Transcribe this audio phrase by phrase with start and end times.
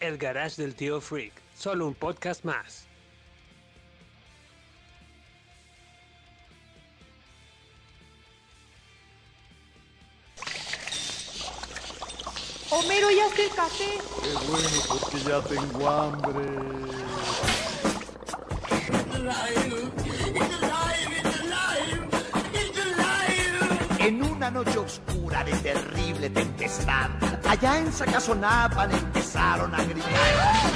[0.00, 2.86] El Garage del Tío Freak, solo un podcast más.
[12.70, 13.98] Homero, ya está el café.
[14.22, 16.98] Qué bueno, porque ya tengo hambre.
[24.48, 27.10] Una noche oscura de terrible tempestad,
[27.46, 30.10] allá en Sacazonapan empezaron a gritar.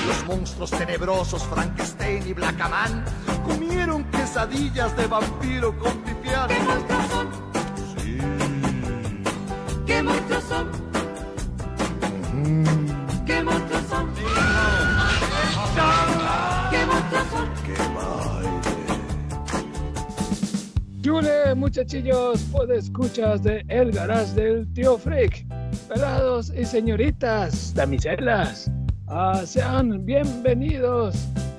[0.06, 3.02] Los monstruos tenebrosos Frankenstein y Blackaman
[3.46, 6.48] comieron quesadillas de vampiro con pipián.
[6.48, 7.28] ¿Qué monstruos son?
[7.96, 8.18] Sí.
[9.86, 10.70] ¿Qué monstruos son?
[13.24, 14.51] ¿Qué monstruos son?
[21.02, 25.44] Yule, muchachillos, escuchas de El Garage del Tío Freak.
[25.88, 28.70] Pelados y señoritas, damiselas,
[29.08, 31.16] ah, sean bienvenidos,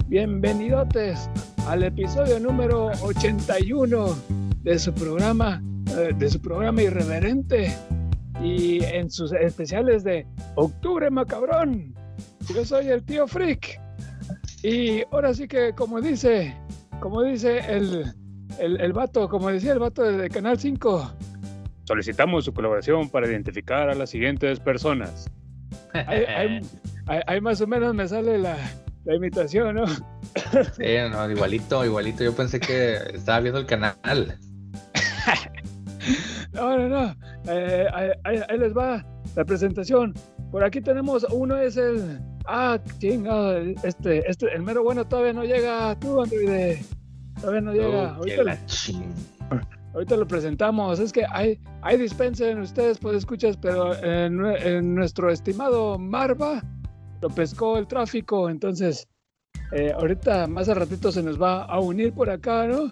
[0.07, 1.29] bienvenidotes
[1.67, 4.15] al episodio número 81
[4.61, 5.61] de su programa,
[5.97, 7.75] eh, de su programa irreverente
[8.41, 11.93] y en sus especiales de Octubre Macabrón.
[12.47, 13.77] Yo soy el Tío Freak
[14.63, 16.55] y ahora sí que como dice,
[17.01, 18.05] como dice el
[18.59, 21.13] el, el vato, como decía el vato de, Canal 5,
[21.85, 25.29] solicitamos su colaboración para identificar a las siguientes personas.
[25.93, 28.57] Ahí, más o menos me sale la,
[29.05, 29.85] la imitación, ¿no?
[29.87, 32.23] Sí, no, igualito, igualito.
[32.23, 33.95] Yo pensé que estaba viendo el canal.
[36.53, 37.15] No, no, no.
[37.47, 37.87] Eh,
[38.23, 39.03] ahí les va
[39.35, 40.13] la presentación.
[40.51, 42.19] Por aquí tenemos, uno es el...
[42.45, 46.83] Ah, chingado, este, este, el mero bueno todavía no llega, tú, Androide.
[47.41, 48.13] Todavía no llega.
[48.13, 49.13] Oh, Ahorita, lo- la ching-
[49.93, 50.99] ahorita lo presentamos.
[50.99, 56.61] Es que hay, hay dispensen ustedes, pues escuchas, pero en, nue- en nuestro estimado Marva
[57.21, 59.07] lo pescó el tráfico, entonces
[59.71, 62.91] eh, ahorita más a ratito se nos va a unir por acá, ¿no?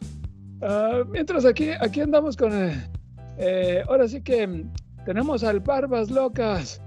[0.62, 2.54] Ah, mientras aquí, aquí andamos con...
[2.54, 2.88] eh,
[3.38, 4.66] eh, ahora sí que
[5.06, 6.82] tenemos al Barbas Locas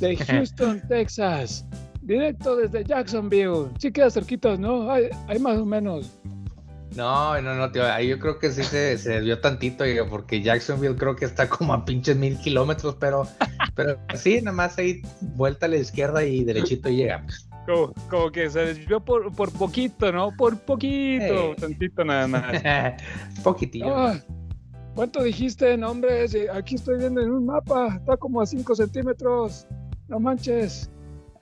[0.00, 1.64] de Houston, Texas.
[2.02, 3.68] Directo desde Jacksonville.
[3.78, 4.90] Sí queda cerquitos, ¿no?
[4.90, 6.18] Hay, hay más o menos.
[6.96, 7.84] No, no, no, tío.
[7.90, 11.72] Ahí yo creo que sí se, se desvió tantito, porque Jacksonville creo que está como
[11.72, 13.26] a pinches mil kilómetros, pero,
[13.74, 17.48] pero sí, nada más ahí vuelta a la izquierda y derechito y llegamos.
[17.66, 20.34] Como, como que se desvió por, por poquito, ¿no?
[20.36, 21.56] Por poquito, Eh.
[21.60, 22.62] tantito nada más.
[23.44, 23.94] Poquitillo.
[24.94, 26.26] ¿Cuánto dijiste, no, hombre?
[26.52, 29.66] Aquí estoy viendo en un mapa, está como a 5 centímetros.
[30.08, 30.90] No manches.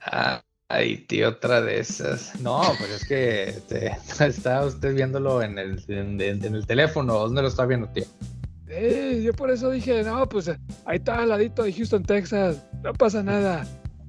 [0.01, 2.39] Ah, Ay, tío, otra de esas.
[2.41, 7.13] No, pues es que este, está usted viéndolo en el, en, en- en el teléfono.
[7.15, 8.05] ¿Dónde lo está viendo, tío?
[8.67, 12.63] Eh, yo por eso dije, no, pues ahí está al ladito de Houston, Texas.
[12.83, 13.65] No pasa nada.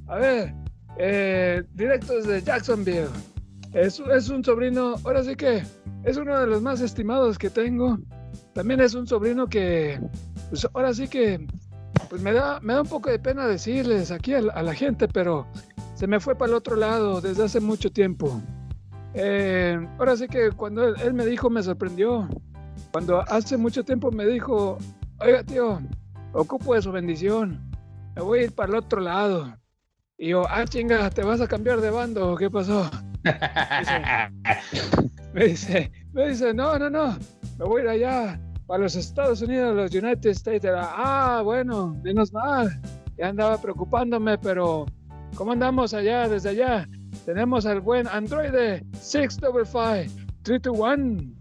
[0.06, 0.52] A ver,
[0.98, 3.08] eh, directo desde Jacksonville.
[3.72, 5.62] Es, es un sobrino, ahora sí que
[6.04, 7.98] es uno de los más estimados que tengo.
[8.52, 9.98] También es un sobrino que,
[10.50, 11.46] pues ahora sí que,
[12.10, 14.74] pues me da, me da un poco de pena decirles aquí a la, a la
[14.74, 15.46] gente, pero
[16.00, 18.40] se me fue para el otro lado desde hace mucho tiempo.
[19.12, 22.26] Eh, ahora sí que cuando él, él me dijo me sorprendió.
[22.90, 24.78] Cuando hace mucho tiempo me dijo,
[25.18, 25.78] oiga tío,
[26.32, 27.70] ocupo de su bendición,
[28.16, 29.54] me voy a ir para el otro lado.
[30.16, 32.34] Y yo, ah chinga, ¿te vas a cambiar de bando?
[32.34, 32.90] ¿Qué pasó?
[35.32, 37.16] Me dice, me dice, no, no, no,
[37.56, 40.64] me voy a ir allá, para los Estados Unidos, los United States.
[40.64, 42.80] Era, ah, bueno, menos mal.
[43.16, 44.86] Ya andaba preocupándome, pero
[45.34, 46.88] ¿cómo andamos allá, desde allá?
[47.24, 48.52] Tenemos al buen Android
[49.00, 51.34] 655 321.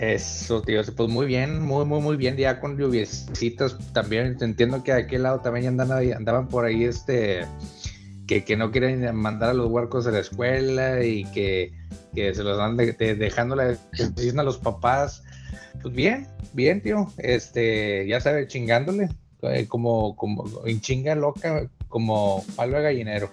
[0.00, 4.36] Eso, tío, pues muy bien, muy, muy, muy bien, ya con lluviecitas también.
[4.40, 7.46] Entiendo que de aquel lado también andan andaban por ahí, este,
[8.26, 11.72] que, que no quieren mandar a los huercos a la escuela y que,
[12.12, 15.22] que se los dan de- dejando la decisión a los papás.
[15.80, 19.08] Pues bien, bien, tío, este, ya sabe, chingándole,
[19.42, 23.30] eh, como, como, en chinga loca, como palo de gallinero.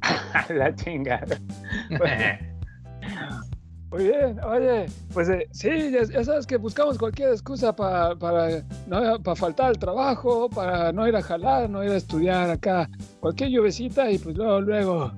[0.50, 1.36] la chingada.
[3.90, 8.62] Muy bien, oye, pues eh, sí, ya, ya sabes que buscamos cualquier excusa pa- para
[8.86, 12.88] no para faltar al trabajo, para no ir a jalar, no ir a estudiar acá,
[13.18, 15.12] cualquier lluvecita y pues luego, luego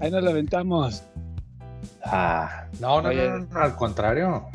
[0.00, 1.02] ahí nos la aventamos.
[2.04, 3.28] Ah, no, no, Oye.
[3.28, 4.46] no, no, no, al contrario.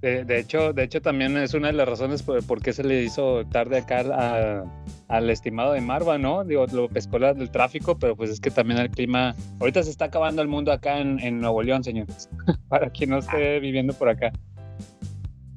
[0.00, 2.84] De, de hecho, de hecho, también es una de las razones por, por qué se
[2.84, 4.64] le hizo tarde acá a-
[5.08, 6.44] al estimado de Marva, ¿no?
[6.44, 9.34] Digo, lo pescó la del tráfico, pero pues es que también el clima.
[9.58, 12.28] Ahorita se está acabando el mundo acá en, en Nuevo León, señores.
[12.68, 14.32] Para quien no esté viviendo por acá.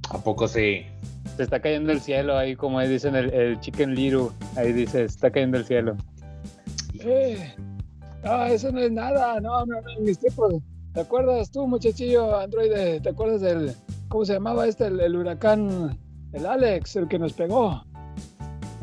[0.10, 0.86] ¿A poco sí?
[1.38, 4.30] Se está cayendo el cielo ahí, como ahí dicen el, el Chicken Little.
[4.56, 5.96] Ahí dice, se está cayendo el cielo.
[7.00, 7.54] Eh,
[8.24, 10.56] no, eso no es nada, no, no, no, mis tiempos.
[10.94, 13.00] ¿Te acuerdas tú, muchachillo androide?
[13.00, 13.74] ¿Te acuerdas del,
[14.12, 15.98] cómo se llamaba este, el, el huracán,
[16.34, 17.84] el Alex, el que nos pegó?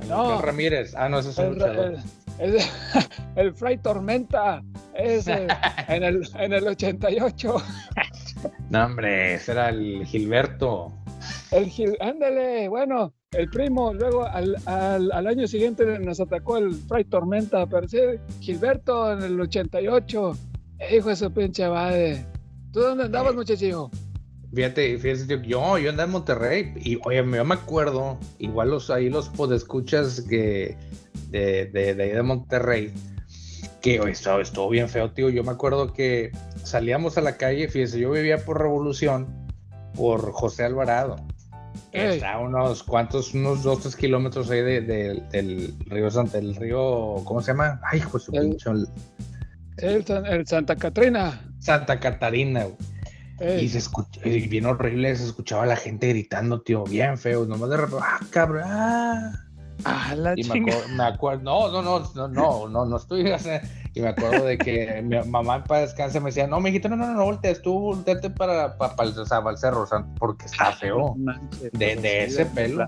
[0.09, 0.41] No.
[0.41, 0.95] Ramírez.
[0.97, 1.95] Ah, no, ese es un El, luchador.
[2.39, 2.63] el, el-
[3.37, 4.63] el Fray Tormenta,
[4.95, 5.47] ese,
[5.89, 7.55] en el, en el 88.
[8.71, 10.93] No, hombre, ese era el Gilberto.
[11.51, 16.73] El Gil, ándale, bueno, el primo, luego al, al, al año siguiente nos atacó el
[16.75, 17.99] Fray Tormenta, pero sí,
[18.41, 20.33] Gilberto en el 88.
[20.97, 22.27] Hijo de su pinche madre.
[22.73, 23.91] ¿Tú dónde andabas, muchachillo?
[24.55, 29.11] Fíjate, fíjate, yo, yo andaba en Monterrey y, oye, yo me acuerdo, igual los ahí
[29.11, 30.77] los podescuchas que
[31.31, 32.93] de, de, de ahí de Monterrey,
[33.83, 35.29] que oye, estuvo, estuvo bien feo, tío.
[35.29, 36.33] Yo me acuerdo que
[36.65, 39.27] salíamos a la calle, fíjese, yo vivía por Revolución,
[39.95, 41.17] por José Alvarado,
[41.93, 46.55] está a unos cuantos, unos dos, tres kilómetros ahí de- de- del río Santa, el
[46.57, 47.81] río, ¿cómo se llama?
[47.85, 48.89] Ay, su El- pincho, el-
[49.77, 51.39] el Santa Catrina.
[51.59, 52.77] Santa Catarina, güey.
[53.41, 57.45] Ey, Y se escucha, y bien horrible, se escuchaba la gente gritando, tío, bien feo,
[57.47, 59.33] nomás de repente, ah, cabrón, ah.
[59.85, 60.73] ah, la Y me chinga.
[60.73, 63.63] acuerdo, me acuerdo, no, no, no, no, no, no, no estoy, o sea,
[63.95, 67.07] y me acuerdo de que mi mamá para descansar me decía, no, mijito, no, no,
[67.07, 69.87] no, no voltees, tú volteate para, para, para, el, o sea, para el cerro, o
[69.87, 72.87] sea, porque está feo, Manches, de, pues, de ese pelo,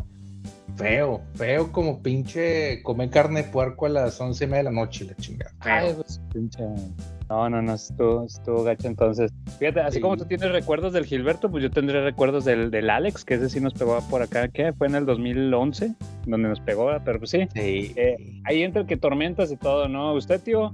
[0.76, 4.70] feo, feo como pinche comer carne de puerco a las once y media de la
[4.72, 5.96] noche, la chingada, Ay, feo.
[6.02, 6.94] pues, Pinche-
[7.30, 9.32] No, no, no, estuvo, estuvo gacho entonces.
[9.60, 10.00] Fíjate, así Sí.
[10.00, 13.48] como tú tienes recuerdos del Gilberto, pues yo tendré recuerdos del, del Alex, que ese
[13.48, 14.72] sí nos pegó por acá, ¿qué?
[14.72, 15.94] Fue en el 2011,
[16.26, 17.46] donde nos pegó, pero pues sí.
[17.54, 17.92] Sí.
[17.96, 20.12] Eh, ahí entra el que tormentas y todo, ¿no?
[20.14, 20.72] ¿Usted, tío?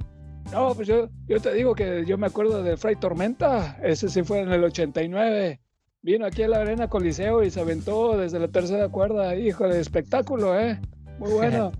[0.51, 3.77] No, pues yo, yo te digo que yo me acuerdo de Fray Tormenta.
[3.83, 5.61] Ese sí fue en el 89.
[6.03, 9.35] Vino aquí a la Arena Coliseo y se aventó desde la tercera cuerda.
[9.37, 10.81] Hijo de espectáculo, ¿eh?
[11.19, 11.73] Muy bueno.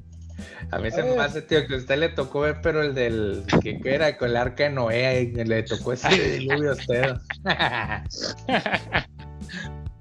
[0.71, 3.45] A mí se me hace, tío, que a usted le tocó ver, pero el del
[3.63, 7.15] que, era con el arca de Noé, ahí, le tocó ese diluvio a usted.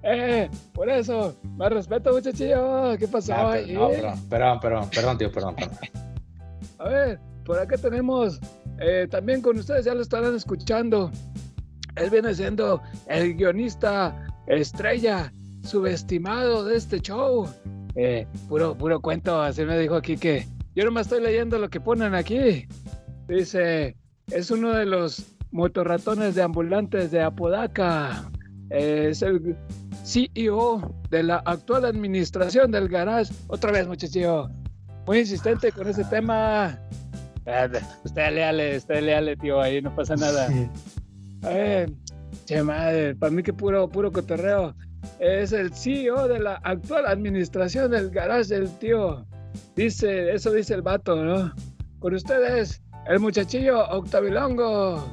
[0.04, 2.98] Eh, por eso, más respeto, muchachillo.
[2.98, 3.34] ¿Qué pasó?
[3.34, 3.68] Ah, ahí?
[3.68, 5.78] pero- no, perdón, perdón, perdón, perdón, tío, perdón, perdón.
[6.80, 8.40] A ver, por acá tenemos,
[8.80, 11.12] eh, también con ustedes ya lo estarán escuchando.
[11.96, 15.32] Él viene siendo el guionista estrella,
[15.64, 17.48] subestimado de este show.
[17.96, 20.46] Eh, puro, puro cuento, así me dijo aquí que
[20.76, 22.68] yo nomás estoy leyendo lo que ponen aquí.
[23.28, 23.96] Dice,
[24.32, 28.30] es uno de los motorratones de ambulantes de Apodaca.
[28.70, 29.56] Eh, es el
[30.04, 33.34] CEO de la actual administración del garage.
[33.48, 34.50] Otra vez, muchachillo.
[35.08, 36.80] Muy insistente con ese tema.
[37.48, 37.68] Ah,
[38.04, 40.50] Usted leale, usted leale, tío, ahí no pasa nada.
[41.42, 41.92] Ver,
[42.46, 44.76] che madre, para mí que puro, puro cotorreo.
[45.20, 49.26] Es el CEO de la actual administración del garage del tío.
[49.76, 51.54] Dice, eso dice el vato, ¿no?
[52.00, 55.06] Con ustedes, el muchachillo Octavilongo.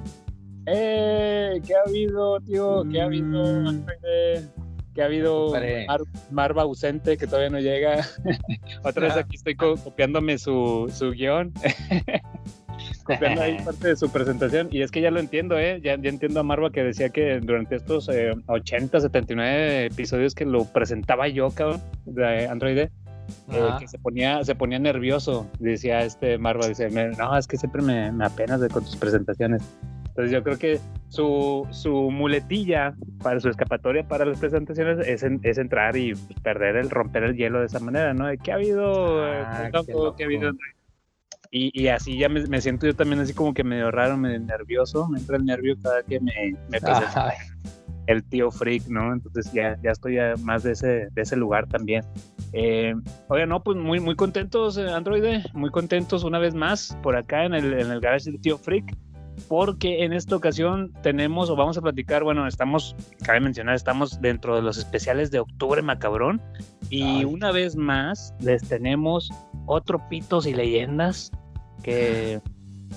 [0.67, 2.85] Eh, ¿qué ha habido, tío?
[2.91, 3.45] ¿Qué ha habido?
[3.45, 3.87] Mm.
[4.95, 5.53] ¿Qué ha habido?
[5.87, 8.07] Mar- Marva ausente que todavía no llega.
[8.85, 11.53] Otra vez aquí estoy co- copiándome su, su guion.
[13.03, 14.69] copiando ahí parte de su presentación.
[14.71, 15.81] Y es que ya lo entiendo, ¿eh?
[15.83, 20.45] Ya, ya entiendo a Marva que decía que durante estos eh, 80, 79 episodios que
[20.45, 22.91] lo presentaba yo, cabrón, de Android, eh,
[23.79, 25.51] que se ponía, se ponía nervioso.
[25.59, 28.97] Decía este Marva, dice, "Me- no, es que siempre me, me apenas de con tus
[28.97, 29.63] presentaciones.
[30.09, 30.79] Entonces yo creo que
[31.09, 36.77] su, su muletilla para su escapatoria para las presentaciones es, en- es entrar y perder
[36.77, 38.27] el romper el hielo de esa manera, ¿no?
[38.27, 39.27] De, ¿Qué ha habido?
[39.27, 40.15] eh, Ah, qué loco.
[40.17, 40.53] ¿Qué ha habido?
[41.55, 44.41] Y, y así ya me, me siento yo también así como que medio raro, medio
[44.41, 46.33] nervioso, me entra el nervio cada que me,
[46.71, 47.35] me presenta
[48.07, 49.13] el tío freak, ¿no?
[49.13, 52.05] Entonces ya, ya estoy ya más de ese, de ese lugar también.
[52.55, 52.95] Eh,
[53.29, 57.45] oiga, no, pues muy, muy contentos, eh, Android, muy contentos una vez más por acá
[57.45, 58.97] en el, en el garage del tío freak,
[59.47, 64.57] porque en esta ocasión tenemos, o vamos a platicar, bueno, estamos, cabe mencionar, estamos dentro
[64.57, 66.41] de los especiales de octubre macabrón,
[66.89, 67.25] y Ay.
[67.25, 69.31] una vez más les tenemos
[69.67, 71.31] otro pitos y leyendas
[71.83, 72.41] que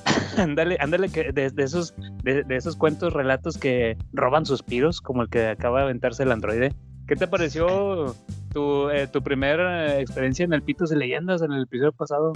[0.37, 5.21] ándale, ándale que de, de esos de, de esos cuentos, relatos que roban suspiros, como
[5.23, 6.73] el que acaba de aventarse el androide.
[7.07, 8.15] ¿Qué te pareció
[8.51, 12.33] tu, eh, tu primera experiencia en el Pitos y Leyendas en el episodio pasado?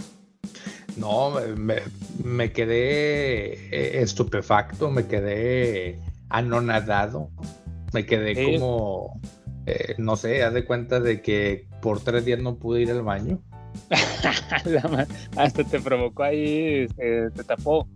[0.96, 1.76] No, me,
[2.24, 7.30] me quedé eh, estupefacto, me quedé anonadado,
[7.94, 8.54] me quedé Sí.
[8.60, 9.20] como,
[9.66, 13.02] eh, no sé, haz de cuenta de que por tres días no pude ir al
[13.02, 13.42] baño.
[15.36, 17.88] Hasta te provocó ahí, este, te tapó.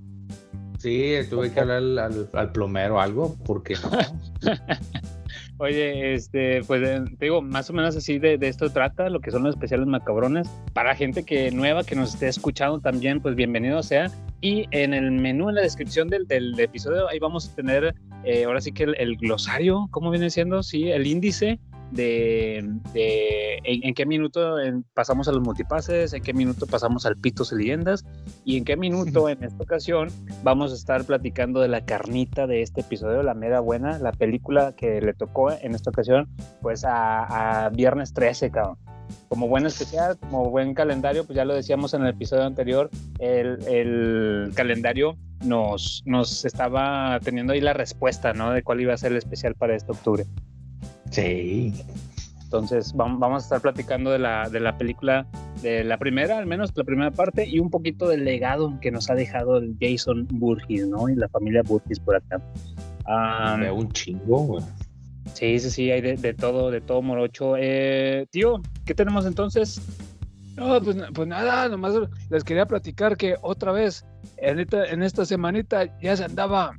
[0.79, 4.51] Sí, tuve que hablar al, al, al plomero o algo, porque no.
[5.59, 9.21] Oye, este, pues eh, te digo, más o menos así de, de esto trata, lo
[9.21, 10.49] que son los especiales macabrones.
[10.73, 14.11] Para gente que nueva que nos esté escuchando también, pues bienvenido sea.
[14.41, 18.43] Y en el menú, en la descripción del, del episodio, ahí vamos a tener, eh,
[18.43, 20.63] ahora sí que el, el glosario, ¿cómo viene siendo?
[20.63, 21.59] Sí, el índice
[21.93, 27.05] de, de en, en qué minuto en- pasamos a los multipases, en qué minuto pasamos
[27.05, 28.05] al Pitos y Leyendas,
[28.45, 30.09] y en qué minuto en esta ocasión
[30.43, 34.73] vamos a estar platicando de la carnita de este episodio, la mera buena, la película
[34.75, 36.27] que le tocó en esta ocasión,
[36.61, 38.77] pues a, a Viernes 13, cabrón.
[39.29, 43.61] Como buen especial, como buen calendario, pues ya lo decíamos en el episodio anterior, el,
[43.67, 48.51] el calendario nos, nos estaba teniendo ahí la respuesta, ¿no?
[48.51, 50.25] De cuál iba a ser el especial para este octubre.
[51.13, 51.73] Sí.
[52.43, 55.25] Entonces vam- vamos a estar platicando de la, de la película,
[55.63, 59.09] de la primera, al menos la primera parte, y un poquito del legado que nos
[59.09, 61.09] ha dejado el Jason Burgess, ¿no?
[61.09, 62.39] Y la familia Burgess por acá.
[63.59, 64.63] Veo un chingo, güey.
[65.33, 67.55] sí, sí, sí, hay de, de todo, de todo morocho.
[67.57, 69.81] Eh, tío, ¿qué tenemos entonces?
[70.55, 71.95] No, pues, pues nada, nomás
[72.29, 74.05] les quería platicar que otra vez
[74.37, 76.77] en esta, en esta semanita ya se andaba,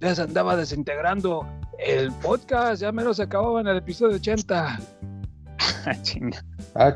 [0.00, 1.46] ya se andaba desintegrando
[1.78, 4.80] el podcast, ya menos se acababa en el episodio 80.
[5.88, 6.44] Ah, chinga.
[6.74, 6.92] Ah.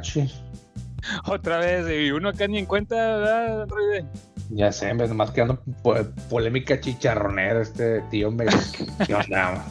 [1.27, 4.05] Otra vez, y uno acá ni en cuenta, ¿verdad, Androide?
[4.51, 5.95] Ya sé, nomás quedando po-
[6.29, 8.47] polémica chicharronera este tío me
[9.07, 9.65] ¿Qué onda?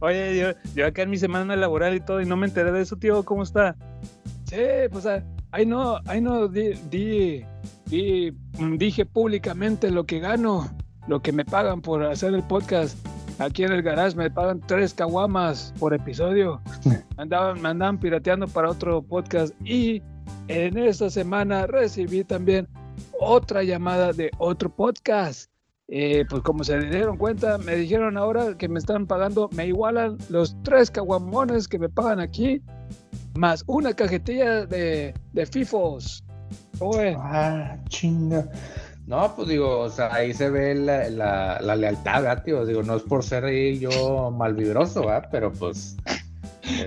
[0.00, 2.82] Oye, yo, yo acá en mi semana laboral y todo, y no me enteré de
[2.82, 3.74] eso, tío, ¿cómo está?
[4.44, 4.56] Sí,
[4.90, 7.44] pues ah, ahí no, ahí no di, di-
[7.86, 8.32] di-
[8.76, 10.70] dije públicamente lo que gano,
[11.08, 12.96] lo que me pagan por hacer el podcast.
[13.38, 16.60] Aquí en el garage me pagan tres caguamas por episodio.
[17.18, 20.02] Andaban, me andaban pirateando para otro podcast y
[20.48, 22.66] en esta semana recibí también
[23.20, 25.50] otra llamada de otro podcast.
[25.88, 30.18] Eh, pues como se dieron cuenta, me dijeron ahora que me están pagando, me igualan
[30.30, 32.60] los tres caguamones que me pagan aquí,
[33.36, 36.24] más una cajetilla de, de FIFOs.
[37.18, 38.48] Ah, chinga.
[39.06, 41.08] No, pues digo, o sea, ahí se ve la,
[41.60, 42.66] la, lealtad, ¿verdad, tío?
[42.66, 45.28] Digo, no es por ser ahí yo malvibroso, ¿verdad?
[45.30, 45.96] Pero pues.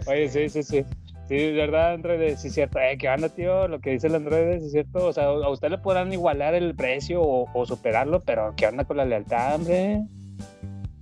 [0.06, 0.86] Oye, sí, sí, sí.
[1.30, 2.80] Sí, es verdad, Androide, sí es cierto.
[2.80, 3.68] Eh, ¿Qué onda, tío?
[3.68, 5.06] Lo que dice el Androide, sí es cierto.
[5.06, 8.84] O sea, a usted le podrán igualar el precio o, o superarlo, pero ¿qué onda
[8.84, 10.02] con la lealtad, hombre?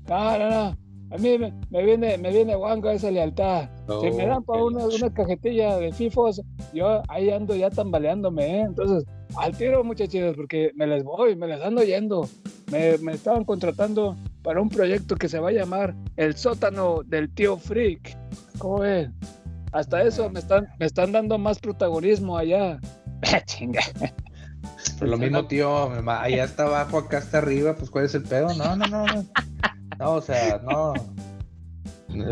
[0.07, 0.87] No, no, no.
[1.10, 3.70] A mí me, me viene, me viene guango esa lealtad.
[4.02, 6.42] si me dan para una, una cajetilla de FIFOs,
[6.74, 8.62] yo ahí ando ya tambaleándome, ¿eh?
[8.62, 9.06] Entonces,
[9.38, 12.28] al tiro, muchachitos, porque me les voy, me les ando yendo.
[12.72, 17.34] Me, me estaban contratando para un proyecto que se va a llamar El sótano del
[17.34, 18.18] tío Freak.
[18.58, 19.14] ¿Cómo ven?
[19.72, 22.80] Hasta eso me están, me están dando más protagonismo allá.
[23.46, 23.82] Chinga.
[25.00, 28.54] Pues lo mismo, tío, allá está abajo, acá está arriba, pues ¿cuál es el pedo?
[28.56, 29.26] No, no, no, no.
[30.00, 30.94] No, o sea, no.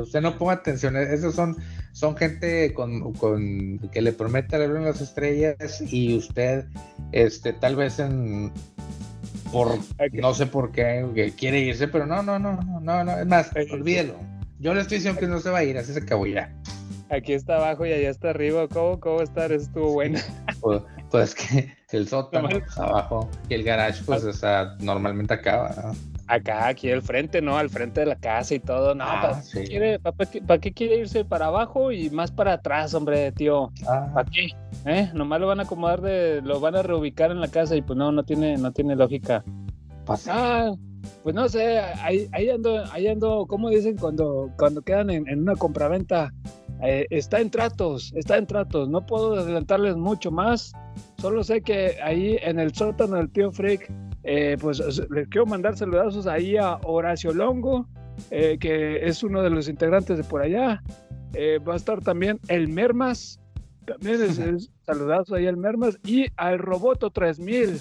[0.01, 1.57] Usted no ponga atención, esos son,
[1.91, 6.65] son gente con, con que le promete leer en las estrellas y usted,
[7.12, 8.51] este, tal vez en
[9.51, 9.77] por
[10.12, 13.25] no sé por qué que quiere irse, pero no, no, no, no, no, no, es
[13.27, 14.15] más, olvídelo.
[14.59, 16.53] Yo le estoy diciendo que no se va a ir, así se acabó ya.
[17.09, 18.67] Aquí está abajo y allá está arriba.
[18.67, 19.51] ¿Cómo, cómo estar?
[19.51, 20.19] Eso estuvo bueno.
[20.62, 20.81] Pues,
[21.12, 25.75] pues que el sótano pues, abajo y el garage, pues, o sea, normalmente acaba.
[25.83, 26.14] ¿no?
[26.27, 27.55] Acá, aquí al frente, ¿no?
[27.58, 28.96] Al frente de la casa y todo.
[28.96, 29.60] No, Ah, ¿para, sí.
[29.60, 33.72] qué quiere, pa- pa- qué- quiere irse para abajo y más para atrás, hombre, tío?
[33.88, 34.48] Ah, ¿Para qué?
[34.86, 35.12] ¿Eh?
[35.13, 37.96] Nomás lo van a acomodar de, lo van a reubicar en la casa y pues
[37.98, 39.44] no, no tiene, no tiene lógica.
[40.05, 40.32] pasa.
[40.36, 40.72] Ah,
[41.24, 45.41] pues no sé, ahí, ahí ando, ahí ando, como dicen cuando, cuando quedan en, en
[45.41, 46.32] una compraventa?
[46.82, 50.74] Eh, está en tratos, está en tratos, no puedo adelantarles mucho más,
[51.20, 53.89] solo sé que ahí en el sótano del tío Freak,
[54.25, 54.79] eh, pues
[55.12, 57.88] les quiero mandar saludazos ahí a Horacio Longo,
[58.32, 60.82] eh, que es uno de los integrantes de por allá,
[61.38, 63.41] Eh, va a estar también el Mermas,
[63.86, 67.77] también es, es saludazos ahí al Mermas, y al Roboto 3000,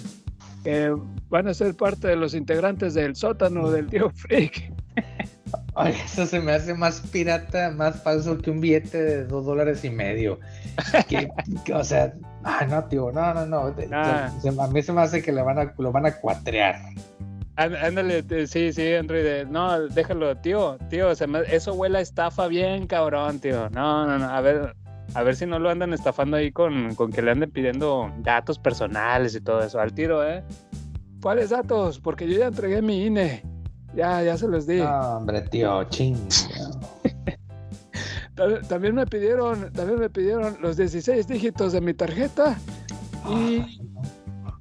[0.63, 0.93] que
[1.29, 4.73] van a ser parte de los integrantes del sótano del tío Freak.
[5.75, 9.83] Ay, eso se me hace más pirata, más falso que un billete de dos dólares
[9.83, 10.39] y medio.
[11.09, 11.29] Que,
[11.65, 12.13] que, o sea,
[12.43, 13.75] ah, no, tío, no, no, no.
[13.91, 14.31] Ah.
[14.41, 16.75] se- a mí se me hace que le van a, lo van a cuatrear.
[17.57, 19.45] Án- Ándale, sí, sí, Android.
[19.47, 23.69] No, déjalo, tío, tío, se me- eso huele a estafa bien cabrón, tío.
[23.71, 24.75] No, no, no, a ver,
[25.13, 28.57] A ver si no lo andan estafando ahí con, con que le anden pidiendo datos
[28.59, 29.79] personales y todo eso.
[29.79, 30.43] Al tiro, ¿eh?
[31.21, 31.99] ¿Cuáles datos?
[31.99, 33.43] Porque yo ya entregué mi INE.
[33.95, 34.77] Ya, ya se los di.
[34.77, 36.17] No, hombre, tío, ching.
[38.35, 42.57] Ta- También me pidieron, también me pidieron los 16 dígitos de mi tarjeta
[43.29, 43.79] y,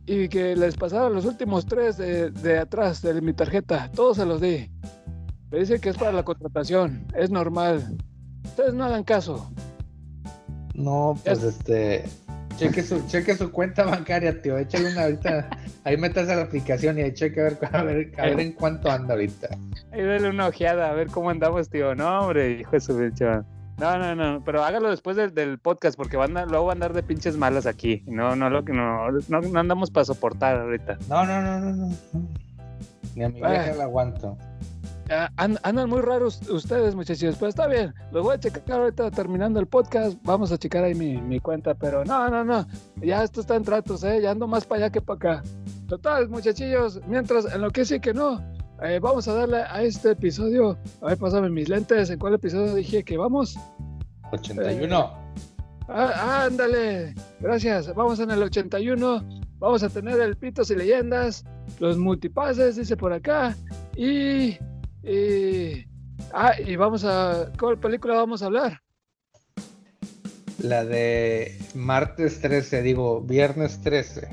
[0.06, 3.90] y que les pasara los últimos tres de, de atrás de mi tarjeta.
[3.92, 4.70] Todos se los di.
[5.50, 7.06] Me dicen que es para la contratación.
[7.16, 7.96] Es normal.
[8.44, 9.50] Ustedes no hagan caso.
[10.74, 12.04] No, pues este.
[12.56, 14.56] Cheque su, cheque su cuenta bancaria, tío.
[14.58, 15.50] Échale una ahorita.
[15.84, 18.52] Ahí metas a la aplicación y ahí cheque a ver, a ver, a ver en
[18.52, 19.48] cuánto anda ahorita.
[19.92, 21.94] Ahí dale una ojeada, a ver cómo andamos, tío.
[21.94, 23.44] No, hombre, hijo de su bicho.
[23.78, 26.86] No, no, no, pero hágalo después del, del podcast porque van a, luego van a
[26.86, 28.02] andar de pinches malas aquí.
[28.06, 30.96] No, no, lo que no, no, no andamos para soportar ahorita.
[31.08, 31.96] No, no, no, no, no.
[33.14, 34.38] Ni a mi vieja la aguanto.
[35.10, 37.36] Ah, an- andan muy raros ustedes, muchachos.
[37.38, 37.92] Pero está bien.
[38.10, 40.16] Los voy a checar ahorita terminando el podcast.
[40.24, 41.74] Vamos a checar ahí mi, mi cuenta.
[41.74, 42.66] Pero no, no, no.
[43.02, 44.20] Ya esto está en tratos, ¿eh?
[44.22, 45.42] Ya ando más para allá que para acá.
[45.88, 47.00] Total, muchachillos.
[47.06, 48.40] Mientras, en lo que sí que no.
[48.82, 50.78] eh, vamos a darle a este episodio.
[51.02, 52.08] A ver, pásame mis lentes.
[52.08, 53.58] ¿En cuál episodio dije que vamos?
[54.32, 55.12] 81.
[55.88, 57.14] Ah, ándale.
[57.40, 57.94] Gracias.
[57.94, 59.22] Vamos en el 81.
[59.58, 61.44] Vamos a tener el Pitos y Leyendas.
[61.78, 63.54] Los multipases, dice por acá.
[63.96, 64.56] Y.
[65.06, 65.86] y
[66.32, 67.52] ah, y vamos a.
[67.58, 68.80] ¿Cuál película vamos a hablar?
[70.58, 74.28] La de martes 13, digo, viernes 13.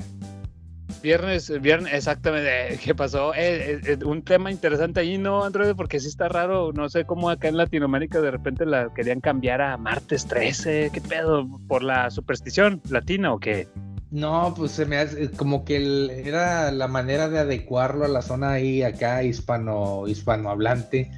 [1.02, 2.78] Viernes, viernes, exactamente.
[2.82, 3.34] ¿Qué pasó?
[3.34, 5.74] Eh, eh, eh, un tema interesante ahí, ¿no, Android?
[5.76, 6.72] Porque sí está raro.
[6.72, 10.90] No sé cómo acá en Latinoamérica de repente la querían cambiar a martes 13.
[10.92, 11.46] ¿Qué pedo?
[11.66, 13.66] ¿Por la superstición latina o qué?
[14.12, 18.20] No, pues se me hace como que el- era la manera de adecuarlo a la
[18.22, 21.10] zona ahí acá hispano hispanohablante.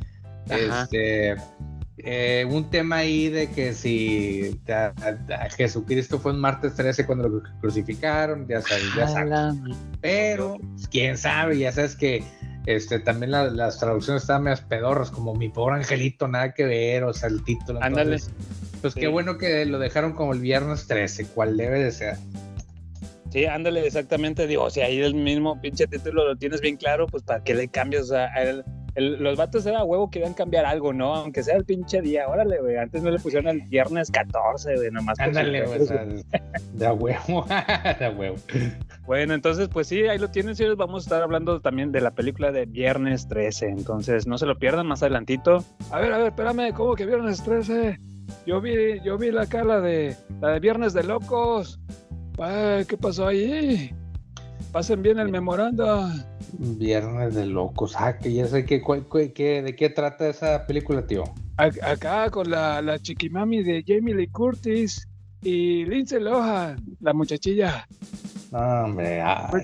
[0.49, 0.85] Ajá.
[0.85, 1.35] Este
[1.99, 7.07] eh, un tema ahí de que si a, a- a Jesucristo fue un martes 13
[7.07, 9.57] cuando lo crucificaron, ya sabes, ya sabes.
[10.01, 10.59] Pero
[10.91, 12.23] quién sabe, ya sabes que
[12.67, 17.05] este también la- las traducciones estaban medias pedorras, como mi pobre angelito, nada que ver,
[17.05, 17.83] o sea, el título.
[17.83, 18.17] Ándale.
[18.17, 18.31] entonces,
[18.83, 19.01] Pues Sí.
[19.01, 22.17] qué bueno que lo dejaron como el viernes 13, cual debe de ser.
[23.35, 24.47] Sí, ándale, exactamente.
[24.47, 27.67] Digo, si ahí el mismo pinche título lo tienes bien claro, pues para qué le
[27.67, 28.05] cambias.
[28.05, 28.63] O sea, el-
[28.95, 31.17] el- los vatos era huevo querían cambiar algo, ¿no?
[31.17, 32.29] Aunque sea el pinche día.
[32.29, 32.77] Órale, güey.
[32.77, 35.19] Antes no le pusieron el viernes 14, güey, nomás.
[35.19, 35.81] Ándale, güey,
[36.75, 37.45] de a huevo,
[37.99, 38.37] de a huevo.
[39.05, 40.79] Bueno, entonces, pues sí, ahí lo tienen, señores.
[40.79, 43.67] Vamos a estar hablando también de la película de Viernes 13.
[43.67, 45.65] Entonces, no se lo pierdan más adelantito.
[45.91, 46.73] A ver, a ver, espérame.
[46.73, 47.99] ¿Cómo que viernes 13?
[48.47, 50.15] Yo vi, yo vi la cara de.
[50.41, 51.81] La de Viernes de Locos.
[52.37, 53.91] ¿Qué pasó ahí?
[54.73, 56.09] Pasen bien el memorando.
[56.59, 57.95] Viernes de locos.
[57.97, 58.83] Ah, que ya sé que,
[59.35, 61.25] que- de qué trata esa película, tío.
[61.59, 65.07] Ac- Acá con la, la chiquimami de Jamie Lee Curtis
[65.43, 67.87] y Lindsay Lohan, la muchachilla.
[68.51, 69.23] No, hombre,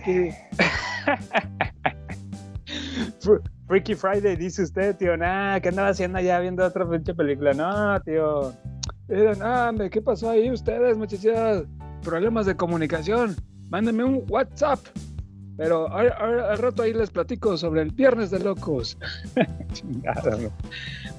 [3.66, 5.16] Freaky Friday, dice usted, tío.
[5.16, 7.52] Nah, ¿qué andaba haciendo allá viendo otra pinche película?
[7.52, 8.52] No, tío.
[9.08, 11.64] Miren, ah, hombre, ¿qué pasó ahí ustedes, muchachas?
[12.02, 13.36] Problemas de comunicación.
[13.68, 14.80] Mándenme un WhatsApp.
[15.56, 18.96] Pero ahora- ahora al rato ahí les platico sobre el Viernes de Locos.
[19.72, 20.38] Chingada.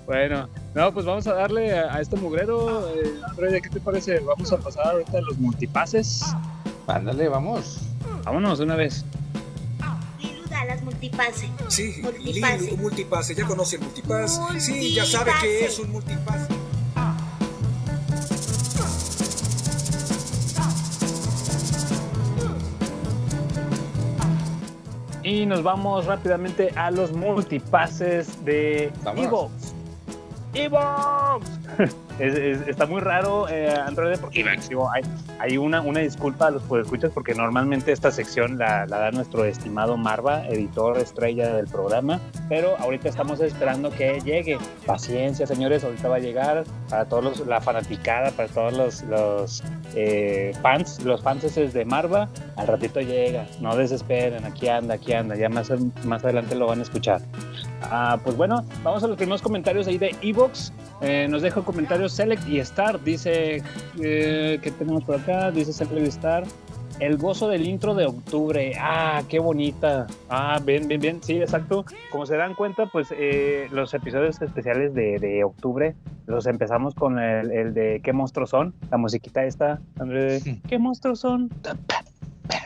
[0.07, 2.89] Bueno, no, pues vamos a darle a, a este mugrero.
[2.95, 4.19] Eh, Android, ¿qué te parece?
[4.19, 6.23] Vamos a pasar ahorita a los multipases.
[6.87, 7.81] Ándale, vamos.
[8.25, 9.05] Vámonos de una vez.
[10.19, 11.47] Diluda las multipase.
[11.67, 12.61] Sí, Multipase.
[12.65, 13.35] Lilo, multipase.
[13.35, 14.41] ¿Ya conoce el multipass?
[14.57, 16.47] Sí, ya sabe que es un multipass.
[25.31, 28.91] Y nos vamos rápidamente a los multipases de.
[29.15, 29.73] Evox.
[30.53, 31.49] Evox.
[32.21, 35.01] Es- es- está muy raro, eh, Android, porque digo, hay,
[35.39, 39.43] hay una, una disculpa a los escuchas porque normalmente esta sección la, la da nuestro
[39.45, 44.57] estimado Marva, editor estrella del programa, pero ahorita estamos esperando que llegue.
[44.85, 49.63] Paciencia, señores, ahorita va a llegar para todos los, la fanaticada, para todos los, los
[49.95, 55.35] eh, fans, los fans de Marva, al ratito llega, no desesperen, aquí anda, aquí anda,
[55.35, 55.71] ya más,
[56.05, 57.21] más adelante lo van a escuchar.
[57.83, 60.71] Ah, pues bueno, vamos a los primeros comentarios ahí de Evox.
[61.01, 63.03] Eh, nos deja comentarios Select y Star.
[63.03, 63.63] Dice,
[64.01, 65.51] eh, ¿qué tenemos por acá?
[65.51, 66.43] Dice Select y Star.
[66.99, 68.73] El gozo del intro de octubre.
[68.79, 70.05] Ah, qué bonita.
[70.29, 71.23] Ah, bien, bien, bien.
[71.23, 71.83] Sí, exacto.
[72.11, 75.95] Como se dan cuenta, pues eh, los episodios especiales de, de octubre
[76.27, 78.75] los empezamos con el, el de ¿Qué monstruos son?
[78.91, 81.49] La musiquita esta, de, ¿Qué monstruos son?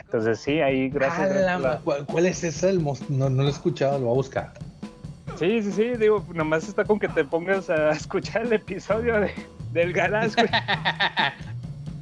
[0.04, 1.30] Entonces sí, ahí gracias.
[1.30, 2.74] Ah, la- la- ¿cuál, es ese?
[2.74, 4.52] No, no lo he escuchado, lo voy a buscar.
[5.38, 9.30] Sí, sí, sí, digo, nomás está con que te pongas a escuchar el episodio de,
[9.72, 10.48] del güey.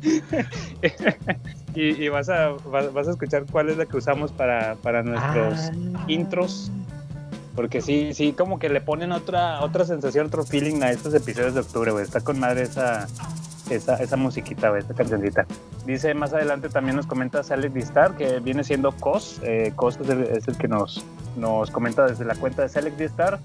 [1.75, 5.03] y, y vas, a, vas, vas a escuchar cuál es la que usamos para, para
[5.03, 6.05] nuestros Ah.
[6.09, 6.71] intros.
[7.57, 11.55] Porque sí, sí, como que le ponen otra, otra sensación, otro feeling a estos episodios
[11.55, 12.03] de octubre, güey.
[12.05, 13.07] Está con madre esa,
[13.71, 15.47] esa, esa musiquita, güey, esta cancioncita.
[15.87, 19.41] Dice más adelante también nos comenta Sally Star que viene siendo Cos.
[19.45, 21.05] Eh, Cos es el, es el que nos,
[21.37, 23.39] nos comenta desde la cuenta de Select Star.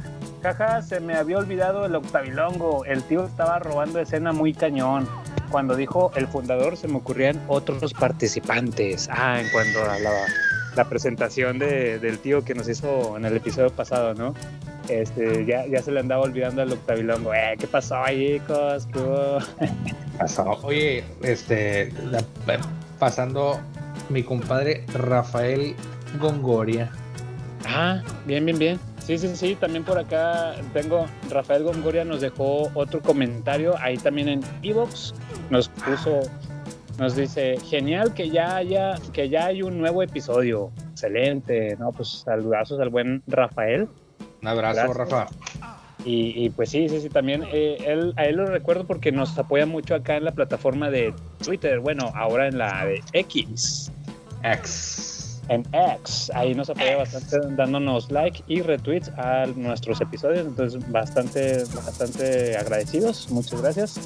[0.44, 2.86] Jaja, se me había olvidado el octavilongo.
[2.86, 5.08] El tío estaba robando escena muy cañón.
[5.52, 9.10] Cuando dijo el fundador, se me ocurrían otros participantes.
[9.12, 13.70] Ah, en cuanto a la, presentación de- del tío que nos hizo en el episodio
[13.70, 14.34] pasado, ¿no?
[14.88, 17.34] Este, ya, ya se le andaba olvidando al octavilongo.
[17.34, 18.88] Eh, ¿qué pasó, chicos?
[18.94, 19.70] ¿Qué?
[20.18, 20.58] Pasó.
[20.64, 21.92] Oye, este, eh,
[22.98, 23.60] pasando
[24.10, 25.76] mi compadre Rafael
[26.20, 26.92] Gongoria.
[27.66, 28.80] Ah, bien, bien, bien.
[29.10, 34.30] Sí, sí, sí, también por acá tengo, Rafael Gongoria nos dejó otro comentario, ahí también
[34.30, 35.16] en Evox,
[35.50, 36.20] nos puso,
[37.00, 42.22] nos dice, genial que ya haya, que ya hay un nuevo episodio, excelente, no, pues
[42.24, 43.88] saludazos al buen Rafael.
[44.44, 44.98] Un abrazo, Gracias.
[44.98, 45.28] Rafa.
[46.06, 49.38] Y, y, pues sí, sí, sí, también eh, él, a él lo recuerdo porque nos
[49.40, 53.92] apoya mucho acá en la plataforma de Twitter, bueno, ahora en la de X.
[54.44, 55.09] X.
[55.50, 61.64] En X, ahí nos apoya bastante dándonos like y retweets a nuestros episodios, entonces bastante,
[61.74, 64.00] bastante agradecidos, muchas gracias.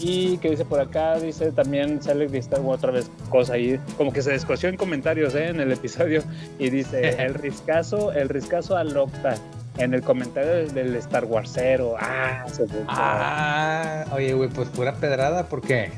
[0.00, 4.22] Y que dice por acá, dice también sale Star otra vez cosa ahí, como que
[4.22, 5.48] se descoció en comentarios ¿eh?
[5.48, 6.22] en el episodio
[6.58, 9.34] y dice el riscazo, el riscazo al Octa
[9.76, 11.96] en el comentario del, Star Warsero.
[11.98, 12.66] Ah, se.
[12.88, 15.90] Ah, oye, güey, pues pura pedrada, ¿por qué?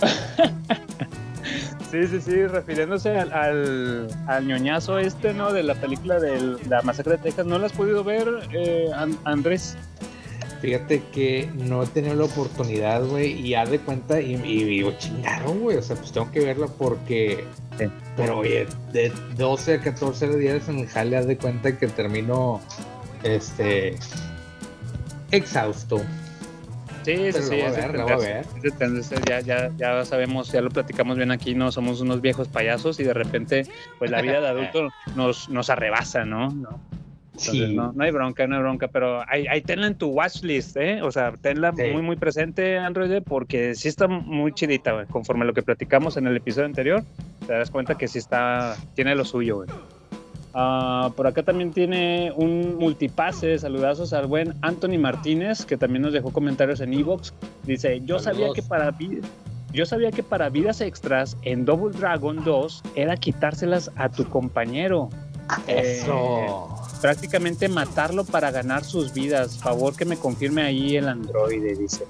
[1.90, 5.52] Sí, sí, sí, refiriéndose al, al, al ñoñazo este, ¿no?
[5.52, 7.46] De la película de la masacre de Texas.
[7.46, 9.76] ¿No la has podido ver, eh, An- Andrés?
[10.60, 14.92] Fíjate que no he tenido la oportunidad, güey, y haz de cuenta, y, y digo,
[14.98, 17.44] chingaron, güey, o sea, pues tengo que verla porque,
[18.14, 22.60] pero oye, de 12 a 14 días en el jale, haz de cuenta que termino,
[23.22, 23.96] este,
[25.30, 26.02] exhausto.
[27.04, 27.60] Sí, sí, sí.
[27.62, 32.20] a ver, a Ya, ya, ya sabemos, ya lo platicamos bien aquí, no somos unos
[32.20, 33.66] viejos payasos y de repente,
[33.98, 36.50] pues la vida de adulto nos, nos arrebasa, ¿no?
[36.50, 36.80] ¿No?
[37.32, 37.74] Entonces, Sí.
[37.74, 41.00] no, no hay bronca, no hay bronca, pero ahí, ahí tenla en tu watchlist, ¿eh?
[41.00, 41.84] O sea, tenla Sí.
[41.90, 45.06] muy, muy presente, Android, porque sí está muy chidita, güey.
[45.06, 47.02] Conforme a lo que platicamos en el episodio anterior,
[47.46, 49.68] te das cuenta que sí está, tiene lo suyo, güey.
[50.52, 56.12] Ah, por acá también tiene un multipase, saludazos al buen Anthony Martínez, que también nos
[56.12, 57.32] dejó comentarios en Evox.
[57.64, 58.92] Dice, yo sabía que para
[59.72, 65.08] yo sabía que para vidas extras en Double Dragon 2 era quitárselas a tu compañero.
[65.66, 66.68] Eso.
[67.00, 69.56] prácticamente matarlo para ganar sus vidas.
[69.58, 72.04] Favor que me confirme ahí el androide, dice.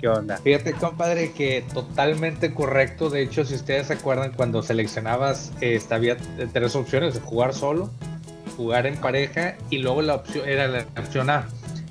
[0.00, 0.36] ¿Qué onda?
[0.38, 3.08] Fíjate, compadre, que totalmente correcto.
[3.10, 6.16] De hecho, si ustedes se acuerdan, cuando seleccionabas, este, había
[6.52, 7.90] tres opciones: jugar solo,
[8.56, 11.48] jugar en pareja y luego la opción era la opción A.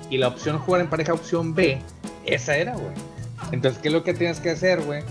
[0.08, 1.80] Y la opción jugar en pareja, opción B,
[2.26, 2.92] esa era, güey.
[3.52, 5.02] Entonces, ¿qué es lo que tienes que hacer, güey?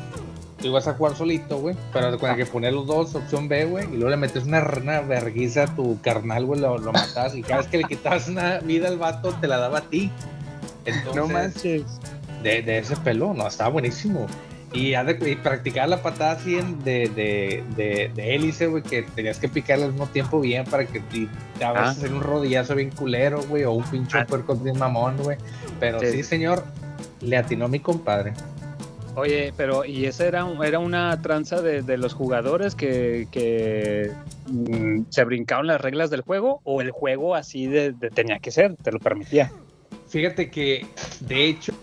[0.58, 3.86] Tú ibas a jugar solito, güey, pero cuando que poner los dos, opción B, güey,
[3.86, 7.41] y luego le metes una, una verguiza a tu carnal, güey, lo, lo matabas y
[7.41, 10.12] cada vez que le quitabas una vida al vato, te la daba a ti.
[10.86, 11.84] Entonces, No manches.
[12.45, 14.27] De, de ese pelo, no, estaba buenísimo.
[14.73, 18.84] Y, haz de- y practicar la patada así en- de, de, de, de hélice, güey,
[18.84, 21.29] que tenías que picarle al mismo tiempo bien para que y
[21.63, 21.91] a veces Ah.
[21.91, 24.25] hacer un rodillazo bien culero, güey, o un pincho Ah.
[24.27, 25.38] puerco bien mamón, güey.
[25.79, 26.08] Pero Sí.
[26.12, 26.23] sí.
[26.23, 26.63] señor,
[27.21, 28.34] le atinó mi compadre.
[29.17, 34.12] Oye, pero ¿y esa era, era una tranza de, de los jugadores que, que
[34.47, 38.51] mm, se brincaron las reglas del juego o el juego así de, de tenía que
[38.51, 39.51] ser, te lo permitía?
[40.15, 40.88] Fíjate que,
[41.19, 41.73] de hecho,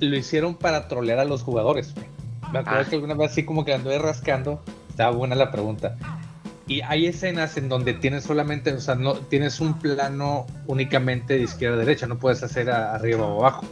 [0.00, 1.94] lo hicieron para trolear a los jugadores.
[2.52, 2.84] Me acuerdo Ah.
[2.90, 5.96] que alguna vez así como que anduve rascando, estaba buena la pregunta.
[6.66, 11.44] Y hay escenas en donde tienes solamente, o sea, no tienes un plano únicamente de
[11.44, 13.64] izquierda a derecha, no puedes hacer a- arriba o abajo.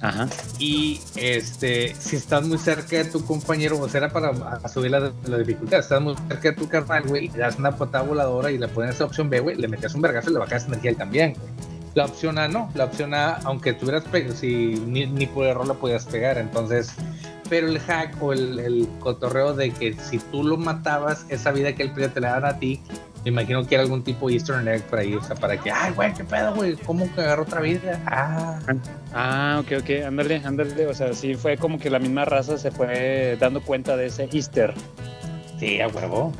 [0.00, 0.26] Ajá.
[0.58, 4.90] Y este, si estás muy cerca de tu compañero, o sea, era para a- subir
[4.90, 8.50] la, la dificultad, estás muy cerca de tu carnal, güey, le das una patada voladora
[8.50, 10.94] y le pones esa opción B, güey, le metes un vergazo y le bajas energía
[10.94, 11.73] también, güey.
[11.94, 15.66] La opción A no, la opción A, aunque tuvieras pegado, si ni, ni por error
[15.66, 16.92] la podías pegar, entonces,
[17.48, 21.72] pero el hack o el, el cotorreo de que si tú lo matabas, esa vida
[21.74, 22.82] que él pedía te la daban a ti,
[23.22, 25.70] me imagino que era algún tipo de Eastern egg por ahí, o sea, para que,
[25.70, 28.00] ay, güey, qué pedo, güey, ¿cómo que agarró otra vida?
[28.06, 28.58] Ah,
[29.14, 30.86] Ah, ok, ok, ándale, ándale.
[30.88, 34.28] O sea, sí fue como que la misma raza se fue dando cuenta de ese
[34.32, 34.74] Easter.
[35.60, 36.32] sí, a huevo.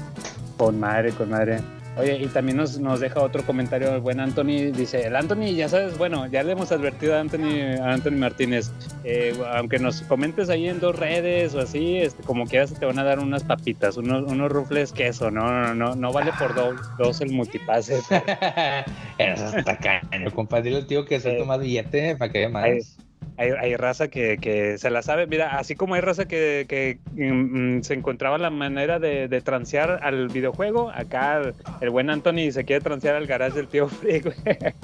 [0.59, 1.61] Con madre, con madre.
[1.97, 4.73] Oye, y también nos, nos deja otro comentario el buen Anthony.
[4.73, 8.73] Dice, el Anthony, ya sabes, bueno, ya le hemos advertido a Anthony, a Anthony Martínez,
[9.05, 12.99] eh, aunque nos comentes ahí en dos redes o así, este, como quieras te van
[12.99, 16.75] a dar unas papitas, unos, unos rufles queso, no, no, no, no vale por dos,
[16.99, 17.99] dos el multipase.
[19.19, 22.97] Eso está caño, compadre, el tío que se toma billete para que haya más.
[23.37, 25.27] Hay, hay raza que, que, se la sabe.
[25.27, 30.01] Mira, así como hay raza que, que mm, se encontraba la manera de, de, transear
[30.03, 34.25] al videojuego, acá el, el, buen Anthony se quiere transear al garage del tío Freak.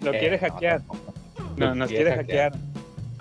[0.00, 0.82] Lo eh, quiere hackear.
[1.56, 2.52] No, no nos quiere hackear.
[2.52, 2.72] hackear.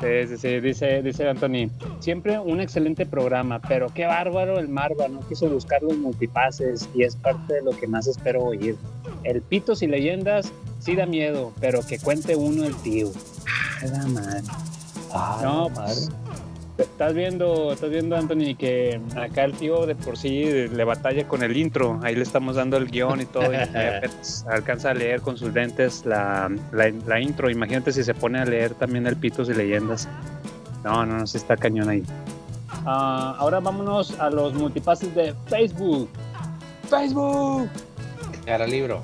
[0.01, 1.69] Sí, sí, sí, dice, dice Anthony.
[1.99, 7.03] Siempre un excelente programa, pero qué bárbaro el Marva, no quiso buscar los multipases y
[7.03, 8.75] es parte de lo que más espero oír.
[9.23, 13.11] El Pitos y Leyendas sí da miedo, pero que cuente uno el tío.
[13.47, 14.41] Ah, madre.
[15.13, 16.01] Ay, no, madre.
[16.77, 21.43] Estás viendo, estás viendo, Anthony, que acá el tío de por sí le batalla con
[21.43, 21.99] el intro.
[22.01, 23.53] Ahí le estamos dando el guion y todo.
[23.53, 23.57] Y
[24.49, 27.51] alcanza a leer con sus lentes la, la, la, intro.
[27.51, 30.07] Imagínate si se pone a leer también el Pitos y Leyendas.
[30.83, 32.03] No, no, no, se está cañón ahí.
[32.83, 36.09] Uh, ahora vámonos a los multipases de Facebook.
[36.89, 37.69] Facebook.
[38.45, 39.03] Cara libro.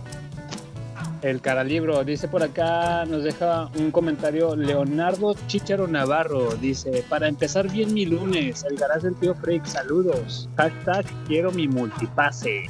[1.23, 6.53] El caralibro dice por acá, nos deja un comentario Leonardo Chicharo Navarro.
[6.61, 10.47] Dice: Para empezar bien mi lunes, el garage del tío Freak, saludos.
[10.57, 12.69] Hashtag quiero mi multipase.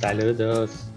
[0.00, 0.90] Saludos.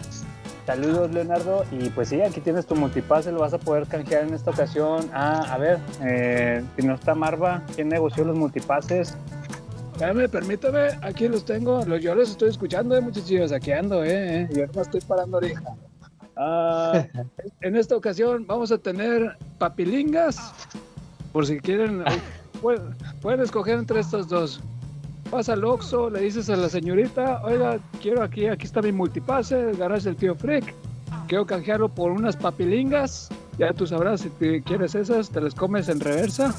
[0.66, 1.66] Saludos, Leonardo.
[1.72, 5.10] Y pues sí, aquí tienes tu multipase, lo vas a poder canjear en esta ocasión.
[5.14, 9.16] Ah, a ver, eh, si no está Marva, ¿quién negoció los multipases?
[9.94, 11.86] Espérame, permítame, aquí los tengo.
[11.98, 13.52] Yo los estoy escuchando, eh, muchachos.
[13.52, 14.44] Aquí ando, eh.
[14.44, 14.50] eh.
[14.52, 15.76] Yo no estoy parando oreja.
[16.40, 17.04] Uh,
[17.60, 20.54] en esta ocasión vamos a tener papilingas.
[21.34, 22.04] Por si quieren,
[22.62, 24.62] pueden, pueden, escoger entre estos dos.
[25.32, 29.72] Vas al Oxxo, le dices a la señorita, oiga, quiero aquí, aquí está mi multipase,
[29.72, 30.74] el garage del tío Freak.
[31.28, 33.30] Quiero canjearlo por unas papilingas.
[33.58, 36.56] Ya tú sabrás si te quieres esas, te las comes en reversa.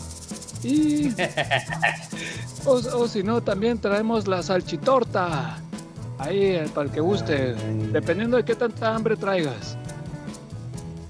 [0.62, 1.08] Y.
[2.66, 5.58] o, o si no, también traemos la salchitorta.
[6.20, 7.54] Ahí, para el que guste,
[7.92, 9.76] dependiendo de qué tanta hambre traigas.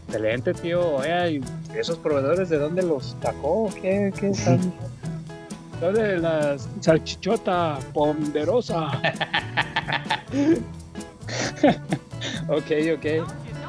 [0.06, 0.96] Excelente, tío.
[0.96, 1.40] Oye,
[1.74, 3.68] ¿esos proveedores de dónde los sacó?
[3.80, 4.72] ¿Qué, qué están?
[5.80, 8.90] de la salchichota ponderosa.
[12.48, 13.06] ok, ok.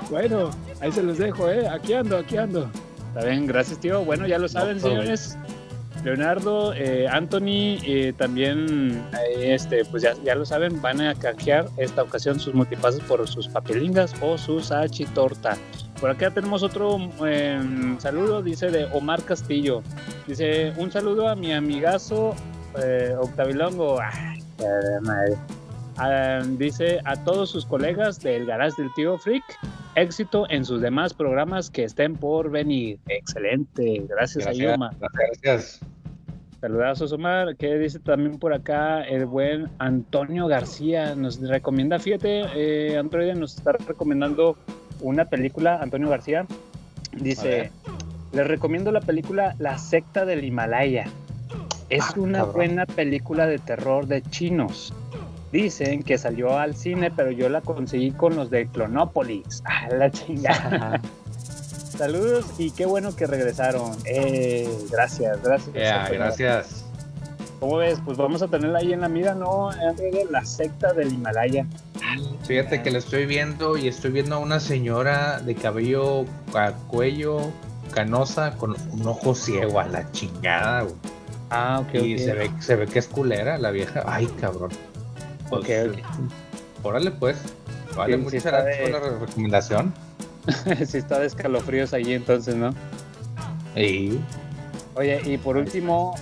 [0.10, 0.52] Bueno,
[0.82, 1.68] ahí se los dejo, ¿eh?
[1.68, 2.70] Aquí ando, aquí ando.
[3.16, 4.04] Está bien, gracias, tío.
[4.04, 5.38] Bueno, ya lo saben, no, señores.
[6.04, 12.02] Leonardo, eh, Anthony, eh, también, eh, este, pues ya, lo saben, van a canjear esta
[12.02, 14.62] ocasión sus multipases por sus papelingas o su
[15.14, 15.58] torta.
[16.00, 19.84] Por acá tenemos otro em, saludo, dice de Omar Castillo.
[20.26, 22.36] Dice, un saludo a mi amigazo
[23.20, 24.00] Octavilongo.
[26.04, 29.44] Ah, dice a todos sus colegas del garage del tío Freak,
[29.94, 32.98] éxito en sus demás programas que estén por venir.
[33.08, 34.92] Excelente, gracias, gracias a Yuma.
[35.14, 35.80] Gracias.
[36.60, 37.56] Saludazos, Omar.
[37.56, 41.14] ¿Qué dice también por acá el buen Antonio García?
[41.14, 44.58] Nos recomienda, fíjate, eh, Android nos está recomendando
[45.02, 46.48] una película, Antonio García.
[47.12, 47.72] Dice,
[48.32, 51.06] les recomiendo la película La secta del Himalaya.
[51.90, 52.56] Es ah, una cabrón.
[52.56, 54.96] buena película de terror de chinos.
[55.52, 59.64] Dicen que salió al cine, pero yo la conseguí con los de Clonópolis.
[59.72, 61.02] Ah, la chingada.
[61.98, 63.96] Saludos y qué bueno que regresaron.
[64.06, 65.74] Eh, gracias, gracias.
[65.74, 66.86] Yeah, gracias.
[67.60, 68.00] ¿Cómo ves?
[68.04, 69.70] Pues vamos a tenerla ahí en la mira, ¿no?
[70.32, 71.68] La secta del Himalaya.
[72.48, 77.52] Fíjate que la estoy viendo y estoy viendo a una señora de cabello a cuello
[77.94, 80.96] canosa con un ojo ciego a la chingada, güey.
[81.52, 81.94] Ah, ok.
[81.94, 82.20] Y okay.
[82.20, 84.04] Se, ve, se ve que es culera la vieja.
[84.08, 84.72] Ay, cabrón.
[85.52, 85.98] Pues, ok.
[86.84, 87.38] Órale, pues.
[87.96, 89.94] Vale, Sí, sí muchas gracias de- por la recomendación.
[90.88, 92.74] sí está de escalofríos allí entonces, ¿no?
[93.76, 94.18] Y
[94.96, 96.16] Oye, y por último,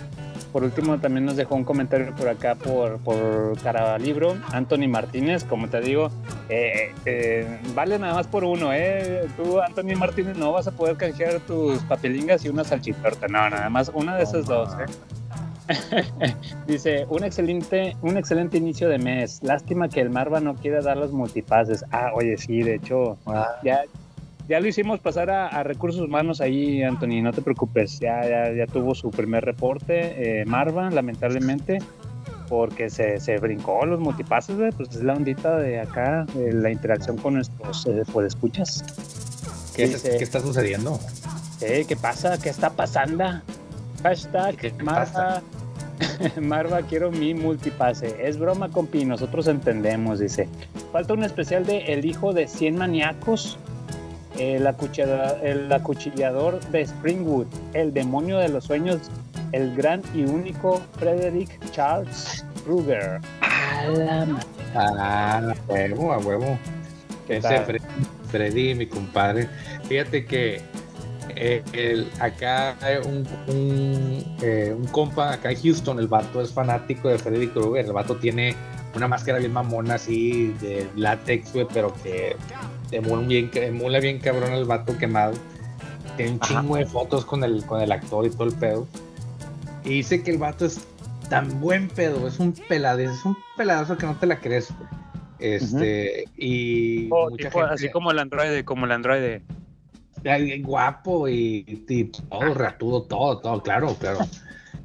[0.52, 5.70] por último también nos dejó un comentario por acá por, por Caralibro, Anthony Martínez, como
[5.70, 6.12] te digo,
[6.50, 9.28] eh, eh, vale nada más por uno, ¿eh?
[9.38, 13.70] Tú, Anthony Martínez, no vas a poder canjear tus papelingas y una salchitorta, no, nada
[13.70, 14.86] más una de esas dos, ¿eh?
[16.68, 19.40] Dice, un excelente, un excelente inicio de mes.
[19.44, 21.84] Lástima que el Marva no quiera dar los multipases.
[21.92, 23.18] Ah, oye, sí, de hecho,
[23.64, 23.82] ya,
[24.48, 28.00] ya lo hicimos pasar a, a recursos humanos ahí, Anthony, no te preocupes.
[28.00, 31.80] Ya, ya, ya tuvo su primer reporte, eh, Marva, lamentablemente,
[32.48, 36.72] porque se, se brincó los multipases, güey, pues es la ondita de acá, de la
[36.72, 38.84] interacción con nuestros eh, escuchas.
[39.76, 41.00] ¿qué, Dice- ¿qué está sucediendo?
[41.62, 42.40] Eh, ¿Qué pasa?
[42.40, 43.24] ¿Qué está pasando?
[44.02, 45.42] Hashtag ¿Qué Marva.
[46.42, 48.16] Marva, quiero mi multipase.
[48.22, 50.48] Es broma, compi, nosotros entendemos, dice.
[50.92, 53.58] falta un especial de El hijo de 100 maníacos,
[54.38, 59.00] el, acuchilla- el acuchillador de Springwood, el demonio de los sueños,
[59.52, 63.20] el gran y único Frederick Charles Ruger.
[63.42, 64.28] A la
[64.76, 66.58] Ah, a huevo, a huevo.
[67.28, 67.80] Freddy,
[68.32, 69.48] Freddy, mi compadre.
[69.88, 70.62] Fíjate que
[71.36, 74.09] eh, el- acá hay un, un,
[74.42, 77.86] eh, un compa acá en Houston, el vato es fanático de Freddy Krueger.
[77.86, 78.56] El vato tiene
[78.96, 82.36] una máscara bien mamona así de látex, güey, pero que
[82.92, 85.34] emula bien, emula bien cabrón el vato quemado.
[86.18, 86.62] Tiene un Ajá.
[86.62, 88.88] chingo de fotos con el, con el actor y todo el pedo.
[89.84, 90.82] Y dice que el vato es
[91.30, 94.90] tan buen pedo, es un peladazo, es un peladazo que no te la crees, güey.
[95.40, 99.42] Este, y Oh, mucha tipo, gente, así como el androide, como el androide.
[100.64, 104.20] Guapo y, y todo ratudo, todo, todo, claro, claro.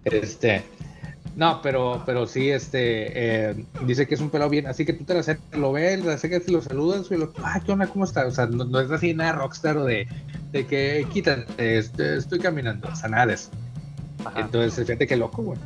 [0.04, 0.64] Este,
[1.36, 5.04] no, pero, pero sí, este, eh, dice que es un pelado bien, así que tú
[5.04, 7.88] te la acercas, lo ves, le y lo saludas y lo, ah, ¿qué onda?
[7.88, 8.26] ¿Cómo está?
[8.26, 10.06] O sea, no, no es así nada rockstar o de,
[10.52, 13.50] de que quítate, este, estoy caminando, o sea, nada de eso.
[14.36, 15.58] Entonces, fíjate qué loco, güey.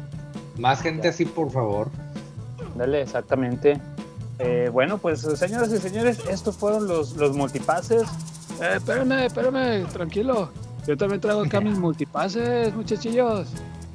[0.58, 1.90] Más gente así, por favor.
[2.76, 3.78] Dale, exactamente.
[4.38, 8.04] Eh, bueno, pues señoras y señores, estos fueron los, los multipases.
[8.60, 10.50] Eh, espérame, espérame, tranquilo.
[10.86, 13.48] Yo también traigo acá mis multipases, muchachillos.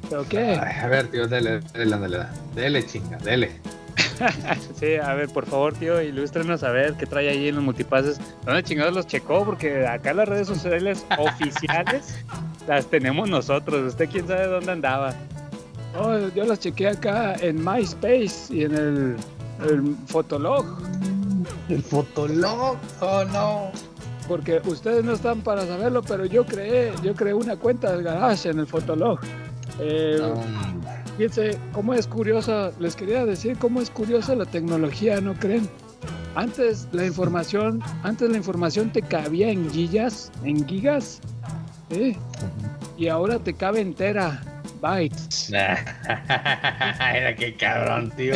[0.08, 0.60] ¿Pero qué?
[0.60, 3.60] Ay, a ver, tío, dele, dele, dele, dele, chinga, dele.
[4.78, 8.20] Sí, a ver, por favor, tío, ilústrenos a ver qué trae ahí en los multipases.
[8.44, 9.44] ¿Dónde chingados los checó?
[9.44, 12.14] Porque acá las redes sociales oficiales
[12.68, 13.88] las tenemos nosotros.
[13.88, 15.14] ¿Usted quién sabe dónde andaba?
[15.98, 19.16] Oh, yo las chequeé acá en MySpace y en el,
[19.68, 20.64] el Fotolog.
[21.68, 23.72] El Fotolog, oh no.
[24.28, 28.48] Porque ustedes no están para saberlo, pero yo creé, yo creé una cuenta del garage
[28.48, 29.18] en el Fotolog.
[29.80, 30.18] Eh,
[31.16, 35.68] Fíjense cómo es curiosa, les quería decir cómo es curiosa la tecnología, ¿no creen?
[36.34, 41.20] Antes la información, antes la información te cabía en gigas, en gigas,
[41.88, 42.16] ¿sí?
[42.96, 44.42] Y ahora te cabe entera,
[44.80, 45.50] bytes.
[45.52, 48.34] Era que cabrón, tío.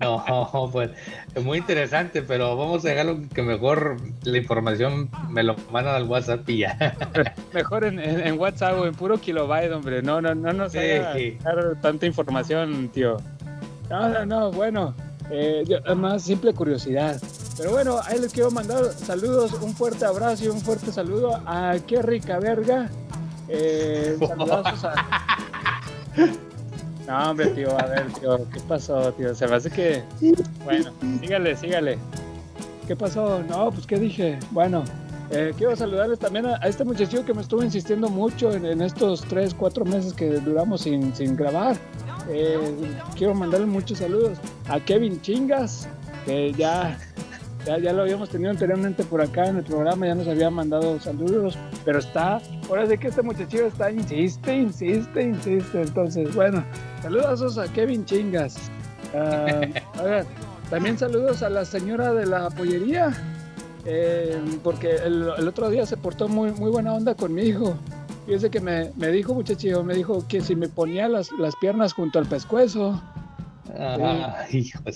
[0.00, 0.90] No, pues
[1.34, 6.04] es muy interesante, pero vamos a dejarlo que mejor la información me lo mandan al
[6.04, 6.96] WhatsApp y ya.
[7.54, 10.02] Mejor en, en- en WhatsApp o en puro kilobyte, hombre.
[10.02, 10.78] No, no, no nos Sí.
[10.78, 13.16] haga dar tanta información, tío.
[13.88, 14.94] No, no, no, bueno,
[15.30, 17.20] eh, yo- más simple curiosidad.
[17.56, 21.74] Pero bueno, ahí les quiero mandar saludos, un fuerte abrazo y un fuerte saludo a
[21.86, 22.90] Qué Rica Verga.
[23.48, 24.94] Eh, saludazos a...
[27.06, 29.34] No, hombre, tío, a ver, tío, ¿qué pasó, tío?
[29.34, 30.02] Se me hace que.
[30.64, 30.90] Bueno,
[31.20, 31.98] sígale, sígale.
[32.86, 33.42] ¿Qué pasó?
[33.44, 34.38] No, pues qué dije.
[34.50, 34.82] Bueno,
[35.30, 38.82] eh, quiero saludarles también a, a este muchachito que me estuvo insistiendo mucho en, en
[38.82, 41.76] estos 3, 4 meses que duramos sin, sin grabar.
[42.28, 42.58] Eh,
[43.16, 44.38] quiero mandarle muchos saludos
[44.68, 45.88] a Kevin Chingas,
[46.24, 46.98] que ya,
[47.66, 51.00] ya, ya lo habíamos tenido anteriormente por acá en el programa, ya nos había mandado
[51.00, 55.82] saludos, pero está, ahora sí que este muchachito está, insiste, insiste, insiste.
[55.82, 56.64] Entonces, bueno,
[57.02, 58.70] saludos a Kevin Chingas.
[59.12, 60.26] Ver,
[60.70, 63.12] también saludos a la señora de la pollería,
[63.84, 67.76] eh, porque el, el otro día se portó muy, muy buena onda conmigo.
[68.26, 71.92] Fíjese que me, me dijo, muchachillo, me dijo que si me ponía las, las piernas
[71.92, 73.00] junto al pescuezo.
[73.78, 74.92] Ah, hijo de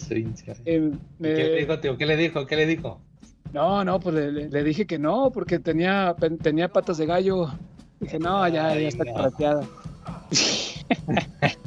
[0.65, 1.97] eh, ¿Qué le dijo, tío?
[1.99, 2.47] ¿Qué le dijo?
[2.47, 3.01] ¿Qué le dijo?
[3.53, 7.49] No, no, pues le, dije que no, porque tenía, tenía patas de gallo.
[7.99, 9.67] Dije, no, ya, ya está correteada.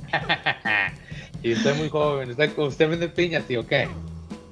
[1.43, 2.30] Y usted es muy joven.
[2.30, 3.67] ¿Usted, usted vende piñas, tío?
[3.67, 3.89] ¿Qué?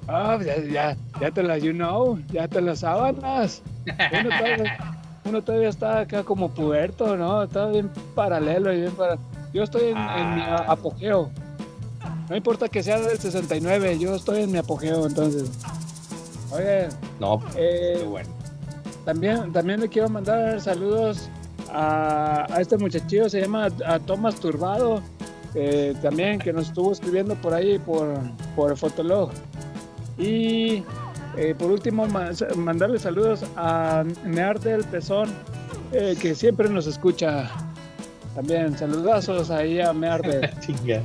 [0.06, 3.62] Ah, pues ya, ya, ya te las, you know, ya te las sábanas.
[4.10, 4.78] Uno todavía,
[5.24, 7.44] uno todavía está acá como puerto, ¿no?
[7.44, 9.16] Está bien paralelo y bien para.
[9.54, 11.30] Yo estoy en, en mi a- apogeo.
[12.32, 15.50] No importa que sea del 69, yo estoy en mi apogeo, entonces.
[16.50, 16.88] Oye,
[17.20, 18.30] No, eh, bueno.
[19.04, 21.28] también, también le quiero mandar saludos
[21.70, 25.02] a, a este muchachillo, se llama a Tomás Turbado,
[25.54, 28.14] eh, también que nos estuvo escribiendo por ahí por,
[28.56, 29.28] por el Fotolog.
[30.16, 30.82] Y
[31.36, 35.28] eh, por último, ma- mandarle saludos a Near del Pezón,
[35.92, 37.50] eh, que siempre nos escucha.
[38.34, 40.50] También saludazos ahí a Mearde.
[40.60, 41.02] Chinga.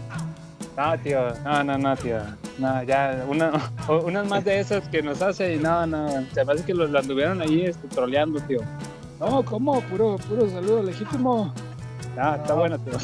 [0.78, 2.20] No, tío, no, no, no, tío.
[2.60, 3.52] No, ya, una,
[4.06, 6.08] unas más de esas que nos hace y no, no.
[6.34, 8.60] Se me hace que lo, lo anduvieron ahí este, troleando, tío.
[9.20, 9.82] No, ¿cómo?
[9.82, 11.52] Puro, puro saludo legítimo.
[12.16, 13.00] No, está bueno, tío.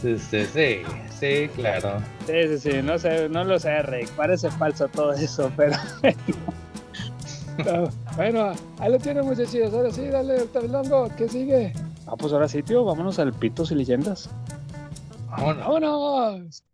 [0.00, 2.00] Sí, sí, sí, sí, claro.
[2.26, 4.10] Sí, sí, sí, no sé, no lo sé, Rick.
[4.16, 5.76] Parece falso todo eso, pero.
[7.58, 9.72] No, bueno, ahí lo tienen muchachos.
[9.72, 11.72] Ahora sí, dale, Octavilongo, ¿qué sigue?
[12.06, 14.28] Ah, pues ahora sí, tío, vámonos al Pitos y Leyendas.
[15.28, 15.64] Vámonos.
[15.64, 16.64] ¡Vámonos!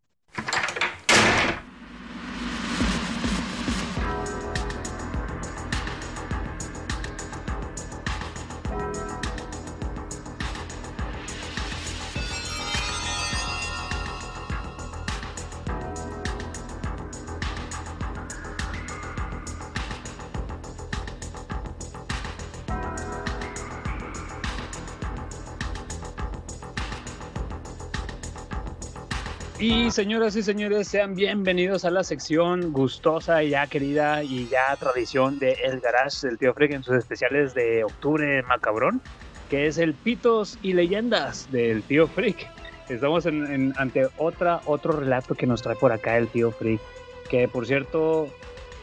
[29.97, 35.39] Señoras y señores, sean bienvenidos a la sección gustosa y ya querida y ya tradición
[35.39, 39.01] de El Garage del Tío Freak en sus especiales de octubre macabrón,
[39.49, 42.47] que es el Pitos y Leyendas del Tío Freak.
[42.91, 46.83] Estamos ante otra, otro relato que nos trae por acá el Tío Freak,
[47.31, 48.29] que por cierto,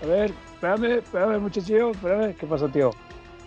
[0.01, 2.33] A ver, espérame, espérame, muchachillo, espérame.
[2.33, 2.89] ¿qué pasó tío?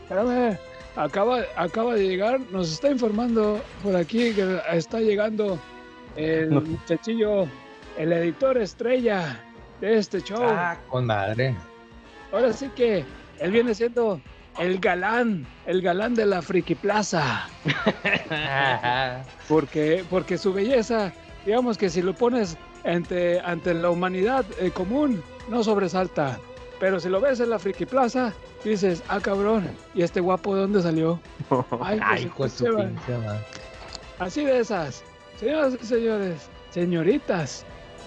[0.03, 0.57] Espérame,
[0.95, 5.59] acaba, acaba de llegar, nos está informando por aquí que está llegando
[6.17, 6.61] el No.
[6.61, 7.47] muchachillo,
[7.97, 9.41] el editor estrella
[9.81, 10.43] de este show.
[10.43, 11.55] Ah, con madre.
[12.33, 13.05] Ahora sí que
[13.39, 14.21] él viene siendo
[14.59, 17.49] el galán, el galán de la Friki Plaza.
[19.49, 21.12] porque, porque su belleza,
[21.45, 26.39] digamos que si lo pones ante, ante la humanidad eh, común, no sobresalta.
[26.79, 28.33] Pero si lo ves en la Friki Plaza,
[28.64, 31.19] dices, ah, cabrón, ¿y este guapo de dónde salió?
[31.81, 33.41] Ay, Ay, pues, hijo de su pinche madre.
[34.19, 35.03] Así de esas.
[35.39, 37.64] Señoras y señores, señoritas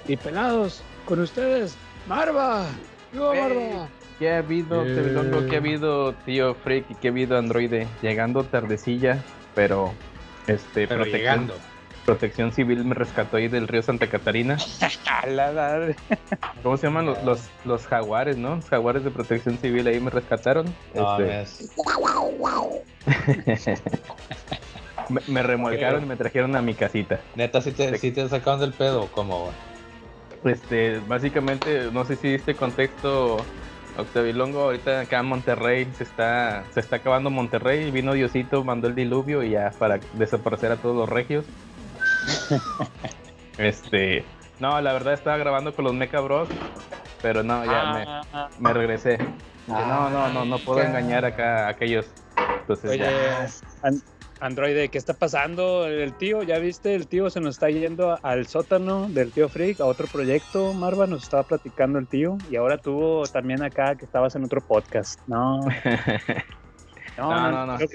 [0.08, 1.76] y pelados, con ustedes,
[2.08, 2.66] Marva.
[3.12, 3.42] ¡Viva Hey.
[3.42, 3.88] Marva!
[4.18, 4.84] ¿Qué ha habido.
[4.84, 5.46] Tevilongo?
[5.48, 6.90] ¿Qué ha habido, tío Freak?
[6.92, 7.88] ¿Y qué ha habido, Androide?
[8.02, 9.24] Llegando tardecilla,
[9.56, 9.94] pero...
[10.48, 11.54] Este, Pero protección, llegando.
[12.06, 14.58] protección Civil me rescató ahí del río Santa Catarina.
[16.64, 18.56] ¿Cómo se llaman los, los, los jaguares, no?
[18.56, 20.74] Los jaguares de protección civil ahí me rescataron.
[20.96, 21.66] No, Este.
[25.10, 27.20] me, me remolcaron y me trajeron a mi casita.
[27.36, 29.52] Neta, si te, sí te sacaron del pedo, como
[30.44, 33.38] Este, básicamente, no sé si diste contexto,
[33.98, 38.96] Octavilongo, ahorita acá en Monterrey se está, se está acabando Monterrey, vino Diosito, mandó el
[38.96, 41.46] diluvio y ya para desaparecer a todos los regios.
[43.58, 44.24] este,
[44.60, 46.48] no, la verdad estaba grabando con los Mecha Bros,
[47.22, 49.18] pero no, ya Ah, me, me regresé.
[49.68, 52.06] Dije, no, no, no, no puedo Ay, engañar acá a aquellos.
[52.62, 53.48] Entonces Oye, ya.
[54.40, 55.86] An- Androide, ¿qué está pasando?
[55.88, 56.96] El tío, ¿ya viste?
[56.96, 60.74] El tío se nos está yendo al sótano del tío Freak, a otro proyecto.
[60.74, 62.38] Marva nos estaba platicando el tío.
[62.50, 65.20] Y ahora tuvo también acá que estabas en otro podcast.
[65.28, 65.60] No,
[67.18, 67.78] No, no, no.
[67.78, 67.88] que-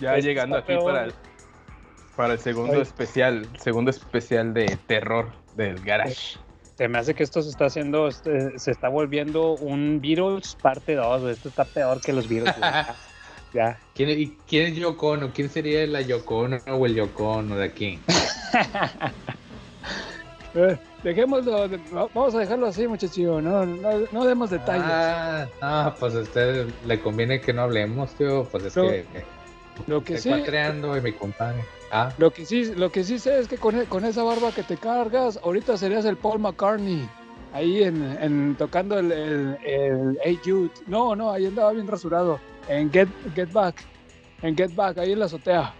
[0.00, 0.84] Ya llegando aquí peor.
[0.84, 1.14] para el,
[2.16, 6.38] para el segundo especial, segundo especial de terror del garage.
[6.76, 10.94] Se me hace que esto se está haciendo, este, se está volviendo un Beatles parte
[10.94, 11.24] 2.
[11.30, 12.56] Esto está peor que los Beatles.
[13.52, 13.78] ya.
[13.94, 15.30] ¿Quién, y ¿Quién es Yoko Ono?
[15.32, 17.98] ¿Quién sería la Yoko Ono o el Yoko Ono de aquí?
[20.52, 24.82] Eh, dejémoslo, de- va- vamos a dejarlo así, muchachillo, no, no, no demos detalles.
[24.84, 28.42] Ah, ah, pues a usted le conviene que no hablemos, tío.
[28.50, 29.04] Pues es No, que
[29.86, 31.64] lo que sí, cuatreando y mi compadre.
[31.92, 34.50] Ah, lo que sí, lo que sí sé es que con, e- con esa barba
[34.52, 37.08] que te cargas, ahorita serías el Paul McCartney.
[37.52, 40.70] Ahí en, en tocando el, el, el Hey Jude.
[40.88, 42.40] No, no, ahí andaba bien rasurado.
[42.70, 43.82] En Get, Get Back.
[44.42, 45.74] En Get Back, ahí en la azotea.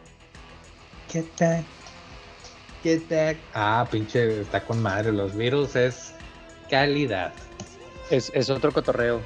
[1.08, 1.64] get back.
[2.82, 3.36] Get back.
[3.54, 5.12] Ah, pinche, está con madre.
[5.12, 6.12] Los virus es
[6.68, 7.32] calidad.
[8.10, 9.20] Es, es otro cotorreo.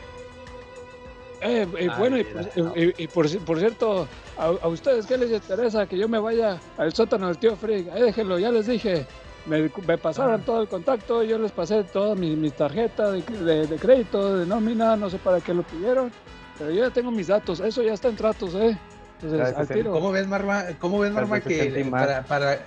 [1.41, 2.43] Eh, eh, Ay, bueno, y, por,
[2.79, 4.09] y- y por, por cierto,
[4.39, 5.87] a, a ustedes, ¿qué les interesa?
[5.87, 7.89] Que yo me vaya al sótano del tío Freak.
[7.93, 9.07] Ahí déjenlo, ya les dije.
[9.47, 13.67] Me, me pasaron todo el contacto, yo les pasé todas mis, mis tarjetas de, de-
[13.67, 16.11] de crédito, de nómina, no sé para qué lo pidieron.
[16.59, 18.79] Pero yo ya tengo mis datos, eso ya está en tratos, ¿eh?
[19.17, 19.93] Entonces, Gracias, al tiro.
[19.93, 20.65] ¿Cómo ves, Marma?
[20.79, 22.61] ¿Cómo ves, Marma, se que para, para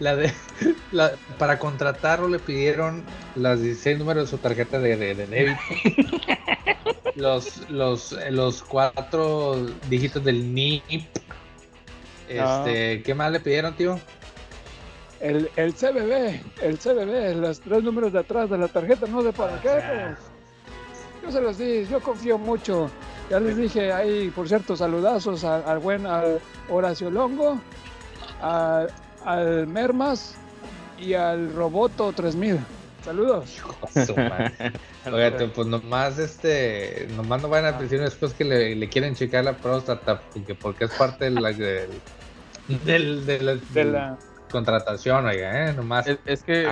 [0.00, 0.32] la de
[0.92, 3.02] la- para contratarlo le pidieron
[3.36, 5.60] los 16 números de su tarjeta de, de, de débito?
[7.14, 10.82] los, los, los cuatro dígitos del NIP.
[12.28, 14.00] Este, ¿qué más le pidieron, tío?
[15.20, 19.32] El, el CBB, el CBB, los tres números de atrás de la tarjeta, no sé
[19.32, 20.16] para qué, pero
[21.22, 22.90] yo se los di, yo confío mucho.
[23.30, 27.58] Ya les dije ahí, por cierto, saludazos al, al buen al Horacio Longo,
[28.40, 28.90] al,
[29.24, 30.36] al Mermas
[30.98, 32.58] y al Roboto 3000.
[33.02, 33.62] Saludos.
[34.06, 34.52] Su madre.
[35.06, 39.44] Oigan, pues nomás este, nomás no van a decir después que le, le quieren checar
[39.44, 42.00] la próstata, porque, porque es parte de la, del,
[42.68, 44.18] del- de la, De la-
[44.50, 46.06] contratación, oiga, eh, nomás.
[46.06, 46.68] Es, es que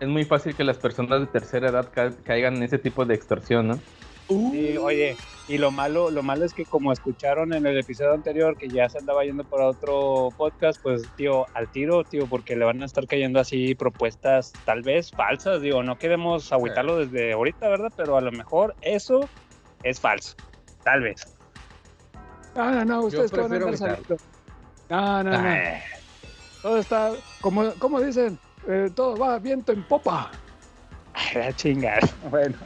[0.00, 3.14] es muy fácil que las personas de tercera edad ca- caigan en ese tipo de
[3.14, 3.80] extorsión, ¿no?
[4.28, 5.16] Sí, oye,
[5.46, 8.88] y lo malo, lo malo es que como escucharon en el episodio anterior que ya
[8.88, 12.86] se andaba yendo por otro podcast, pues tío, al tiro, tío, porque le van a
[12.86, 17.92] estar cayendo así propuestas tal vez falsas, digo, no queremos agüitarlo desde ahorita, ¿verdad?
[17.94, 19.28] Pero a lo mejor eso
[19.82, 20.34] es falso,
[20.82, 21.36] tal vez.
[22.56, 24.16] No, no, no, ustedes van a prefiero saliendo.
[24.88, 25.48] No, no, no.
[25.48, 25.78] Ay,
[26.62, 30.30] Todo está, como, como dicen, eh, todo va viento en popa.
[31.14, 32.08] Ay, la chingada.
[32.30, 32.56] Bueno,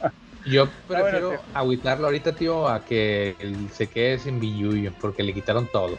[0.45, 5.33] yo bueno, prefiero agüitarlo ahorita, tío, a que él se quede sin billuyo, porque le
[5.33, 5.97] quitaron todo.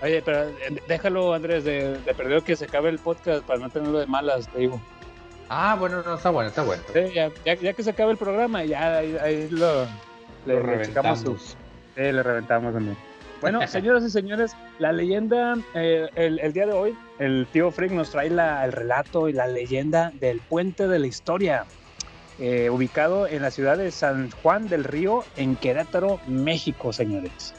[0.00, 3.68] Oye, pero eh, déjalo, Andrés, de, de perdido que se acabe el podcast para no
[3.70, 4.80] tenerlo de malas, te digo.
[5.48, 6.82] Ah, bueno, no, está bueno, está bueno.
[6.92, 9.88] Sí, ya, ya, ya que se acabe el programa, ya ahí, ahí lo, Lo
[10.46, 11.20] le reventamos.
[11.20, 11.56] su- Sí,
[11.96, 12.96] le reventamos también.
[13.40, 17.90] Bueno, señoras y señores, la leyenda, eh, el, el día de hoy, el tío Frick
[17.92, 21.64] nos trae la- el relato y la leyenda del puente de la historia,
[22.38, 27.54] eh, ubicado en la ciudad de San Juan del Río, en Querétaro, México, señores.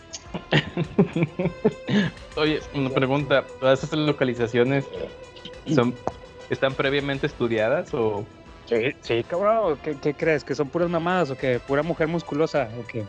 [2.36, 4.86] Oye, una pregunta, ¿todas esas localizaciones
[5.74, 5.96] son
[6.50, 8.26] están previamente estudiadas o
[8.70, 10.44] Sí, sí, cabrón, ¿qué, qué crees?
[10.44, 13.04] ¿Que son puras mamadas o que pura mujer musculosa o qué?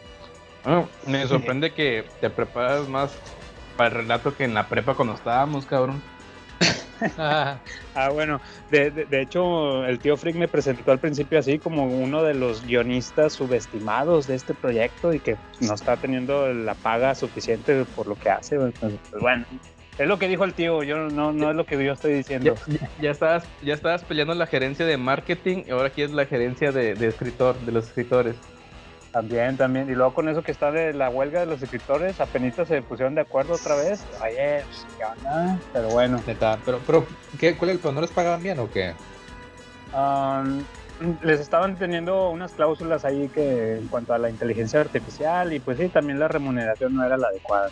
[1.06, 3.14] Me sorprende que te preparas más
[3.76, 6.02] para el relato que en la prepa cuando estábamos, cabrón.
[7.18, 8.40] Ah, bueno,
[8.70, 12.64] de, de- hecho el tío Frick me presentó al principio así como uno de los
[12.64, 18.14] guionistas subestimados de este proyecto y que no está teniendo la paga suficiente por lo
[18.16, 18.56] que hace.
[18.56, 19.44] Entonces, pues, bueno,
[19.98, 22.54] es lo que dijo el tío, yo no, no es lo que yo estoy diciendo.
[23.00, 26.72] Ya estabas, ya estabas peleando la gerencia de marketing y ahora aquí es la gerencia
[26.72, 28.36] de, de escritor, de los escritores.
[29.12, 29.90] También, también.
[29.90, 33.14] Y luego con eso que está de la huelga de los escritores, apenas se pusieron
[33.14, 34.04] de acuerdo otra vez.
[34.22, 34.86] Oye, pues.
[35.72, 36.20] Pero bueno.
[36.26, 37.06] Neta, pero, pero,
[37.38, 37.94] ¿qué, ¿cuál es el plan?
[37.94, 38.94] ¿No les pagaban bien o qué?
[39.92, 40.62] Um,
[41.22, 45.78] les estaban teniendo unas cláusulas ahí que en cuanto a la inteligencia artificial y pues
[45.78, 47.70] sí, también la remuneración no era la adecuada.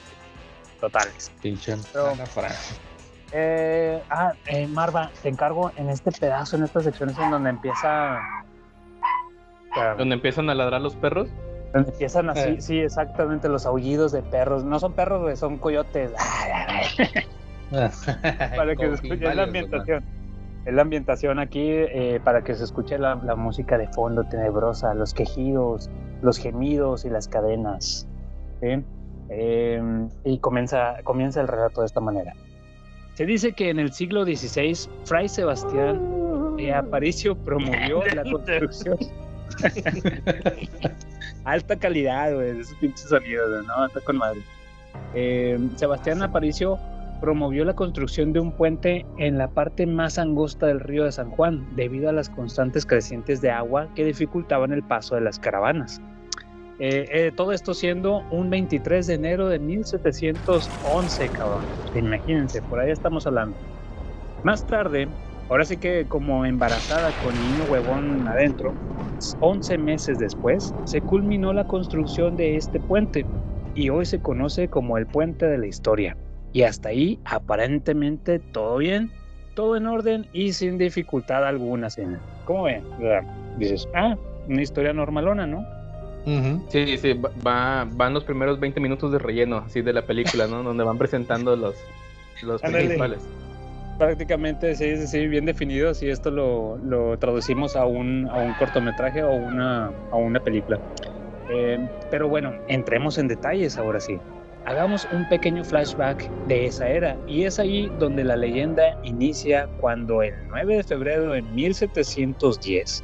[0.81, 1.31] Totales.
[1.41, 2.15] Pinche Pero-.
[3.33, 8.21] Eh, ah, eh, Marva, te encargo en este pedazo, en estas secciones en donde empieza...
[9.97, 11.29] Donde empiezan a ladrar los perros.
[11.73, 12.61] donde empiezan así, Eh.
[12.61, 14.65] sí, exactamente, los aullidos de perros.
[14.65, 16.13] No son perros, güey, son coyotes.
[17.71, 20.05] para que se escuche es la ambientación.
[20.65, 24.93] Es la ambientación aquí eh, para que se escuche la, la música de fondo tenebrosa,
[24.95, 25.89] los quejidos,
[26.21, 28.07] los gemidos y las cadenas.
[28.61, 28.83] ¿sí?
[29.31, 32.33] Eh, y comienza, comienza el relato de esta manera.
[33.15, 38.97] Se dice que en el siglo XVI, Fray Sebastián eh, Aparicio promovió la construcción.
[41.45, 43.87] Alta calidad, güey, esos pinches sonidos, ¿no?
[43.87, 44.41] Está con madre.
[45.15, 46.79] Eh, Sebastián Aparicio
[47.21, 51.31] promovió la construcción de un puente en la parte más angosta del río de San
[51.31, 56.01] Juan, debido a las constantes crecientes de agua que dificultaban el paso de las caravanas.
[56.81, 61.65] Eh, eh, todo esto siendo un 23 de enero de 1711, cabrón.
[61.95, 63.57] Imagínense, por ahí estamos hablando.
[64.45, 65.09] Más tarde,
[65.49, 68.75] ahora sí que como embarazada con niño huevón adentro,
[69.41, 73.27] 11 meses después, se culminó la construcción de este puente
[73.75, 76.17] y hoy se conoce como el puente de la historia.
[76.53, 79.11] Y hasta ahí, aparentemente, todo bien,
[79.55, 82.21] todo en orden y sin dificultad alguna, señor.
[82.45, 82.83] ¿Cómo ven?
[83.59, 84.17] Dices, ah,
[84.49, 85.67] una historia normalona, ¿no?
[86.69, 90.47] Sí, sí, va- va, van los primeros 20 minutos de relleno, así de la película,
[90.47, 90.63] ¿no?
[90.63, 91.75] Donde van presentando los,
[92.43, 93.27] los principales.
[93.99, 99.25] Prácticamente, sí, sí, bien definido, si esto lo, lo traducimos a un, a un cortometraje
[99.25, 100.79] o una, a una película.
[101.51, 101.79] Eh,
[102.11, 104.19] pero bueno, entremos en detalles ahora sí.
[104.67, 110.23] Hagamos un pequeño flashback de esa era y es ahí donde la leyenda inicia cuando
[110.23, 113.03] el 9 de febrero de 1710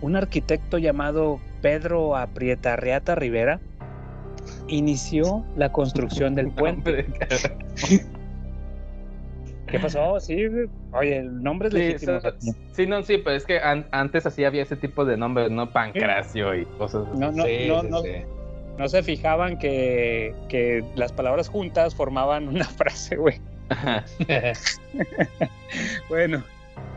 [0.00, 3.60] un arquitecto llamado Pedro Aprietarriata Rivera
[4.68, 7.06] inició la construcción del puente.
[9.72, 10.20] ¿Qué pasó?
[10.20, 10.46] Sí,
[10.92, 12.20] oye, el nombre es Sí, legítimo.
[12.72, 15.68] sí, no, sí, pero es que an- antes así había ese tipo de nombres, ¿no?
[15.70, 17.18] Pancracio y cosas así.
[17.18, 18.10] No, no, Sí, no, sí, no, sí.
[18.78, 23.40] no se fijaban que, que las palabras juntas formaban una frase, güey.
[23.70, 24.04] Ajá.
[26.08, 26.42] Bueno,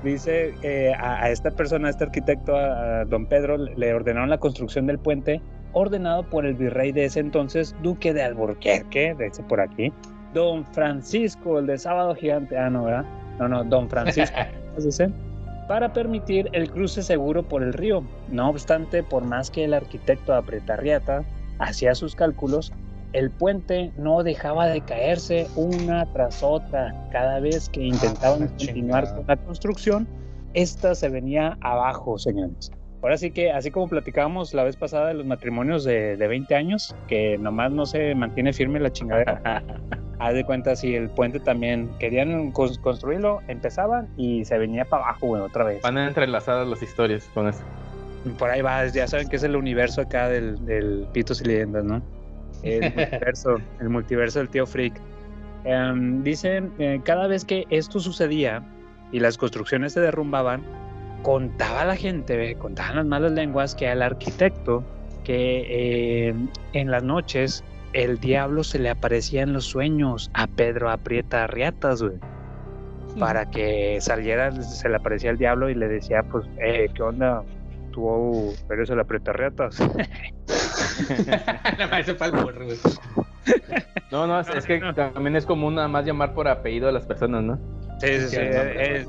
[0.03, 4.29] dice eh, a, a esta persona, a este arquitecto, a, a don Pedro, le ordenaron
[4.29, 5.41] la construcción del puente,
[5.73, 9.93] ordenado por el virrey de ese entonces, duque de Alburquerque, de ese por aquí,
[10.35, 13.05] don Francisco, el de Sábado Gigante, ah, no, ¿verdad?
[13.39, 14.37] No, no, don Francisco,
[15.67, 18.03] para permitir el cruce seguro por el río.
[18.29, 21.23] No obstante, por más que el arquitecto Apretarriata
[21.59, 22.71] hacía sus cálculos,
[23.13, 26.93] el puente no dejaba de caerse una tras otra.
[27.11, 29.15] Cada vez que intentaban la continuar chingada.
[29.15, 30.07] con la construcción,
[30.53, 32.71] esta se venía abajo, señores.
[33.05, 36.55] Ahora sí que, así como platicábamos la vez pasada de los matrimonios de, de 20
[36.55, 39.61] años, que nomás no se mantiene firme la chingadera,
[40.19, 45.03] haz de cuenta si el puente también querían cons- construirlo, empezaban y se venía para
[45.03, 45.83] abajo, güey, otra vez.
[45.83, 47.61] Van entrelazadas las historias con eso.
[48.39, 51.83] Por ahí va, ya saben que es el universo acá del, del Pitos y Leyendas,
[51.83, 52.01] ¿no?
[52.63, 54.99] El multiverso, el multiverso del tío Freak.
[55.63, 58.63] Em, dicen, eh, cada vez que esto sucedía
[59.11, 60.63] y las construcciones se derrumbaban,
[61.25, 64.83] contaba la gente, ve, contaban las malas lenguas que al arquitecto
[65.23, 66.35] que eh,
[66.73, 67.63] en las noches
[67.93, 72.19] el diablo se le aparecía en los sueños a Pedro Aprieta Riatas, güey.
[73.19, 77.41] Para que saliera, se le aparecía el diablo y le decía, pues, eh, ¿qué onda?
[77.91, 79.79] Tú eres el Aprieta Riatas.
[79.79, 82.77] Nada más ese fue el burro, güey.
[84.11, 87.07] No, no, es, es que también es común nada más llamar por apellido a las
[87.07, 87.59] personas, ¿no?
[87.99, 88.37] Sí, sí, sí.
[88.37, 89.07] Es-.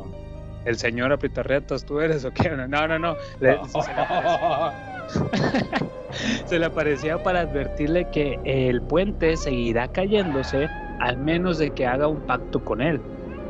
[0.66, 2.50] El señor Aprieta Riatas, ¿tú eres o qué?
[2.68, 3.16] No, no, no.
[3.40, 4.72] Le- se, le aparecía,
[6.46, 10.68] se le aparecía para advertirle que el puente seguirá cayéndose
[11.00, 13.00] al menos de que haga un pacto con él.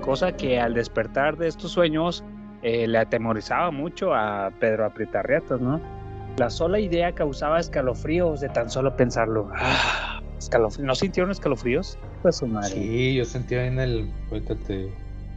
[0.00, 2.22] Cosa que al despertar de estos sueños
[2.62, 5.80] eh, le atemorizaba mucho a Pedro Aprietarriatas, ¿no?
[6.38, 9.48] La sola idea causaba escalofríos de tan solo pensarlo.
[9.54, 10.86] Ah, escalofríos.
[10.86, 11.98] ¿No sintieron escalofríos?
[12.22, 12.68] Pues su madre.
[12.74, 14.10] Sí, yo sentía en el.
[14.30, 14.88] Ahorita te.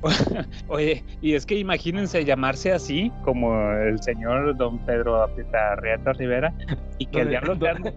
[0.67, 6.53] Oye, y es que imagínense llamarse así, como el señor don Pedro Aprietarriatas Rivera,
[6.97, 7.93] y que el diablo te ande,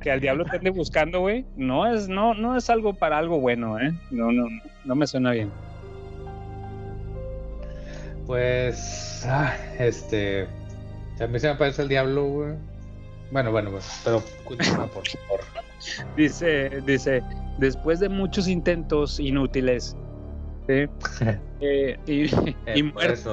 [0.00, 3.40] que al diablo te ande buscando, güey, no es, no, no es algo para algo
[3.40, 3.92] bueno, ¿eh?
[4.10, 4.46] No, no,
[4.84, 5.50] no, me suena bien.
[8.26, 9.24] Pues.
[9.28, 10.48] ah, este.
[11.20, 12.54] A mí se me parece el diablo, güey.
[13.30, 13.86] Bueno, bueno, bueno.
[14.04, 15.40] Pero continúa, por favor.
[16.16, 17.22] Dice, dice,
[17.58, 19.96] después de muchos intentos inútiles,
[20.66, 20.84] ¿sí?
[21.60, 23.26] Eh, y, y Eh, muertes,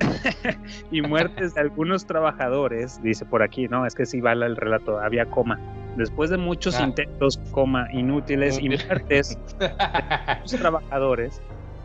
[0.90, 4.98] y muertes de algunos trabajadores, dice por aquí, no, es que sí vale el relato,
[5.00, 5.58] había coma.
[5.96, 6.82] Después de muchos Ah.
[6.84, 9.70] intentos, coma, inútiles y muertes de
[10.42, 11.40] los trabajadores,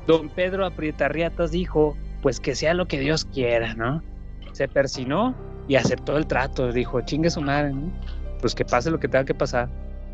[0.06, 4.04] don Pedro Aprietarriatas dijo, pues que sea lo que Dios quiera, ¿no?
[4.52, 5.34] Se persinó
[5.70, 7.90] y aceptó el trato, dijo, chingue su madre, ¿no?
[8.42, 9.70] Pues que pase lo que tenga que pasar.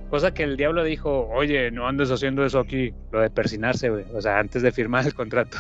[0.09, 4.05] Cosa que el diablo dijo, oye, no andes haciendo eso aquí, lo de persinarse, güey.
[4.13, 5.57] O sea, antes de firmar el contrato.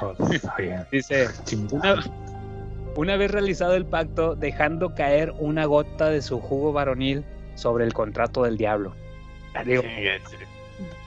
[0.92, 1.26] Dice,
[1.72, 1.96] una,
[2.96, 7.24] una vez realizado el pacto, dejando caer una gota de su jugo varonil
[7.54, 8.94] sobre el contrato del diablo.
[9.66, 9.82] Digo,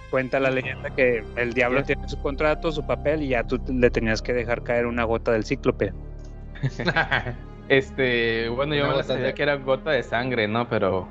[0.09, 3.89] cuenta la leyenda que el diablo tiene su contrato, su papel, y ya tú le
[3.89, 5.93] tenías que dejar caer una gota del cíclope.
[7.69, 10.67] Este, bueno, yo me la sabía de- que era gota de sangre, ¿no?
[10.67, 11.07] Pero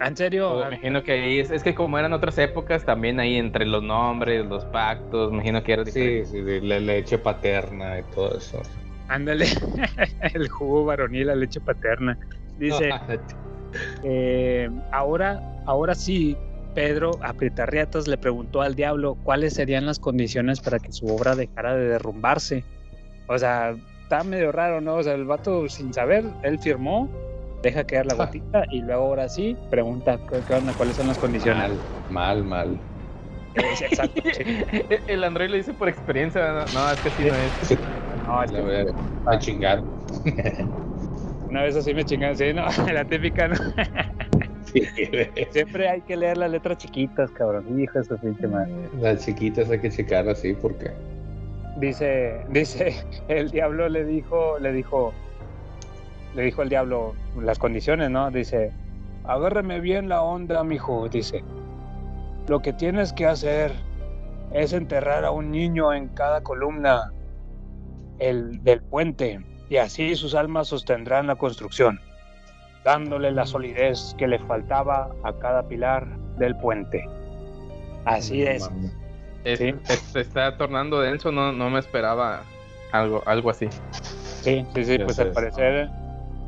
[0.00, 0.50] ¿En serio?
[0.54, 3.64] pues, me imagino que ahí es, es que como eran otras épocas, también ahí entre
[3.64, 6.26] los nombres, los pactos, me imagino que era Sí, diferente.
[6.26, 8.60] sí, de la leche paterna y todo eso.
[9.08, 9.46] Ándale,
[10.34, 12.18] el jugo varonil, la leche paterna.
[12.58, 12.90] Dice,
[14.04, 16.36] eh, ahora, ahora sí,
[16.74, 21.74] Pedro Aprietarriatas le preguntó al diablo cuáles serían las condiciones para que su obra dejara
[21.74, 22.64] de derrumbarse.
[23.28, 24.96] O sea, está medio raro, ¿no?
[24.96, 27.08] O sea, el vato sin saber, él firmó,
[27.62, 30.18] deja caer la gotita y luego ahora sí pregunta
[30.76, 31.80] cuáles son las condiciones.
[32.08, 32.80] Mal, mal, mal.
[33.54, 34.44] Es exacto, sí.
[35.08, 37.78] El Android lo dice por experiencia, no, no, es que sí no es.
[38.26, 38.92] No, es que
[39.24, 39.82] a chingar.
[41.48, 43.56] una vez así me chingan, sí, no, la típica, ¿no?
[44.64, 44.82] Sí.
[45.50, 47.80] Siempre hay que leer las letras chiquitas, cabrón.
[47.80, 48.72] Hijo de su pinche madre.
[49.00, 50.90] Las chiquitas hay que checar así porque.
[51.78, 52.94] Dice, dice,
[53.28, 55.12] el diablo le dijo, le dijo,
[56.36, 58.30] le dijo el diablo las condiciones, ¿no?
[58.30, 58.70] Dice,
[59.24, 61.42] agárreme bien la onda, mijo, dice.
[62.46, 63.72] Lo que tienes que hacer
[64.52, 67.10] es enterrar a un niño en cada columna
[68.18, 71.98] el, del puente y así sus almas sostendrán la construcción,
[72.84, 76.06] dándole la solidez que le faltaba a cada pilar
[76.38, 77.04] del puente.
[78.04, 78.70] Así No es.
[78.70, 78.92] mames.
[79.44, 79.74] Es- Sí.
[79.88, 82.42] es- se está tornando denso, no, no me esperaba
[82.92, 83.68] algo, algo así.
[84.42, 85.88] Sí, sí, sí, pues al parecer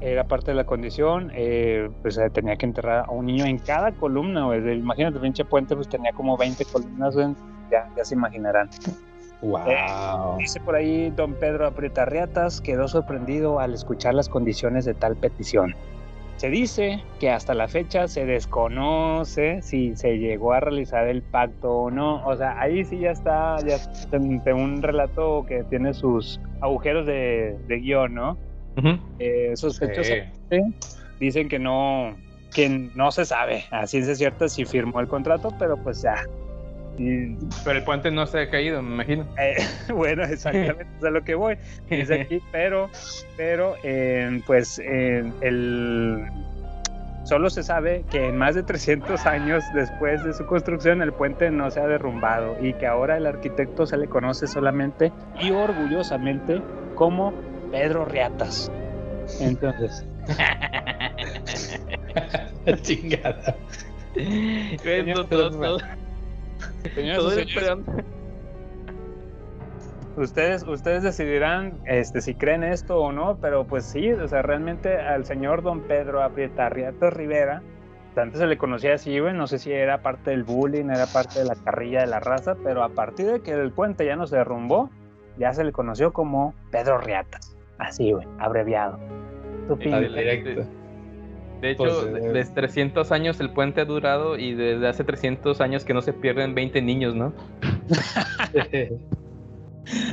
[0.00, 3.58] era parte de la condición, eh, pues eh, tenía que enterrar a un niño en
[3.58, 4.78] cada columna, güey.
[4.78, 7.34] Imagínate, pinche puente, pues tenía como 20 columnas, güey.
[7.70, 8.70] Ya, ya se imaginarán.
[9.42, 10.36] Wow.
[10.38, 15.74] Dice por ahí don Pedro Aprietarriatas quedó sorprendido al escuchar las condiciones de tal petición.
[16.36, 21.72] Se dice que hasta la fecha se desconoce si se llegó a realizar el pacto
[21.72, 22.24] o no.
[22.24, 23.78] O sea, ahí sí ya está, ya
[24.12, 28.38] ante un relato que tiene sus agujeros de, de guion, ¿no?
[29.18, 30.62] Eh, sospechosamente
[31.18, 32.16] dicen que no,
[32.54, 36.24] que no se sabe a ciencia cierta si firmó el contrato, pero pues ya.
[36.96, 39.26] Y, Pero el puente no se ha caído, me imagino.
[39.38, 39.56] eh,
[39.92, 41.56] bueno, exactamente es a lo que voy.
[41.88, 42.90] Dice aquí, pero,
[43.36, 46.26] pero, eh, pues, el,
[47.28, 51.50] solo se sabe que en más de 300 años después de su construcción el puente
[51.50, 56.62] no se ha derrumbado y que ahora el arquitecto se le conoce solamente y orgullosamente
[56.94, 57.34] como
[57.70, 58.70] Pedro Riatas.
[59.40, 60.04] Entonces,
[62.82, 63.56] Chingada.
[65.28, 65.78] Todo- todo-
[67.16, 67.30] todo-
[70.16, 74.96] ustedes, ustedes decidirán este, si creen esto o no, pero pues sí, o sea, realmente
[74.98, 77.62] al señor don Pedro Aprietarriatas Rivera
[78.16, 81.38] antes se le conocía así, güey, no sé si era parte del bullying, era parte
[81.38, 84.26] de la carrilla de la raza, pero a partir de que el puente ya no
[84.26, 84.90] se derrumbó,
[85.38, 87.47] ya se le conoció como Pedro Riatas.
[87.78, 88.98] Así, güey, abreviado.
[89.68, 90.08] Tu Sí, pinche.
[90.08, 90.62] directo.
[91.60, 95.02] De hecho, Pues, de- eh, desde 300 años el puente ha durado y desde hace
[95.04, 97.32] 300 años que no se pierden 20 niños, ¿no?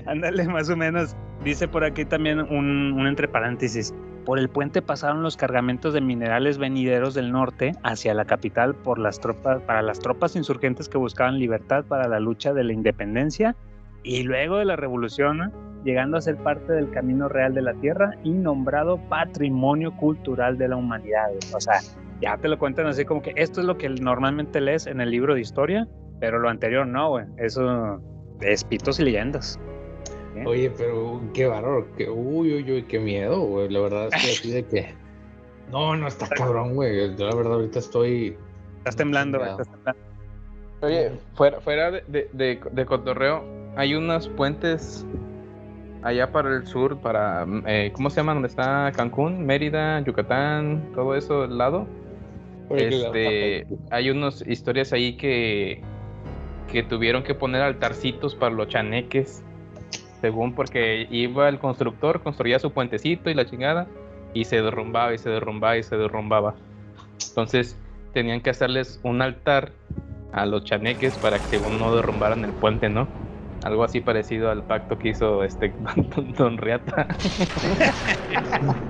[0.05, 1.15] Ándale, más o menos.
[1.43, 3.93] Dice por aquí también un, un entre paréntesis.
[4.25, 8.97] Por el puente pasaron los cargamentos de minerales venideros del norte hacia la capital por
[8.97, 13.55] las tropas, para las tropas insurgentes que buscaban libertad para la lucha de la independencia
[14.03, 15.51] y luego de la revolución, ¿no?
[15.85, 20.67] Llegando a ser parte del camino real de la tierra y nombrado patrimonio cultural de
[20.67, 21.29] la humanidad.
[21.55, 21.79] O sea,
[22.21, 25.11] ya te lo cuentan así como que esto es lo que normalmente lees en el
[25.11, 25.87] libro de historia,
[26.19, 27.25] pero lo anterior no, güey.
[27.37, 28.01] Eso
[28.41, 29.57] es pitos y leyendas.
[30.45, 33.69] Oye, pero qué valor, que uy, uy, uy, qué miedo, güey.
[33.69, 34.93] La verdad es que así de que.
[35.71, 37.15] No, no está cabrón, güey.
[37.17, 38.37] Yo la verdad ahorita estoy.
[38.77, 39.99] Estás temblando, güey, estás temblando.
[40.81, 43.43] Oye, fuera, fuera de, de, de- de cotorreo,
[43.75, 45.03] hay unos puentes
[46.05, 48.33] allá para el sur, para, eh, ¿cómo se llama?
[48.33, 51.87] ¿Dónde está Cancún, Mérida, Yucatán, todo eso del lado?
[52.69, 55.81] Este, hay unas historias ahí que,
[56.71, 59.43] que tuvieron que poner altarcitos para los chaneques,
[60.21, 63.87] según porque iba el constructor, construía su puentecito y la chingada,
[64.35, 66.53] y se derrumbaba y se derrumbaba y se derrumbaba.
[67.29, 67.79] Entonces
[68.13, 69.71] tenían que hacerles un altar
[70.33, 73.07] a los chaneques para que según no derrumbaran el puente, ¿no?
[73.63, 75.73] Algo así parecido al pacto que hizo este
[76.15, 77.07] Don, Don Riata.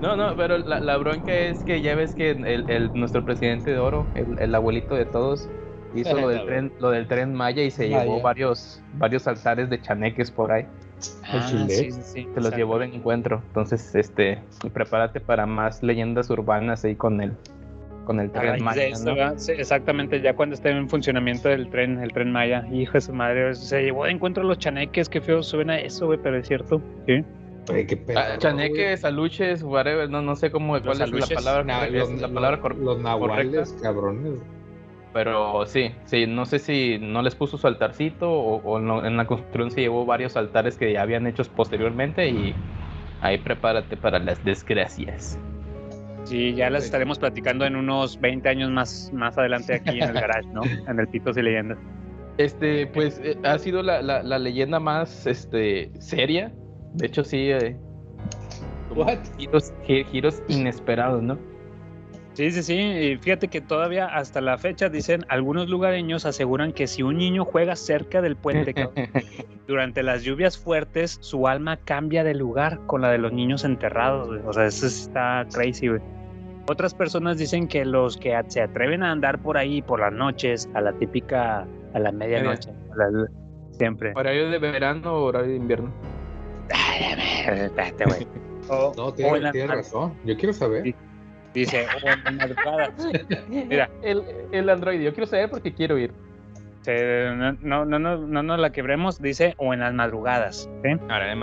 [0.00, 3.70] No, no, pero la, la bronca es que ya ves que el, el- nuestro presidente
[3.70, 5.48] de oro, el, el abuelito de todos,
[5.94, 8.04] hizo lo del tren, lo del tren Maya y se Maya.
[8.04, 10.66] llevó varios, varios altares de chaneques por ahí.
[11.24, 13.42] Ah, sí, sí, sí, Se los llevó de encuentro.
[13.48, 14.38] Entonces, este,
[14.72, 17.32] prepárate para más leyendas urbanas ahí con el,
[18.06, 19.14] con el tren Maya, de eso, ¿no?
[19.16, 19.34] ¿verdad?
[19.36, 23.12] Sí, exactamente, ya cuando esté en funcionamiento el tren, el tren Maya, hijo de su
[23.12, 26.80] madre, se llevó de encuentro los chaneques, qué feo suena eso, güey, pero es cierto.
[27.06, 27.22] Sí.
[27.68, 28.20] Oye, qué pedo.
[28.20, 32.20] Ah, chaneques, aluches, whatever, no, no sé cómo, cuál es la palabra, Na- correcta, los,
[32.20, 33.82] la palabra cor- los nahuales, correcta.
[33.82, 34.38] cabrones.
[35.12, 39.16] Pero sí, sí, no sé si no les puso su altarcito o, o no- en
[39.16, 42.54] la construcción se llevó varios altares que ya habían hechos posteriormente y
[43.20, 45.40] ahí prepárate para las desgracias.
[46.26, 50.14] Sí, ya las estaremos platicando en unos 20 años más, más adelante aquí en el
[50.14, 50.60] garage, ¿no?
[50.88, 51.78] En el Pitos y Leyendas.
[52.38, 56.52] Este, pues eh, ha sido la, la- la leyenda más este, seria.
[56.94, 57.50] De hecho, sí.
[57.50, 57.76] eh,
[60.04, 61.38] giros inesperados, ¿no?
[62.36, 62.74] Sí, sí, sí.
[62.74, 67.46] Y fíjate que todavía hasta la fecha dicen, algunos lugareños aseguran que si un niño
[67.46, 68.74] juega cerca del puente
[69.66, 74.28] durante las lluvias fuertes, su alma cambia de lugar con la de los niños enterrados.
[74.28, 74.40] güey.
[74.44, 76.00] O sea, eso está crazy, güey.
[76.68, 80.68] Otras personas dicen que los que se atreven a andar por ahí por las noches,
[80.74, 83.26] a la típica, a la medianoche, a la-
[83.70, 84.12] siempre.
[84.14, 85.90] ¿Horario de verano o horario de invierno?
[87.48, 88.26] Espérate, güey.
[88.68, 90.12] O- No, tienes ma- razón.
[90.24, 90.82] Yo quiero saber.
[90.82, 90.94] Sí.
[91.56, 93.08] Dice, o en las madrugadas.
[93.48, 96.12] Mira, El, el Android, yo quiero saber porque quiero ir.
[96.82, 100.68] se- no, no, no, no, no nos la quebremos, dice, o en las madrugadas.
[100.84, 100.90] ¿sí?
[101.08, 101.36] Ahora de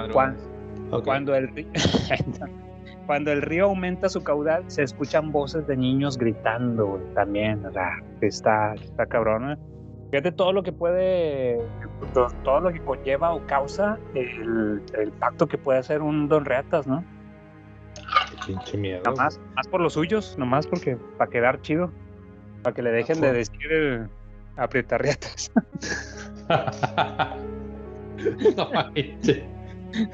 [0.91, 1.03] Ok.
[1.05, 1.49] Cuando el,
[3.07, 7.97] cuando el río aumenta su caudal, se escuchan voces de niños gritando, también, o sea,
[8.21, 9.57] está, está cabrón, ¿eh?
[10.11, 11.57] Fíjate todo lo que puede,
[12.13, 16.45] to- todo lo que conlleva o causa el, el pacto que puede hacer un Don
[16.45, 17.03] Reatas, ¿no?
[18.45, 19.01] Pinche miedo.
[19.05, 21.91] Nomás, más por los suyos, nomás porque, para quedar chido,
[22.61, 24.07] para que le dejen de decir el
[24.57, 25.51] aprietarriatas.
[28.57, 29.43] no manches.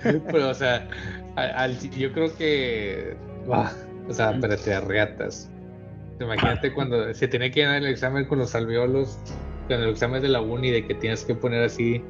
[0.03, 0.87] Pero, o sea,
[1.35, 3.15] al- al- yo creo que.
[3.45, 3.71] Buah,
[4.07, 5.49] o sea, espérate, a reatas.
[6.19, 9.17] Imagínate cuando se tiene que dar el examen con los alveolos,
[9.67, 12.03] con el examen de la uni, de que tienes que poner así,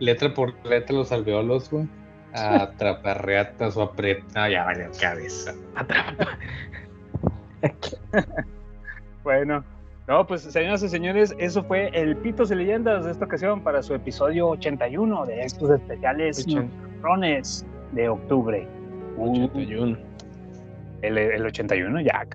[0.00, 1.88] letra por letra, los alveolos, güey.
[2.34, 4.24] Atraparreatas o aprieta.
[4.34, 5.54] No, ya valió cabeza.
[9.22, 9.64] Bueno,
[10.06, 13.82] no, pues señoras y señores, eso fue el Pitos y Leyendas de esta ocasión para
[13.82, 16.46] su episodio 81 de estos especiales
[17.00, 18.68] rones de octubre.
[19.16, 19.96] Uh, 81.
[21.00, 22.26] el, el 81, ya.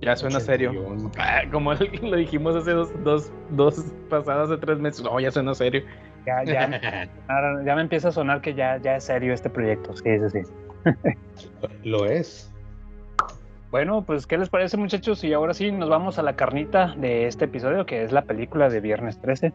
[0.00, 0.70] Ya suena serio.
[0.70, 1.12] 81.
[1.18, 5.04] Ah, Como lo dijimos hace dos, dos, dos pasadas de tres meses.
[5.04, 5.84] No, ya suena serio.
[6.26, 9.96] Ya, ya, ahora ya me empieza a sonar que ya, ya es serio este proyecto.
[9.96, 10.52] Sí, sí, sí.
[11.84, 12.52] Lo es.
[13.70, 15.22] Bueno, pues, ¿qué les parece, muchachos?
[15.24, 18.68] Y ahora sí, nos vamos a la carnita de este episodio, que es la película
[18.68, 19.52] de Viernes 13.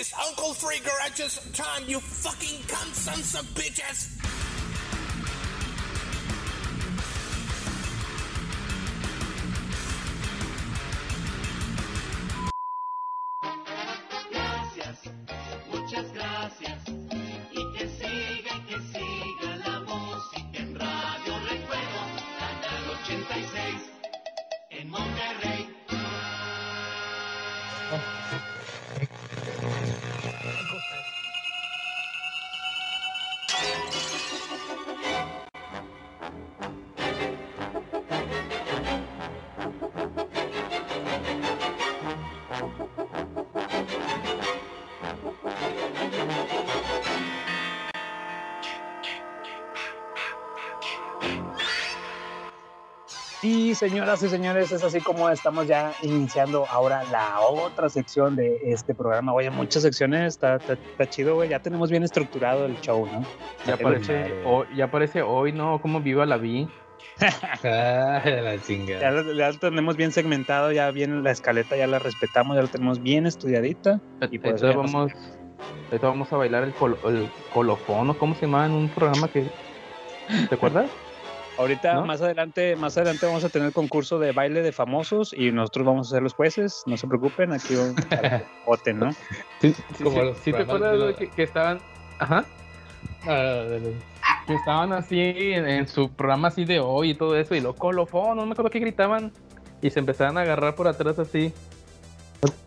[0.00, 4.49] Is Uncle Free Garage's time, you fucking cunt sons of bitches!
[53.80, 58.94] Señoras y señores, es así como estamos ya iniciando ahora la otra sección de este
[58.94, 59.32] programa.
[59.32, 61.48] Oye, muchas secciones, está, está, está chido, güey.
[61.48, 63.24] Ya tenemos bien estructurado el show, ¿no?
[63.66, 65.80] Ya aparece, hoy, ya aparece hoy, ¿no?
[65.80, 66.68] Como viva la vi.
[67.64, 69.00] Ah, la chingada.
[69.00, 72.62] Ya, lo- ya lo tenemos bien segmentado, ya bien la escaleta, ya la respetamos, ya
[72.62, 74.00] la tenemos bien estudiadita.
[74.30, 75.12] Y por eso Entonces ya nos- vamos,
[76.02, 79.46] vamos a bailar el, colo- el colofón, ¿o cómo se llama en un programa que...
[80.48, 80.90] ¿Te acuerdas?
[81.60, 82.06] Ahorita ¿no?
[82.06, 86.08] más adelante, más adelante vamos a tener concurso de baile de famosos y nosotros vamos
[86.08, 89.12] a ser los jueces, no se preocupen, aquí vamos a que voten, ¿no?
[89.60, 91.78] Sí, sí, Como sí, los sí te acuerdas de que, que estaban...
[92.18, 92.46] Ajá.
[94.46, 97.74] Que estaban así en, en su programa así de hoy y todo eso, y lo
[97.74, 99.30] colofón, no me acuerdo qué gritaban,
[99.82, 101.52] y se empezaban a agarrar por atrás así.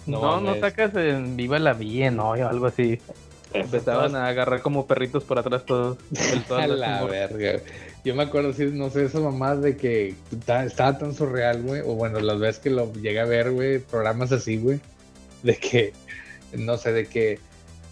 [0.06, 2.30] No No, sacas en Viva la Bien, ¿no?
[2.30, 3.00] O algo así.
[3.54, 5.98] Empezaban a agarrar como perritos por atrás todos.
[6.50, 7.62] A la verga.
[8.04, 11.82] Yo me acuerdo, sí, no sé, esas mamás de que ta- estaba tan surreal, güey.
[11.82, 14.80] O bueno, las veces que lo llegué a ver, güey, programas así, güey.
[15.44, 15.94] De que,
[16.58, 17.40] no sé, de que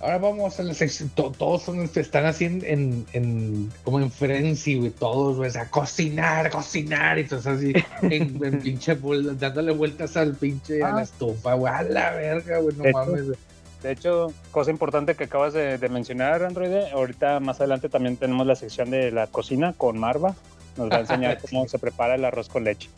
[0.02, 1.10] ahora vamos a la sección.
[1.10, 4.90] to- todos son, están así en, en, en- como en frenzy, güey.
[4.92, 7.18] Todos, güey, a cocinar, cocinar.
[7.18, 8.98] Y entonces así, en, en pinche,
[9.38, 10.96] dándole vueltas al pinche, a Ah.
[10.96, 11.72] la estufa, güey.
[11.74, 13.26] A la verga, güey, no mames.
[13.28, 13.38] güey.
[13.82, 18.46] De hecho, cosa importante que acabas de, de mencionar, Android, ahorita más adelante también tenemos
[18.46, 20.36] la sección de la cocina con Marva.
[20.78, 22.90] Nos va a enseñar cómo se prepara el arroz con leche.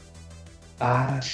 [0.79, 1.19] Ah,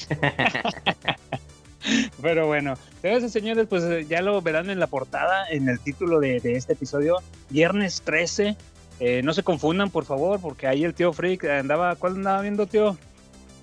[2.21, 5.79] Pero bueno, señoras y señores, pues eh, ya lo verán en la portada, en el
[5.79, 7.17] título de, de este episodio,
[7.49, 8.55] Viernes 13.
[8.99, 12.67] Eh, no se confundan, por favor, porque ahí el tío Freak andaba, ¿cuál andaba viendo,
[12.67, 12.97] tío?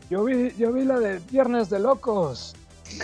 [0.09, 2.57] Yo vi, yo vi la de Viernes de Locos.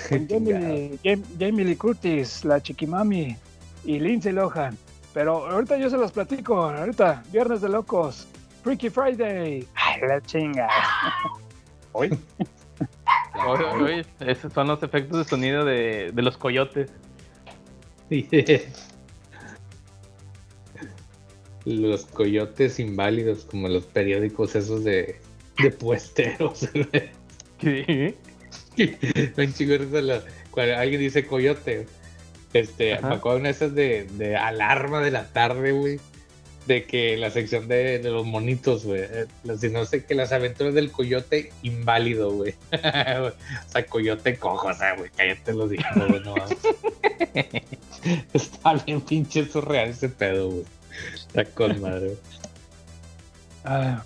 [0.08, 0.98] Con Jamie,
[1.38, 3.36] Jamie Lee Curtis, la Chiquimami
[3.84, 4.76] y Lindsay Lohan.
[5.12, 6.62] Pero ahorita yo se las platico.
[6.62, 8.26] Ahorita, Viernes de Locos.
[8.62, 9.66] Freaky Friday.
[9.74, 10.68] Ay, la chinga.
[11.92, 12.18] Hoy.
[13.46, 16.90] Oye, oye, esos son los efectos de sonido de, de los coyotes.
[21.64, 25.20] Los coyotes inválidos, como los periódicos esos de,
[25.62, 26.68] de puesteros.
[27.62, 28.16] Sí.
[29.36, 30.20] Un de
[30.50, 31.86] cuando alguien dice coyote.
[32.52, 33.08] Este, Ajá.
[33.08, 36.00] me acuerdo una de esas de, de alarma de la tarde, güey.
[36.66, 39.00] De que la sección de, de los monitos, güey.
[39.02, 39.26] eh,
[39.58, 42.54] Si no sé, que las aventuras del coyote inválido, güey.
[42.72, 43.32] o
[43.70, 46.34] sea, coyote cojo, o sea, güey, cállate los dijo, güey, no.
[48.32, 50.64] Está bien pinche surreal ese pedo, güey.
[51.14, 52.16] Está con madre.
[53.64, 54.04] Ah,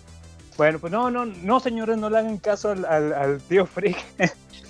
[0.57, 3.97] bueno, pues no, no, no, señores, no le hagan caso al, al- al tío Freak.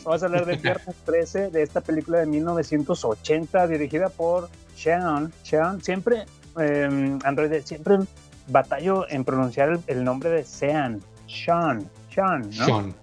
[0.07, 5.33] Vamos a hablar de Viernes 13, de esta película de 1980, dirigida por Sean.
[5.43, 6.27] Sean, siempre,
[6.61, 7.99] eh, Android, siempre
[8.47, 11.03] batallo en pronunciar el, el nombre de Sean.
[11.27, 12.65] Sean, Sean, ¿no?
[12.65, 12.95] Sean.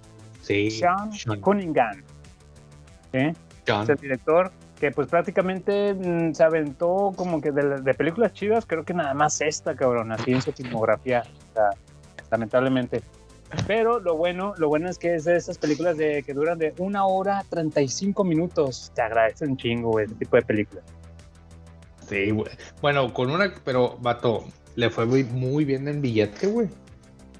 [0.42, 0.72] Sí.
[0.72, 1.42] Sean, Sean.
[1.42, 2.04] Cunningham.
[3.12, 3.36] Sean.
[3.84, 8.66] Es el director que pues prácticamente mm, se aventó como que de, de películas chidas,
[8.66, 11.70] creo que nada más esta, cabrón, así en su filmografía, o sea,
[12.32, 13.04] lamentablemente.
[13.68, 16.74] Pero lo bueno, lo bueno es que es de esas películas de que duran de
[16.78, 18.92] una hora 35 minutos.
[18.96, 20.84] Te agradece un chingo, güey, ese tipo de películas.
[22.08, 22.52] Sí, güey.
[22.82, 24.44] Bueno, con una, pero, vato,
[24.76, 26.68] le fue muy, muy bien en billete, güey.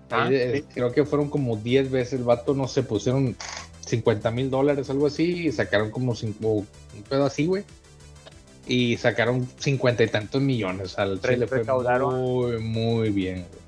[0.10, 0.74] Ah, eh, sí.
[0.74, 3.36] Creo que fueron como 10 veces, el vato, no sé, pusieron
[3.86, 7.64] 50 mil dólares, algo así, y sacaron como cinco, un pedo así, güey.
[8.66, 10.98] Y sacaron cincuenta y tantos millones.
[10.98, 12.16] Al sí le fue recaudaron.
[12.16, 13.63] muy, muy bien, güey.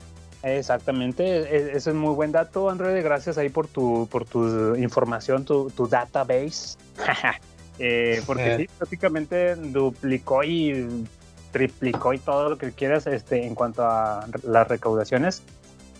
[0.45, 3.03] Exactamente, e- ese es muy buen dato, Android.
[3.03, 6.77] Gracias ahí por tu, por tu información, tu, tu database.
[7.77, 8.57] Eh, porque Eh.
[8.59, 11.05] sí, prácticamente duplicó y
[11.51, 15.41] triplicó y todo lo que quieras este, en cuanto a las recaudaciones.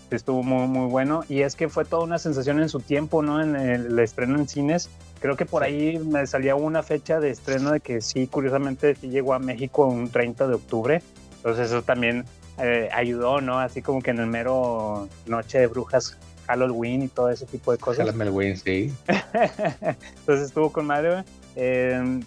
[0.09, 1.25] Estuvo muy, muy bueno.
[1.27, 3.41] Y es que fue toda una sensación en su tiempo, ¿no?
[3.41, 4.89] En el estreno en cines.
[5.19, 9.09] Creo que por ahí me salía una fecha de estreno de que sí, curiosamente sí
[9.09, 11.01] llegó a México un 30 de octubre.
[11.37, 12.23] Entonces eso también
[12.57, 13.59] eh, ayudó, ¿no?
[13.59, 17.77] Así como que en el mero Noche de Brujas, Halloween y todo ese tipo de
[17.77, 18.09] cosas.
[18.09, 18.93] Halloween, sí.
[19.07, 21.23] Entonces estuvo con madre.
[21.57, 22.21] Eh,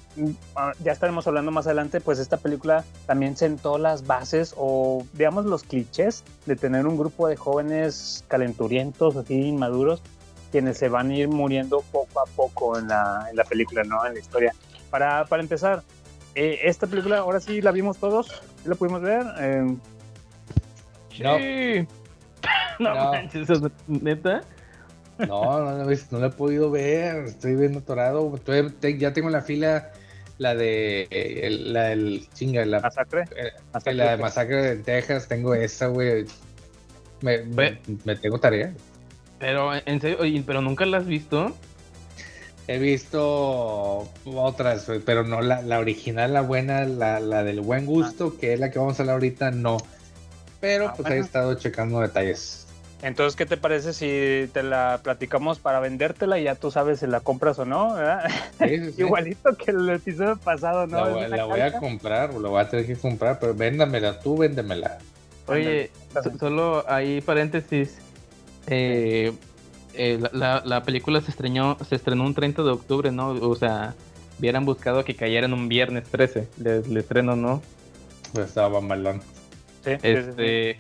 [0.56, 5.44] ah, ya estaremos hablando más adelante, pues esta película también sentó las bases o digamos
[5.44, 10.02] los clichés de tener un grupo de jóvenes calenturientos, así inmaduros,
[10.50, 14.04] quienes se van a ir muriendo poco a poco en la, en la película, ¿no?
[14.06, 14.54] En la historia.
[14.90, 15.82] Para, para empezar,
[16.34, 18.28] eh, esta película ahora sí la vimos todos,
[18.62, 19.26] ¿Sí la pudimos ver.
[19.40, 19.76] Eh.
[21.18, 21.86] Sí.
[22.78, 23.10] No, No.
[23.12, 24.42] manches, ¿es neta.
[25.18, 27.24] No, no, no, no la he podido ver.
[27.24, 28.38] Estoy bien atorado.
[28.44, 29.90] Te- ya tengo en la fila
[30.38, 33.22] la de eh, el, la del chinga, la Masacre.
[33.36, 34.16] eh, Masacre la de.
[34.18, 35.26] Masacre en Texas.
[35.26, 36.24] Tengo esa, güey.
[37.22, 37.78] Me, me, Ve.
[38.04, 38.72] me tengo tarea.
[39.40, 41.52] Pero, en serio, oye, pero nunca la has visto.
[42.68, 48.36] He visto otras, pero no la, la original, la buena, la, la del buen gusto,
[48.38, 49.78] que es la que vamos a hablar ahorita, no.
[50.60, 51.22] Pero Ah, pues bueno.
[51.22, 52.66] he estado checando detalles.
[53.00, 57.06] Entonces, ¿qué te parece si te la platicamos para vendértela y ya tú sabes si
[57.06, 57.94] la compras o no?
[57.94, 58.28] ¿verdad?
[58.58, 58.94] Sí, sí, sí.
[59.02, 60.96] Igualito que el episodio pasado, ¿no?
[60.96, 64.18] la voy, una la voy a comprar, la voy a tener que comprar, pero véndamela
[64.18, 64.98] tú, véndemela.
[65.46, 67.98] Oye, so- solo ahí paréntesis.
[68.66, 69.32] eh,
[69.94, 73.28] eh, la, la- la película se estrenó, se estrenó un 30 de octubre, ¿no?
[73.30, 73.94] O sea,
[74.40, 77.62] hubieran buscado que cayera en un viernes 13, el, el estreno, ¿no?
[78.32, 79.22] Pues estaba malón.
[79.84, 80.08] Sí, sí, sí, sí.
[80.08, 80.76] Este,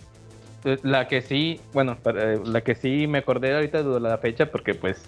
[0.62, 4.46] pues, la que sí, bueno, para- la que sí me acordé ahorita de la fecha
[4.46, 5.02] porque pues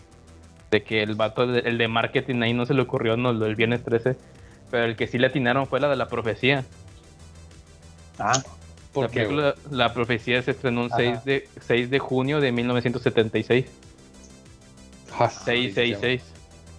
[0.71, 3.57] de que el vato, el de- el marketing ahí no se le ocurrió, no, del
[3.57, 4.17] viernes 13,
[4.71, 6.65] pero el que sí le atinaron fue la de la profecía.
[8.19, 8.43] Ah,
[8.93, 10.97] ¿Por la, qué, película- la profecía se estrenó Ajá.
[10.97, 13.67] 6 de, 6 de junio de 1976.
[15.19, 16.23] Ah, 666.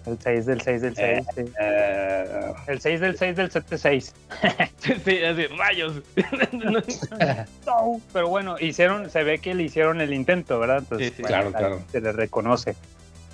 [0.06, 1.26] El 6 del 6 del 6.
[1.34, 1.44] sí.
[1.60, 4.14] Eh, El 6 del 6 del 76.
[5.04, 6.02] sí, así, rayos.
[7.66, 10.78] No, pero bueno, hicieron, se ve que le hicieron el intento, ¿verdad?
[10.78, 11.22] Entonces, Sí, sí.
[11.22, 11.82] bueno, Claro, ahí claro.
[11.92, 12.74] Se le reconoce.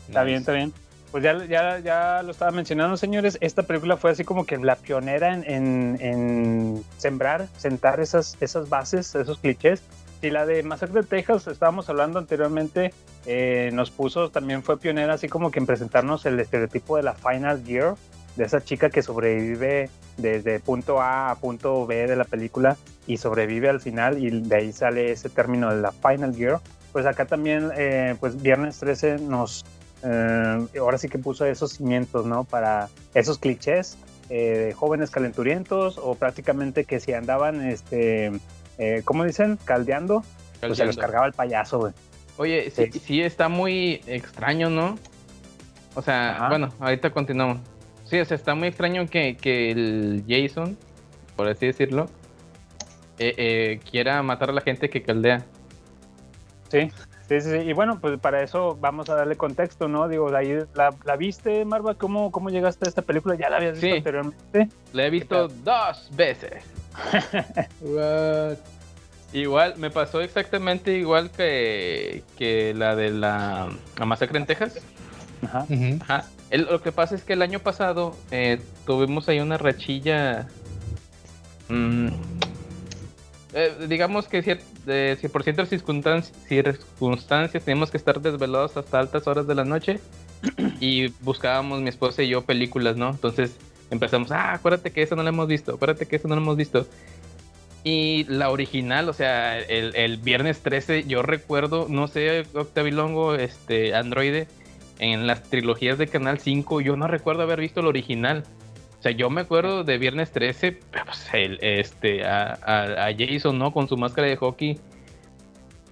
[0.09, 0.73] Está bien, está bien.
[1.11, 3.39] Pues ya, ya, ya lo estaba mencionando, señores.
[3.41, 8.69] Esta película fue así como que la pionera en, en- en sembrar, sentar esas, esas
[8.69, 9.83] bases, esos clichés.
[10.21, 12.93] Y la de Masacre de Texas, estábamos hablando anteriormente,
[13.25, 17.15] eh, nos puso, también fue pionera así como que en presentarnos el estereotipo de la
[17.15, 17.95] Final Gear,
[18.35, 23.17] de esa chica que sobrevive desde punto A a punto B de la película y
[23.17, 26.61] sobrevive al final y de ahí sale ese término de la Final Gear.
[26.93, 29.65] Pues acá también, eh, pues Viernes 13 nos,
[30.03, 32.45] eh, ahora sí que puso esos cimientos, ¿no?
[32.45, 33.99] Para esos clichés
[34.31, 38.33] eh, de jóvenes calenturientos o prácticamente que si andaban, este,
[38.79, 39.59] eh, ¿cómo dicen?
[39.65, 41.01] Caldeando, pues se los Caldeando.
[41.01, 41.93] cargaba el payaso, güey.
[42.37, 42.99] Oye, sí, Sí.
[43.01, 44.97] sí está muy extraño, ¿no?
[45.95, 46.49] O sea, Ajá.
[46.49, 47.59] bueno, ahorita continuamos.
[48.05, 50.77] Sí, o sea, está muy extraño que, que el Jason,
[51.37, 52.07] por así decirlo,
[53.19, 55.45] eh, eh, quiera matar a la gente que caldea.
[56.71, 56.91] Sí,
[57.29, 57.57] sí, sí, sí.
[57.59, 60.07] Y bueno, pues para eso vamos a darle contexto, ¿no?
[60.09, 61.95] Digo, de ahí, ¿la, la viste, Marva?
[61.97, 63.35] ¿Cómo, ¿Cómo llegaste a esta película?
[63.35, 63.97] ¿Ya la habías visto Sí.
[63.97, 64.69] anteriormente?
[64.93, 66.63] La he visto dos veces.
[69.33, 73.69] Igual, me pasó exactamente igual que, que la de la,
[73.99, 74.79] la masacre en Texas.
[76.03, 76.25] Ajá.
[76.51, 80.49] El- lo que pasa es que el año pasado eh, tuvimos ahí una rachilla.
[81.69, 82.09] mm,
[83.53, 88.99] eh, digamos que cier- de- si por ciertas circunstancias, circunstancias teníamos que estar desvelados hasta
[88.99, 90.01] altas horas de la noche
[90.81, 93.11] y buscábamos mi esposa y yo películas, ¿no?
[93.11, 93.53] Entonces
[93.91, 96.57] empezamos, ah, acuérdate que esa no la hemos visto, acuérdate que esa no la hemos
[96.57, 96.87] visto.
[97.85, 103.95] Y la original, o sea, el, el viernes 13, yo recuerdo, no sé, Octavilongo, este,
[103.95, 104.49] Androide,
[104.99, 108.43] en las trilogías de Canal 5, yo no recuerdo haber visto el original.
[108.99, 113.57] O sea, yo me acuerdo de Viernes 13, pues, el, este, a, a- a Jason,
[113.59, 113.73] ¿no?
[113.73, 114.81] Con su máscara de hockey,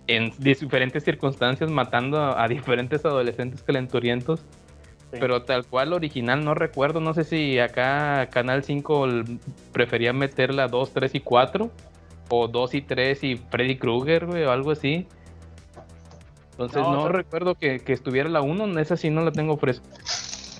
[0.08, 4.40] en diferentes circunstancias, matando a, a diferentes adolescentes calenturientos.
[5.16, 5.20] Sí.
[5.20, 9.24] Pero tal cual original no recuerdo, no sé si acá Canal 5 l-
[9.72, 11.70] prefería meter la 2, 3 y 4,
[12.28, 15.06] o 2 y 3 y Freddy Krueger, güey, o algo así.
[16.52, 19.32] Entonces No, no, o sea- recuerdo que, que estuviera la 1, esa sí no la
[19.32, 19.84] tengo fresca.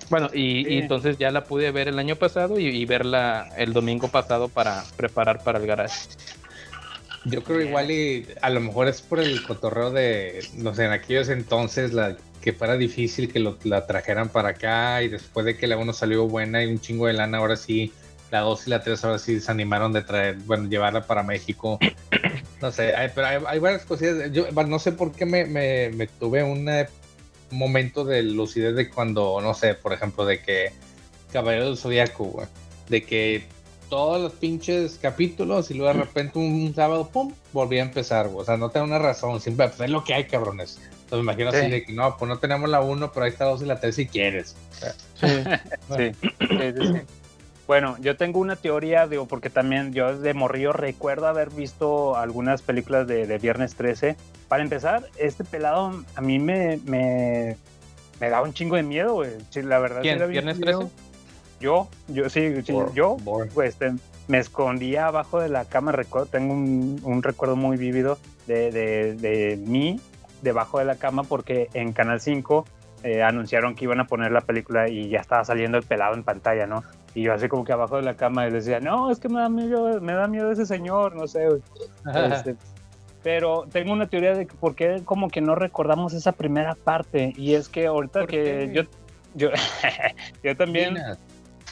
[0.09, 4.07] Bueno, y, entonces ya la pude ver el año pasado y, y verla el domingo
[4.09, 6.11] pasado para preparar para el garage.
[7.25, 10.93] Yo creo igual y a lo mejor es por el cotorreo de, no sé, en
[10.93, 12.17] aquellos entonces la
[12.47, 15.93] que fuera difícil que lo, la trajeran para acá y después de que la 1
[15.93, 17.93] salió buena y un chingo de lana, ahora sí,
[18.31, 21.81] la 2 y la 3 ahora sí se animaron de traer, bueno, llevarla para México.
[22.63, 24.33] No sé, hay, pero hay, hay varias cosillas.
[24.33, 26.87] Yo no sé por qué me, me, me tuve una
[27.51, 30.73] momento de lucidez de cuando, no sé, por ejemplo, de que
[31.35, 32.47] Caballero del Zodíaco, güey,
[32.89, 33.45] de que
[33.91, 38.41] todos los pinches capítulos y luego de repente un, sábado, pum, volví a empezar, güey.
[38.41, 40.81] O sea, no tengo una razón, siempre pues, es lo que hay, cabrones.
[41.07, 41.71] Entonces me imagino así Sí.
[41.71, 43.79] de que no, pues no tenemos la 1, pero ahí está la 2 y la
[43.81, 44.57] 3 si quieres.
[45.21, 45.27] Sí,
[45.97, 46.13] sí,
[46.49, 47.01] sí, sí.
[47.67, 52.63] Bueno, yo tengo una teoría, digo, porque también yo desde morrillo recuerdo haber visto algunas
[52.63, 54.17] películas de, de Viernes 13.
[54.49, 57.57] Para empezar, este pelado a mí me, me,
[58.21, 59.31] me da un chingo de miedo, güey.
[59.51, 60.03] Sí, la verdad.
[60.03, 60.19] ¿Quién?
[60.19, 60.79] bien ¿Viernes miedo.
[60.81, 60.95] 13?
[61.61, 63.95] Yo, yo sí, sí, Bor- yo, Bor- pues este,
[64.29, 69.15] me escondía abajo de la cama, recuerdo, tengo un, un recuerdo muy vívido de, de,
[69.15, 69.99] de mí
[70.43, 72.65] debajo de la cama porque en Canal 5
[73.03, 76.25] eh, anunciaron que iban a poner la película y ya estaba saliendo el pelado en
[76.25, 76.83] pantalla, ¿no?
[77.15, 79.29] Y yo así como que abajo de la cama y les decía, no, es que
[79.29, 81.47] me da miedo, me da miedo ese señor, no sé.
[81.47, 81.63] güey".
[82.33, 82.57] Este,
[83.23, 87.55] pero tengo una teoría de por qué como que no recordamos esa primera parte y
[87.55, 88.83] es que ahorita ¿Por que yo
[89.35, 89.51] yo
[90.43, 90.97] yo también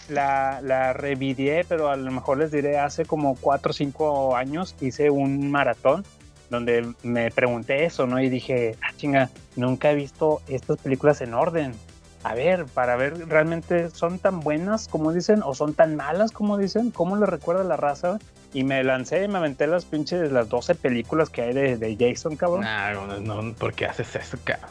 [0.08, 4.74] la, la revidié, pero a lo mejor les diré, hace como 4 o 5 años
[4.80, 6.04] hice un maratón
[6.50, 8.20] donde me pregunté eso, ¿no?
[8.20, 11.74] Y dije, ah, chinga, nunca he visto estas películas en orden.
[12.22, 16.56] A ver, para ver realmente son tan buenas como dicen o son tan malas como
[16.56, 18.18] dicen, ¿cómo le recuerda la raza?
[18.54, 21.96] Y me lancé y me aventé las pinches, las 12 películas que hay de, de
[21.98, 22.62] Jason, cabrón.
[22.62, 24.70] Nah, no, no, ¿por qué haces eso, cabrón?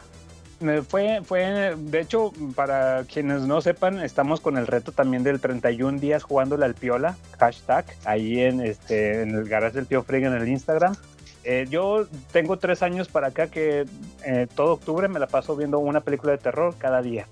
[0.60, 5.40] Me fue, fue, de hecho, para quienes no sepan, estamos con el reto también del
[5.40, 10.24] 31 días jugándole al piola, hashtag, ahí en, este, en el garage del tío Frig
[10.24, 10.96] en el Instagram.
[11.44, 13.84] Eh, yo tengo tres años para acá que
[14.24, 17.26] eh, todo octubre me la paso viendo una película de terror cada día.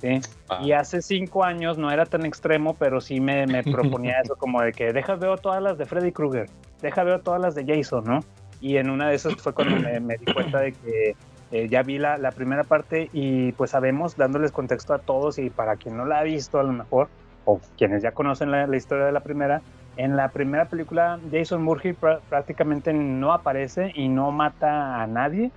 [0.00, 0.20] ¿sí?
[0.48, 0.60] Ah.
[0.64, 4.60] Y hace cinco años no era tan extremo, pero sí me, me proponía eso, como
[4.62, 6.50] de que deja veo todas las de Freddy Krueger,
[6.80, 8.20] deja veo todas las de Jason, ¿no?
[8.60, 11.16] Y en una de esas fue cuando me, me di cuenta de que
[11.52, 15.50] eh, ya vi la, la primera parte y pues sabemos, dándoles contexto a todos y
[15.50, 17.08] para quien no la ha visto a lo mejor,
[17.44, 19.60] o quienes ya conocen la, la historia de la primera,
[19.96, 25.50] en la primera película Jason Murphy pr- prácticamente no aparece y no mata a nadie.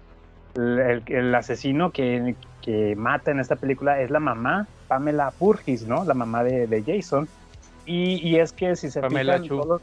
[0.55, 5.85] El, el- el asesino que, que mata en esta película es la mamá, Pamela Burgis,
[5.87, 6.03] ¿no?
[6.05, 7.27] La mamá de, de Jason.
[7.85, 9.57] Y, y es que si se Pamela fijan, Chu.
[9.61, 9.81] todos-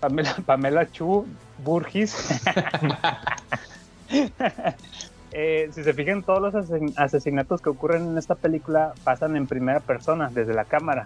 [0.00, 1.26] Pamela, Pamela Chu
[1.58, 2.40] Burgis.
[5.30, 9.46] Eh, si se fijan, todos los asesin- asesinatos que ocurren en esta película pasan en
[9.46, 11.04] primera persona, desde la cámara.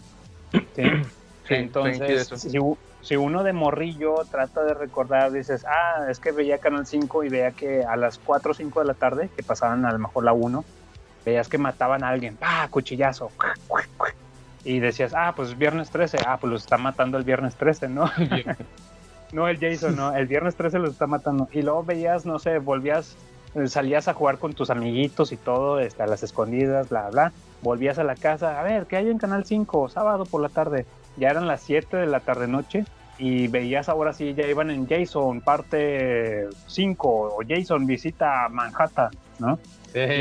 [0.77, 0.83] ¿sí?
[1.57, 2.31] Sí, Entonces,
[3.03, 7.29] si, uno de morrillo trata de recordar, dices, ah, es que veía Canal 5 y
[7.29, 10.25] veía que a las 4 o 5 de la tarde, que pasaban a lo mejor
[10.25, 10.65] la 1,
[11.25, 13.31] veías que mataban a alguien, ¡ah, cuchillazo!
[14.65, 18.11] Y decías, ah, pues viernes 13, ah, pues los está matando el viernes 13, ¿no?
[19.33, 21.49] no el Jason, no, el viernes 13 los está matando.
[21.53, 23.17] Y luego veías, no sé, volvías,
[23.55, 27.33] eh, salías a jugar con tus amiguitos y todo, este, a las escondidas, bla, bla.
[27.63, 29.89] Volvías a la casa, a ver, ¿qué hay en Canal 5?
[29.89, 30.87] Sábado por la tarde.
[31.17, 32.85] Ya eran las 7 de la tarde noche
[33.19, 39.59] y veías ahora sí, ya iban en Jason, parte 5, o Jason visita Manhattan, ¿no?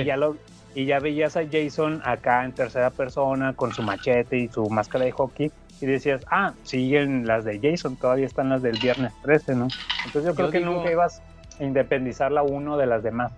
[0.02, 0.36] Y ya lo
[0.74, 5.04] y ya veías a Jason acá en tercera persona con su machete y su máscara
[5.04, 9.56] de hockey y decías, ah, siguen las de Jason, todavía están las del viernes 13,
[9.56, 9.70] ¿no?
[10.06, 11.22] Entonces yo creo Yo que digo- nunca ibas
[11.60, 13.34] a independizar la uno de las demás.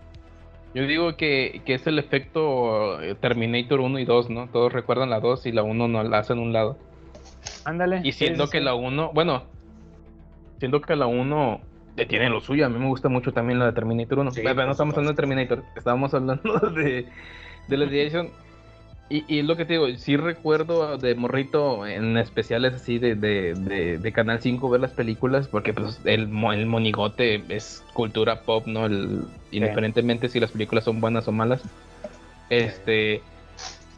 [0.76, 4.48] Yo digo que, que es el efecto eh, Terminator 1 y 2, ¿no?
[4.48, 6.78] Todos recuerdan la 2 y la 1 no la hacen un lado.
[7.66, 8.02] Ándale.
[8.04, 8.64] Y siendo sí, que sí.
[8.64, 9.44] la 1, bueno,
[10.60, 11.62] siendo que la 1
[11.96, 14.32] le tiene lo suyo, a mí me gusta mucho también la de Terminator 1.
[14.32, 17.08] Sí, pero no estamos hablando de Terminator, estábamos hablando de,
[17.68, 18.30] de de Jason.
[19.10, 23.16] Y, y es lo que te digo, sí recuerdo de morrito en especiales así de,
[23.16, 28.42] de, de, de Canal 5 ver las películas, porque pues el, el monigote es cultura
[28.42, 28.86] pop, ¿no?
[28.86, 31.62] El, indiferentemente si las películas son buenas o malas.
[32.50, 33.22] Este,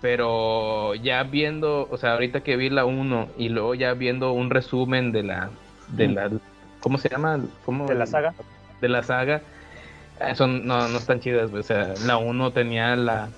[0.06, 4.52] pero ya viendo, o sea, ahorita que vi la 1 y luego ya viendo un
[4.52, 5.49] resumen de la,
[5.88, 6.30] de la,
[6.80, 7.40] ¿cómo se llama?
[7.65, 7.88] ¿Cómo?
[7.88, 8.36] De la saga.
[8.82, 9.41] De la saga,
[10.22, 13.30] eh, son, no, no están chidas, güey, o sea, la 1 tenía la,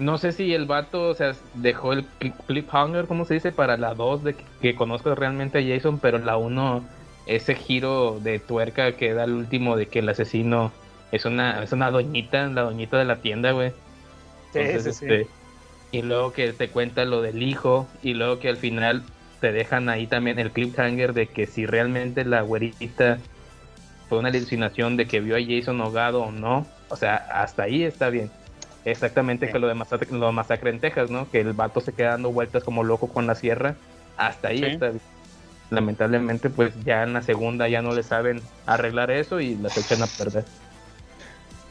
[0.00, 3.52] no sé si el vato, o sea, dejó el cli- cliffhanger, ¿cómo se dice?
[3.52, 6.82] Para la 2 de que, que conozcas realmente a Jason, pero la 1,
[7.26, 10.72] ese giro de tuerca que da el último de que el asesino
[11.12, 13.70] es una, es una doñita, la doñita de la tienda, güey.
[14.52, 15.28] Sí, Entonces, sí, sí.
[15.90, 19.02] Y luego que te cuenta lo del hijo, y luego que al final
[19.40, 23.18] te dejan ahí también el cliffhanger de que si realmente la güerita
[24.08, 26.66] fue una alucinación de que vio a Jason ahogado o no.
[26.88, 28.30] O sea, hasta ahí está bien.
[28.84, 31.30] Exactamente que lo de masacre, lo masacre en Texas, ¿no?
[31.30, 33.74] Que el vato se queda dando vueltas como loco con la sierra.
[34.16, 34.64] Hasta ahí Sí.
[34.64, 35.02] está bien.
[35.70, 40.02] Lamentablemente, pues ya en la segunda ya no le saben arreglar eso y las echan
[40.02, 40.44] a perder.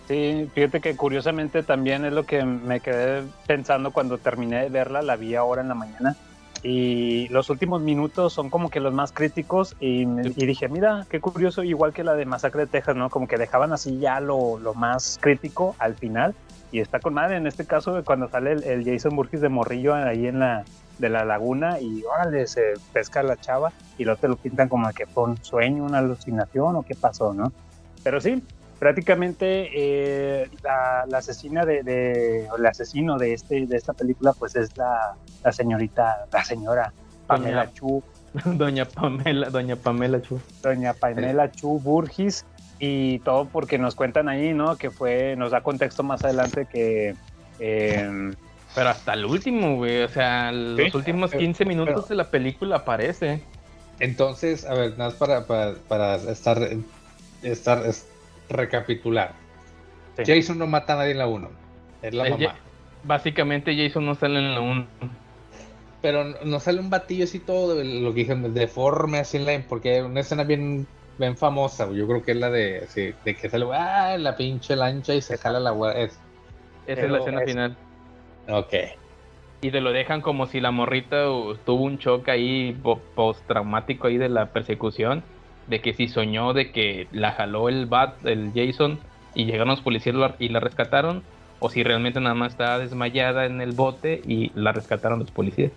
[0.08, 5.02] Sí, fíjate que curiosamente también es lo que me quedé pensando cuando terminé de verla,
[5.02, 6.16] la vi ahora en la mañana.
[6.64, 11.06] Y los últimos minutos son como que los más críticos y, me- y dije, mira,
[11.10, 13.10] qué curioso, igual que la de Masacre de Texas, ¿no?
[13.10, 16.34] Como que dejaban así ya lo, lo más crítico al final
[16.72, 17.36] y está con madre.
[17.36, 20.64] En este caso, cuando sale el, el Jason Burgess de morrillo ahí en la
[20.98, 22.62] de la laguna y órale, se
[22.92, 26.76] pesca la chava y luego te lo pintan como que fue un sueño, una alucinación
[26.76, 27.52] o qué pasó, ¿no?
[28.04, 28.42] Pero sí,
[28.80, 34.34] prácticamente eh, la, la asesina de, de- o el asesino de este de esta película
[34.34, 36.94] pues es la, la señorita, la señora
[37.28, 38.04] Pamela Doña- Chu,
[38.46, 40.40] Doña Pamela, Doña Pamela Chu.
[40.62, 42.46] doña Pamela Chu Burgis
[42.80, 44.76] y todo porque nos cuentan ahí, ¿no?
[44.78, 47.16] Que fue, nos da contexto más adelante que
[47.60, 48.32] eh,
[48.76, 50.04] Pero hasta el último, güey.
[50.04, 50.92] O sea, los Sí.
[50.96, 53.42] últimos Pero- 15 minutos pero- de la película aparece.
[54.00, 56.60] Entonces, a ver, nada más para, para, para estar,
[57.42, 58.06] estar es-
[58.50, 59.34] recapitular.
[60.18, 60.24] Sí.
[60.26, 61.50] Jason no mata a nadie en la 1.
[62.02, 62.56] Es la El mamá.
[63.04, 64.88] Básicamente Jason no sale en la 1.
[66.02, 69.60] Pero no- sale un batillo así todo, de lo que dije, deforme así en la...
[69.68, 70.88] Porque una escena bien,
[71.18, 74.76] bien famosa, yo creo que es la de, sí, de que sale, ah, la pinche
[74.76, 75.72] lancha y se jala la...
[75.94, 76.20] Es,
[76.86, 77.76] Esa es la escena es- final.
[78.48, 78.74] ok.
[79.62, 81.24] Y te lo dejan como si la morrita
[81.66, 85.24] tuvo un choque ahí po- postraumático ahí de la persecución.
[85.68, 89.04] De que si soñó de que la jaló el Bat, el Jason,
[89.34, 91.26] y llegaron los policías y la- rescataron.
[91.60, 95.74] O si realmente nada más estaba desmayada en el bote y la rescataron los policías.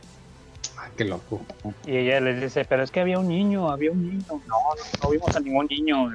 [0.77, 1.47] Ah, qué loco.
[1.85, 4.25] Y ella les dice, pero es que había un niño, había un niño.
[4.31, 6.09] No, no, no vimos a ningún niño.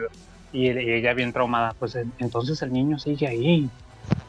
[0.51, 3.71] Y, y ella bien traumada, pues en- entonces el niño sigue ahí.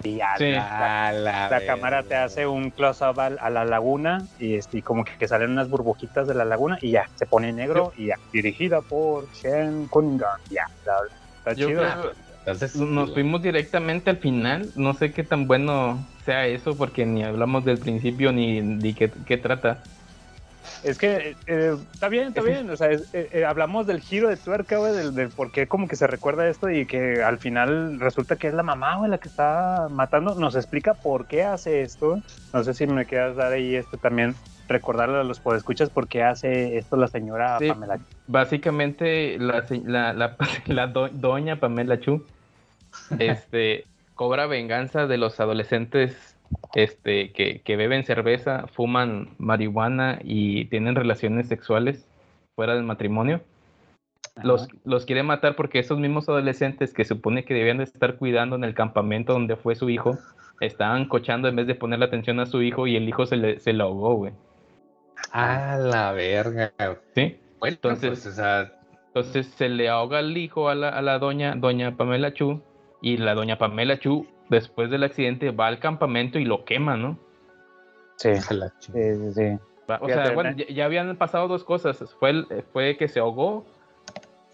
[0.02, 0.52] Y ya Sí.
[0.52, 5.12] la, la, la cámara te hace un close-up a, la laguna y este, como que,
[5.18, 8.16] que salen unas burbujitas de la laguna y ya, se pone negro y ya.
[8.32, 10.28] Dirigida por Shen Cunningham.
[10.48, 10.94] Ya, la-
[11.38, 11.80] está Yo chido.
[11.80, 14.70] creo Entonces, nos fuimos directamente al final.
[14.76, 19.10] No sé qué tan bueno sea eso porque ni hablamos del principio ni de qué,
[19.26, 19.82] qué trata.
[20.86, 22.70] Es que eh, está bien, está bien.
[22.70, 25.66] O sea, es- eh, eh, hablamos del giro de tuerca, güey, del, del por qué
[25.66, 29.10] como que se recuerda esto y que al final resulta que es la mamá, güey,
[29.10, 30.34] la que está matando.
[30.36, 32.20] Nos explica por qué hace esto.
[32.52, 34.34] No sé si me quieras dar ahí este también,
[34.68, 37.68] recordarle a los podescuchas por qué hace esto la señora Sí.
[37.68, 37.98] Pamela.
[38.28, 40.36] Básicamente la, la, la,
[40.66, 42.24] la do- doña Pamela Chu
[43.18, 43.84] este,
[44.14, 46.35] cobra venganza de los adolescentes
[46.74, 52.06] este, que, que beben cerveza, fuman marihuana y tienen relaciones sexuales
[52.54, 53.40] fuera del matrimonio.
[54.42, 58.56] Los, los quiere matar porque esos mismos adolescentes que supone que debían de estar cuidando
[58.56, 60.18] en el campamento donde fue su hijo,
[60.60, 63.58] estaban cochando en vez de ponerle atención a su hijo y el hijo se le,
[63.60, 64.32] se le ahogó, güey.
[65.32, 66.72] A la verga.
[67.14, 67.38] ¿Sí?
[67.58, 68.72] Bueno, Entonces- pues, o sea,
[69.08, 72.60] Entonces se le ahoga el hijo a la, a la doña, doña Pamela Chu,
[73.00, 77.18] y la doña Pamela Chu, después del accidente, va al campamento y lo quema, ¿no?
[78.16, 79.58] Sí, la sí, sí, sí.
[79.88, 80.56] Va- O Fíjate, sea, bueno, ¿no?
[80.56, 82.02] ya, ya habían pasado dos cosas.
[82.18, 83.64] Fue, el- fue que se ahogó,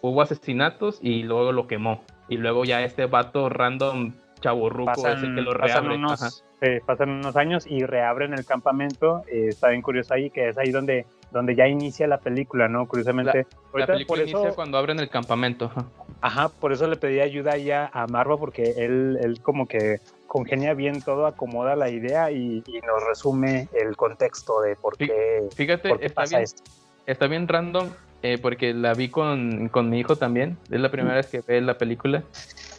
[0.01, 2.03] hubo asesinatos y luego lo quemó.
[2.29, 4.13] Y luego ya este vato random
[4.43, 6.45] chaborruco es el que lo pasan unos,
[6.87, 9.23] pasan unos años y reabren el campamento.
[9.29, 12.87] eh, está bien curioso ahí, que es ahí donde, donde ya inicia la película, ¿no?
[12.87, 13.47] Curiosamente.
[13.49, 15.67] La Ahorita, película por eso, inicia cuando abren el campamento.
[15.67, 15.87] ajá.
[16.21, 19.99] Ajá, por eso le pedí ayuda ya a Marva, porque él, él como que
[20.29, 25.43] congenia bien todo, acomoda la idea y, y nos resume el contexto de por qué,
[25.57, 26.63] Fíjate, por qué está pasa bien, esto.
[27.07, 27.89] está bien random
[28.23, 30.57] eh, porque la vi con, con mi hijo también.
[30.71, 32.23] Es la primera vez que ve la película.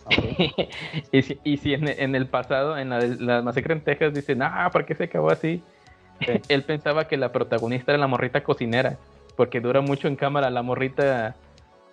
[1.11, 4.41] y si, y si en, en el pasado, en la, la masacre en Texas, dicen,
[4.41, 5.63] ah, ¿por qué se acabó así?
[6.49, 8.97] Él pensaba que la protagonista era la morrita cocinera,
[9.35, 11.35] porque dura mucho en cámara la morrita.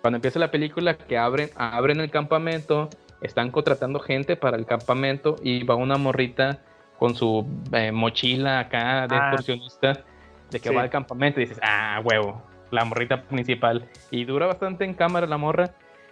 [0.01, 2.89] Cuando empieza la película, que abren, abren el campamento,
[3.21, 6.59] están contratando gente para el campamento y va una morrita
[6.97, 9.27] con su eh, mochila acá de Ah.
[9.29, 10.03] excursionista,
[10.49, 10.75] de que Sí.
[10.75, 13.87] va al campamento y dices, ah, huevo, la morrita principal.
[14.09, 15.71] Y dura bastante en cámara la morra,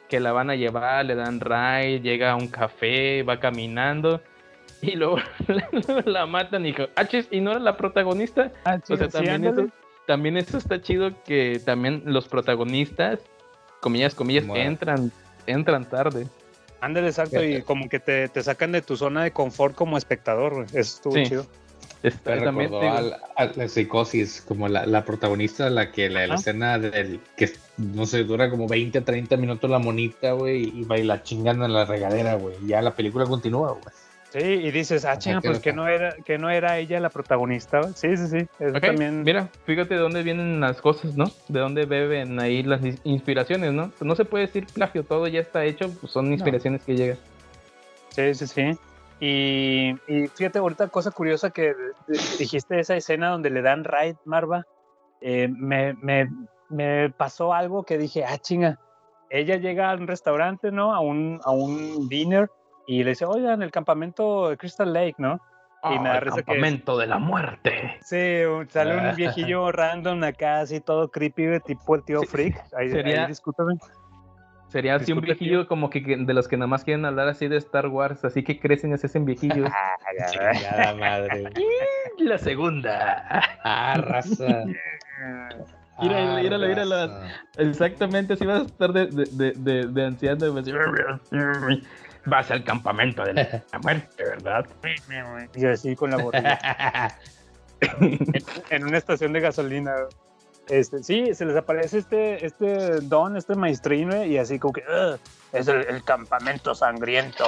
[0.09, 4.21] que la van a llevar, le dan ride, llega a un café, va caminando.
[4.81, 5.17] Y luego
[5.47, 5.69] la,
[6.05, 8.49] la matan y, dijo, ah, y no era la protagonista.
[8.63, 9.63] Ah, O sea, sí, también, ándale.
[9.63, 9.73] eso,
[10.07, 13.19] también eso está chido que también los protagonistas,
[13.81, 15.11] comillas, comillas, entran,
[15.47, 16.27] entran tarde.
[16.79, 20.53] Ándale, exacto, y como que te, te sacan de tu zona de confort como espectador,
[20.53, 20.65] güey.
[20.67, 21.23] Eso estuvo Sí.
[21.23, 21.45] chido.
[22.01, 26.09] Está, me también, recordó digo, al- a la psicosis, como la, la protagonista, la que
[26.09, 30.83] la, escena del que no sé, dura como 20, 30 minutos la monita, güey, y
[30.85, 32.55] va y la chingan en la regadera, güey.
[32.63, 33.83] y Ya la película continúa, güey.
[34.31, 37.09] Sí, y dices, ah, chinga, pues no que no era, que no era ella la
[37.09, 37.91] protagonista.
[37.95, 38.37] Sí, sí, sí.
[38.59, 39.23] Eso Ok, también.
[39.23, 41.31] Mira, fíjate de dónde vienen las cosas, ¿no?
[41.47, 43.91] De dónde beben ahí las ins- inspiraciones, ¿no?
[44.01, 47.17] No se puede decir plagio, todo ya está hecho, pues son inspiraciones que llegan.
[48.15, 48.77] Sí, sí, sí.
[49.19, 51.73] Y, y fíjate, ahorita cosa curiosa que
[52.37, 54.63] dijiste esa escena donde le dan raid, Marva,
[55.21, 56.29] eh, me, me,
[56.69, 58.79] me pasó algo que dije, ah, chinga,
[59.29, 60.93] ella llega a un restaurante, ¿no?
[60.95, 62.49] A un, a un dinner
[62.87, 65.35] y le dice, oigan, el campamento de Crystal Lake, ¿no?
[65.83, 67.97] Y Ah, me da el risa que- campamento de la muerte.
[68.01, 72.55] Sí, sale un viejillo random acá, así todo creepy, tipo el tío Freak.
[72.73, 73.75] Ahí, sería- ahí discúlpame.
[74.69, 77.57] Sería así un viejillo como que, de los que nada más quieren hablar así de
[77.57, 79.69] Star Wars, así que crecen y se hacen viejillos.
[80.31, 81.49] Chingada madre.
[82.19, 83.43] La segunda.
[83.63, 84.63] Ah, raza.
[86.01, 86.95] Míralo, Ah, míralo, míralo.
[87.07, 87.27] raza.
[87.57, 90.45] Exactamente, así vas a estar de, de, de, de, de anciano.
[90.45, 91.83] y vas a decir,
[92.25, 94.65] Vas al campamento de la muerte, ¿verdad?
[95.55, 96.59] Y así con la botella.
[98.01, 98.19] en,
[98.69, 99.93] en una estación de gasolina.
[100.69, 105.19] Este, sí, se les aparece este, este don, este maestrino, y así como que "Ugh,
[105.51, 107.45] es el, el campamento sangriento.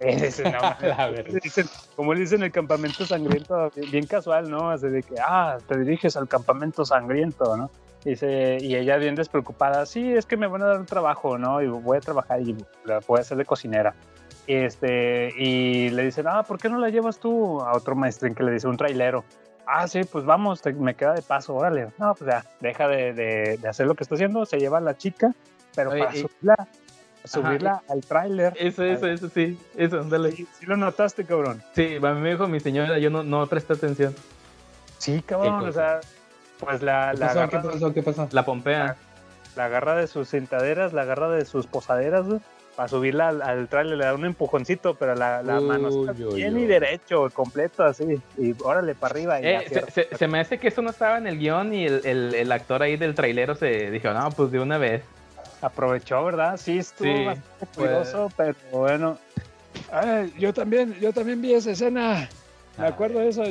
[0.00, 1.12] No,
[1.42, 4.70] dicen, como le dicen el campamento sangriento, bien, casual, ¿no?
[4.70, 7.70] Así de que, ah, te diriges al campamento sangriento, ¿no?
[8.02, 11.60] Dice, y ella bien despreocupada, sí, es que me van a dar un trabajo, ¿no?
[11.60, 12.56] Y voy a trabajar y
[12.86, 13.94] la voy a hacer de cocinera.
[14.46, 18.42] Este, y le dicen, ah, ¿por qué no la llevas tú a otro maestrín que
[18.42, 19.22] le dice un trailero?
[19.66, 21.88] Ah, sí, pues vamos, te- me queda de paso, órale.
[21.98, 24.80] No, pues ya, deja de, de- de hacer lo que está haciendo, se lleva a
[24.80, 25.32] la chica,
[25.74, 26.68] pero Oye, para y- subirla,
[27.24, 28.52] subirla al tráiler.
[28.56, 29.58] Eso, eso, eso, sí.
[29.76, 30.32] Eso, dale.
[30.32, 31.62] Sí, sí lo notaste, cabrón.
[31.74, 34.14] Sí, a mí me dijo mi señora, yo no, no presté atención.
[34.98, 36.00] Sí, cabrón, ¿Qué o sea,
[36.58, 37.48] pues la, ¿Qué la, pasó?
[37.48, 37.92] ¿Qué pasó?
[37.94, 38.28] ¿Qué pasó?
[38.32, 38.96] La pompea.
[39.56, 42.40] la agarra de sus sentaderas, la agarra de sus posaderas, güey,
[42.80, 46.58] para subirla al, al tráiler, le da un empujoncito, pero la, la mano está bien
[46.58, 48.04] y derecho, completo, así,
[48.38, 49.38] y órale para arriba.
[49.38, 51.84] Y Eh, se, se- se me hace que eso no estaba en el guion y
[51.84, 55.02] el, el, el actor ahí del trailero se dijo, no, pues de una vez.
[55.60, 56.56] Aprovechó, ¿verdad?
[56.56, 57.76] Sí, estuvo Sí, bastante pues.
[57.76, 59.18] cuidadoso, pero bueno.
[59.92, 62.30] Ay, yo también, yo también vi esa escena.
[62.78, 63.42] Me A acuerdo de eso.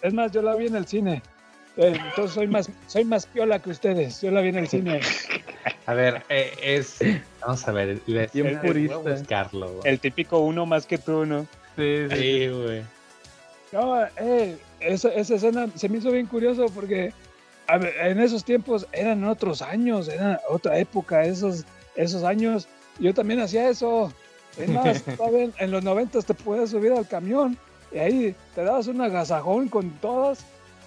[0.00, 1.20] Es más, yo la vi en el cine.
[1.76, 4.22] Eh, Entonces soy más, soy más piola que ustedes.
[4.22, 5.00] Yo la vi en el cine.
[5.86, 6.98] A ver, eh, es.
[7.40, 8.00] Vamos a ver.
[8.06, 8.96] voy a purista.
[8.96, 9.80] buscarlo, güey.
[9.84, 11.46] El típico uno más que tú, ¿no?
[11.76, 12.16] Sí, sí.
[12.16, 12.82] Sí, güey.
[13.72, 17.12] No, eh, esa, esa escena se me hizo bien curioso porque
[17.68, 21.64] a ver, en esos tiempos eran otros años, era otra época, esos,
[21.94, 22.66] esos años.
[22.98, 24.10] Yo también hacía eso.
[24.56, 25.04] Es más,
[25.58, 27.58] en, los noventas te puedes subir al camión
[27.92, 30.44] y ahí te dabas un agasajón con todas.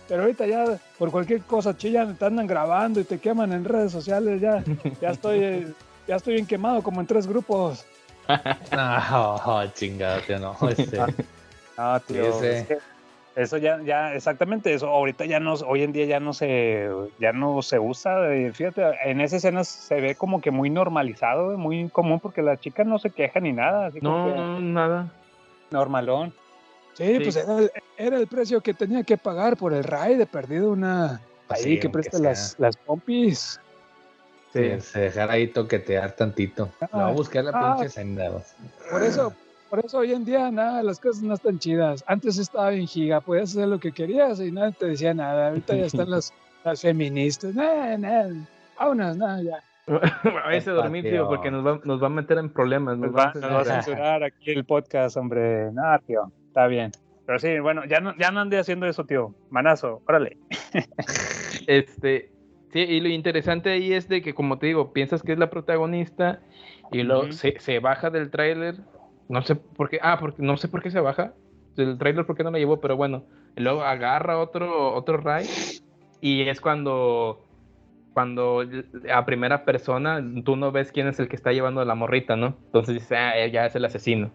[0.07, 0.65] Pero ahorita ya
[0.99, 4.41] por cualquier cosa chillan, te andan grabando y te queman en redes sociales.
[4.41, 4.63] Ya,
[5.01, 5.73] ya estoy,
[6.07, 7.85] ya estoy bien quemado como en tres grupos.
[8.71, 10.55] No, oh, chingado, tío, no.
[10.69, 10.97] Este,
[11.77, 12.77] Ah, tío, es que
[13.35, 14.87] eso ya, ya, exactamente eso.
[14.87, 16.87] Ahorita ya no, hoy en día ya no se,
[17.19, 18.31] ya no se usa.
[18.33, 22.57] eh, Fíjate, en esa escena se ve como que muy normalizado, muy común, porque la
[22.57, 25.07] chica no se queja ni nada, así como No, que no, nada.
[25.71, 26.33] normalón.
[27.01, 27.19] Sí, Sí.
[27.23, 30.71] pues era el, era el precio que tenía que pagar por el RAI de perdido
[30.71, 32.19] una Pues ahí sí, que sea.
[32.19, 33.59] las, las pompis.
[34.53, 36.69] sí, se dejar ahí toquetear tantito.
[36.81, 37.75] Ah, No, a buscar la ah.
[37.77, 38.29] pinche senda.
[38.91, 39.33] Por eso,
[39.69, 42.03] por eso hoy en día nada, las cosas no están chidas.
[42.07, 45.47] Antes estaba en giga, podías hacer lo que querías y nadie te decía nada.
[45.49, 46.33] Ahorita ya están las,
[46.63, 47.55] las feministas.
[47.55, 48.29] Nada, nada.
[48.77, 49.63] Vámonos, nada, ya.
[50.45, 52.97] Váyase a dormir, tío, porque nos va, nos va a meter en problemas.
[52.97, 53.83] Nos Nos va va, a nos va a censurar.
[53.83, 55.71] censurar aquí el podcast, hombre.
[55.71, 56.91] Nada, tío, está bien.
[57.25, 59.33] Pero sí, bueno, ya no, ya no ande haciendo eso, tío.
[59.49, 60.37] Manazo, órale.
[61.67, 62.31] Este,
[62.73, 65.51] sí, y lo interesante ahí es de que, como te digo, piensas que es la
[65.51, 66.41] protagonista
[66.91, 68.77] y luego se, se baja del tráiler.
[69.29, 71.33] No sé por qué, ah, porque no sé por qué se baja
[71.75, 73.23] del tráiler, por qué no la llevó, pero bueno.
[73.55, 75.47] Y luego agarra otro, otro ride
[76.19, 77.45] y es cuando,
[78.13, 78.65] cuando
[79.13, 82.57] a primera persona tú no ves quién es el que está llevando la morrita, ¿no?
[82.65, 84.31] Entonces dices, ah, ya es el asesino.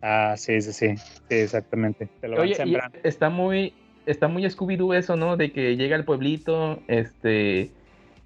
[0.00, 0.96] Ah, sí, sí, sí.
[0.96, 2.08] Sí, exactamente.
[2.20, 3.74] Te lo van Oye, y está muy,
[4.04, 5.36] está muy Scooby-Doo eso, ¿no?
[5.36, 7.72] De que llega al pueblito, este,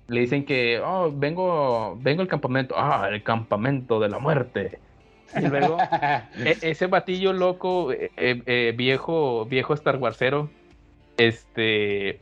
[0.08, 4.80] le dicen que, oh, vengo, vengo al campamento, ah, el campamento de la muerte.
[5.36, 5.78] Y luego,
[6.44, 10.50] e- ese batillo loco, eh, eh, eh, viejo, viejo Star Warsero,
[11.16, 12.20] este,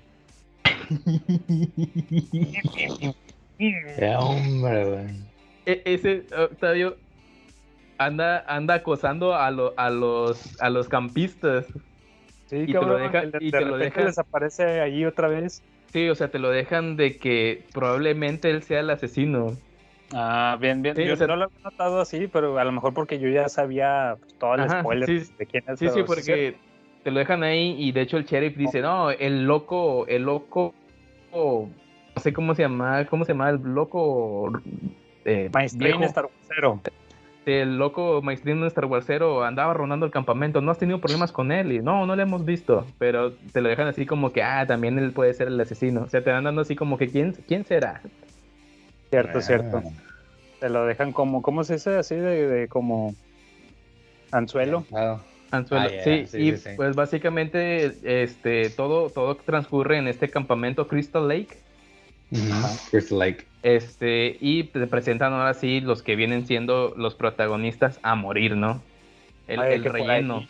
[3.59, 5.07] Qué hombre, güey.
[5.67, 6.97] e- ese Octavio
[7.99, 11.67] anda, anda acosando a, lo- a los, a los campistas.
[12.47, 14.19] Sí, y te lo cabrón, deja- que de- y de te lo repente deja- les
[14.19, 15.63] aparece ahí otra vez.
[15.93, 19.57] Sí, o sea, te lo dejan de que probablemente él sea el asesino.
[20.13, 20.97] Ah, bien, bien.
[20.97, 23.29] Sí, yo o sea- no lo había notado así, pero a lo mejor porque yo
[23.29, 25.79] ya sabía pues, todo el Ajá, spoiler sí, de quién es.
[25.79, 26.57] Sí, sí, porque
[27.05, 30.75] te lo dejan ahí y de hecho el sheriff dice, no, el loco, el loco,
[31.33, 31.69] no
[32.23, 34.51] sé cómo se llama, cómo se llama el loco
[35.25, 36.03] eh, Maestrín.
[36.05, 36.81] Star Warsero.
[37.49, 41.51] Este, el loco maestrino Star Warsero andaba rondando el campamento, ¿no has tenido problemas con
[41.51, 41.73] él?
[41.73, 44.99] Y no, no lo hemos visto, pero te lo dejan así como que, ah, también
[44.99, 46.03] él puede ser el asesino.
[46.03, 48.03] O sea, te van dando así como que, ¿quién, quién será?
[49.09, 49.41] Cierto, Ah.
[49.41, 49.83] cierto.
[50.61, 51.97] Te lo dejan como, ¿cómo se dice?
[51.97, 53.15] Así de, de como
[54.31, 54.83] anzuelo.
[54.83, 55.21] Claro.
[55.51, 55.87] Anzuelo.
[55.87, 56.71] Ah, sí, sí, y sí, sí.
[56.77, 61.57] pues básicamente este todo todo transcurre en este campamento Crystal Lake.
[63.63, 68.83] Este, y te presentan ahora sí los que vienen siendo los protagonistas a morir, ¿no?
[69.47, 70.35] El, Ay, el que por relleno.
[70.39, 70.49] ahí-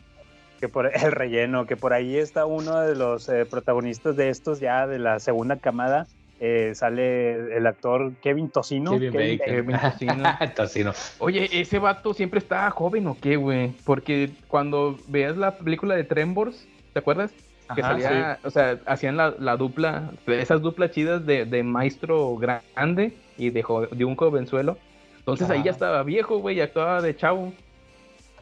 [0.60, 4.60] que por el relleno, que por ahí está uno de los eh, protagonistas de estos
[4.60, 6.06] ya de la segunda camada.
[6.40, 8.92] eh, sale el actor Kevin Tocino.
[8.92, 9.38] Kevin Bacon.
[9.44, 10.22] Kevin Tocino.
[10.54, 10.92] Tocino.
[11.18, 13.72] Oye, ese vato siempre estaba joven o qué, güey?
[13.84, 17.34] Porque cuando veas la película de Trembors, ¿te acuerdas?
[17.74, 22.36] Que Ajá, salía, o sea, hacían la, la dupla, esas duplas chidas de, de maestro
[22.36, 24.78] grande y de, jo- de un jovenzuelo.
[25.18, 27.52] Entonces ahí ya estaba viejo, güey, y actuaba de chavo.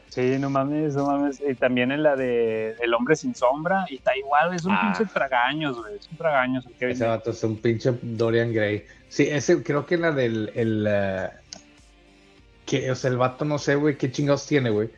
[0.07, 1.43] Sí, no mames, no mames.
[1.45, 3.85] Y también en la de El hombre sin sombra.
[3.89, 4.93] Y está igual, es un Ah.
[4.95, 5.97] pinche tragaños, güey.
[5.97, 6.65] Es un tragaños.
[6.79, 8.85] el Ese vato es un pinche Dorian Gray.
[9.09, 11.29] Sí, ese creo que la del el eh,
[12.65, 14.89] que o sea, el vato no sé, güey, qué chingados tiene, güey.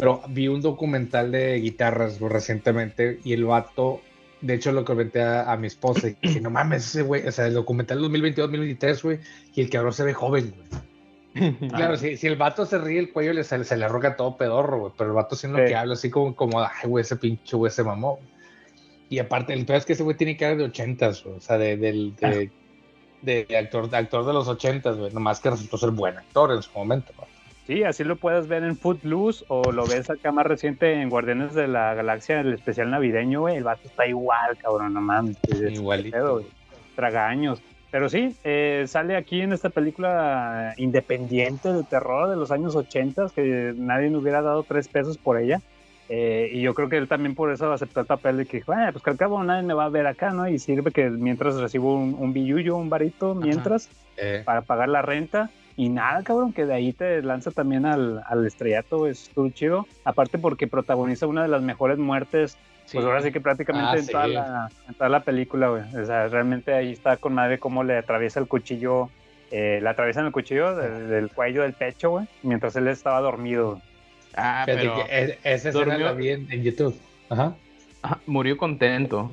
[0.00, 4.00] Pero vi un documental de guitarras recientemente y el vato,
[4.40, 7.30] de hecho lo comenté a, a mi esposa y dije, no mames, ese güey, o
[7.32, 9.18] sea, el documental 2022-2023, güey,
[9.54, 10.80] y el cabrón se ve joven, güey.
[11.68, 14.36] Claro, si, si el vato se ríe, el cuello le, se, se le arroga todo
[14.36, 14.92] pedorro, güey.
[14.98, 15.64] Pero el vato sí lo Sí.
[15.66, 18.18] que habla, así como, como, ay, güey, ese pinche güey se mamó.
[19.08, 21.36] Y aparte, el peor es que ese güey tiene cara de ochentas, güey.
[21.36, 22.50] O sea, de, del- de,
[23.22, 25.12] de, de actor, de actor de los ochentas, güey.
[25.12, 27.29] Nomás que resultó ser buen actor en su momento, güey.
[27.70, 31.54] Sí, así lo puedes ver en Footloose o lo ves acá más reciente en Guardianes
[31.54, 33.58] de la Galaxia, el especial navideño, güey.
[33.58, 35.36] El vato está igual, cabrón, no mames.
[35.70, 36.16] Igualito.
[36.16, 36.46] Pedo, güey.
[36.96, 37.62] Tragaños.
[37.92, 43.26] Pero sí, eh, sale aquí en esta película independiente de terror de los años 80
[43.32, 45.60] que nadie le hubiera dado tres pesos por ella.
[46.08, 48.72] Eh, y yo creo que él también por eso aceptó el papel de que, dijo,
[48.72, 50.48] "Ah, pues que al cabo nadie me va a ver acá, ¿no?
[50.48, 55.02] Y sirve que mientras recibo un, un billullo, un varito, mientras, Eh, para pagar la
[55.02, 55.50] renta.
[55.80, 59.86] Y nada, cabrón, que de ahí te lanza también al, al estrellato, güey, estuvo chido.
[60.04, 62.58] Aparte porque protagoniza una de las mejores muertes,
[62.92, 65.82] pues ahora sí que prácticamente Ah, en, toda la, en toda la película, güey.
[65.96, 69.08] O sea, realmente ahí está con madre cómo le atraviesa el cuchillo,
[69.50, 73.80] eh, le atraviesan el cuchillo del, del cuello del pecho, güey, mientras él estaba dormido.
[74.36, 76.94] Ah, fíjate pero que e- esa escena la vi en, en YouTube.
[77.30, 77.54] Ajá.
[78.02, 79.32] ajá, murió contento.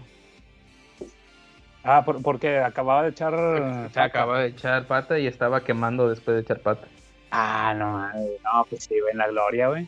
[1.90, 3.90] Ah, por- porque acababa de echar...
[3.94, 6.90] Se acaba de echar pata y estaba quemando después de echar pata.
[7.32, 9.88] Ah, no, no, pues sí, en la gloria, güey.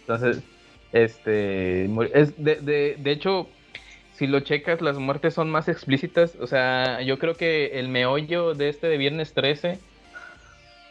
[0.00, 0.42] Entonces,
[0.92, 1.84] este,
[2.14, 3.48] es de, de, de hecho,
[4.12, 6.34] si lo checas, las muertes son más explícitas.
[6.40, 9.78] O sea, yo creo que el meollo de este de Viernes 13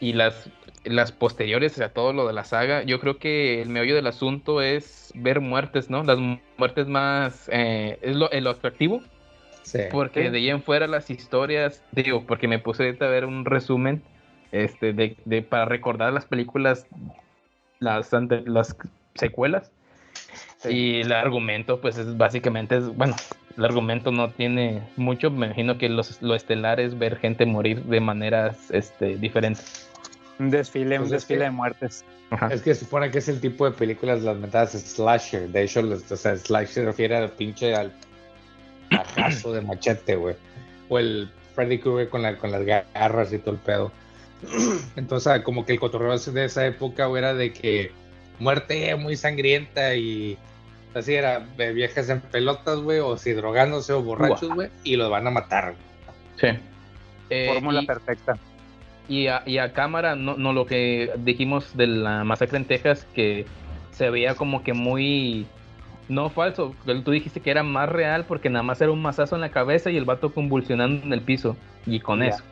[0.00, 0.50] y las,
[0.84, 4.06] las posteriores, o sea, todo lo de la saga, yo creo que el meollo del
[4.06, 6.02] asunto es ver muertes, ¿no?
[6.04, 9.02] Las mu- muertes más, eh, es lo, lo atractivo.
[9.64, 9.80] Sí.
[9.90, 13.44] Porque de ahí en fuera las historias, digo, porque me puse ahorita a ver un
[13.44, 14.02] resumen
[14.52, 16.86] este, de, de- para recordar las películas,
[17.80, 18.76] las, ante- las
[19.16, 19.72] secuelas.
[20.68, 23.16] Y el argumento, pues es básicamente, es, bueno,
[23.58, 27.82] el argumento no tiene mucho, me imagino que los, lo estelar es ver gente morir
[27.84, 29.90] de maneras este, diferentes.
[30.38, 32.04] Un desfile, un Pues es desfile que- de muertes.
[32.30, 32.48] Ajá.
[32.52, 35.48] Es que se supone que es el tipo de películas, las metadas slasher.
[35.48, 37.92] De hecho, los- o sea, slasher se refiere al pinche al
[38.90, 40.36] acaso de machete, güey.
[40.88, 43.92] O el Freddy Krueger con, la, con las garras y todo el pedo.
[44.96, 47.92] Entonces, ah, como que el cotorreo de esa época güey, era de que
[48.38, 50.36] muerte muy sangrienta y
[50.94, 55.10] así era, de viejas en pelotas, güey, o si drogándose o borrachos, güey, y los
[55.10, 55.74] van a matar.
[56.40, 56.48] Sí.
[57.30, 58.36] Eh, Fórmula y- perfecta.
[59.06, 63.06] Y a, y a cámara, no, no lo que dijimos de la masacre en Texas,
[63.14, 63.44] que
[63.92, 65.46] se veía como que muy.
[66.08, 69.40] No falso, tú dijiste que era más real porque nada más era un mazazo en
[69.40, 71.56] la cabeza y el vato convulsionando en el piso.
[71.86, 72.42] Y con eso.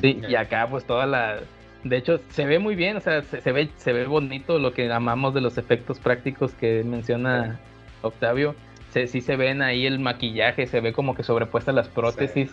[0.00, 1.38] Sí, y acá pues toda la...
[1.84, 4.72] De hecho, se ve muy bien, o sea, se, se ve, se ve bonito lo
[4.72, 7.58] que amamos de los efectos prácticos que menciona
[8.02, 8.54] Octavio.
[8.90, 12.50] Se, sí se ven ahí el maquillaje, se ve como que sobrepuestas las prótesis,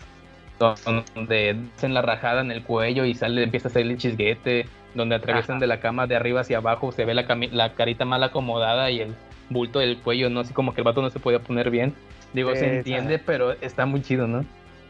[0.58, 5.16] donde hacen la rajada en el cuello y sale, empieza a salir el chisguete, donde
[5.16, 8.90] atraviesan de la cama de arriba hacia abajo, se ve la, la carita mal acomodada
[8.90, 9.14] y el
[9.50, 10.40] bulto del cuello, ¿no?
[10.40, 11.94] Así como que el vato no se podía poner bien.
[12.32, 14.44] Digo, se entiende, pero está muy chido, ¿no?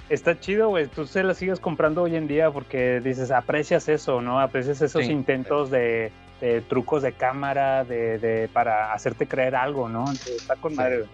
[0.09, 0.87] Está chido, güey.
[0.87, 4.41] Tú se la sigues comprando hoy en día porque dices, aprecias eso, ¿no?
[4.41, 5.12] Aprecias esos Sí.
[5.12, 6.11] intentos de,
[6.41, 10.01] de trucos de cámara, de, de para hacerte creer algo, ¿no?
[10.01, 11.09] Entonces, está con madre, güey.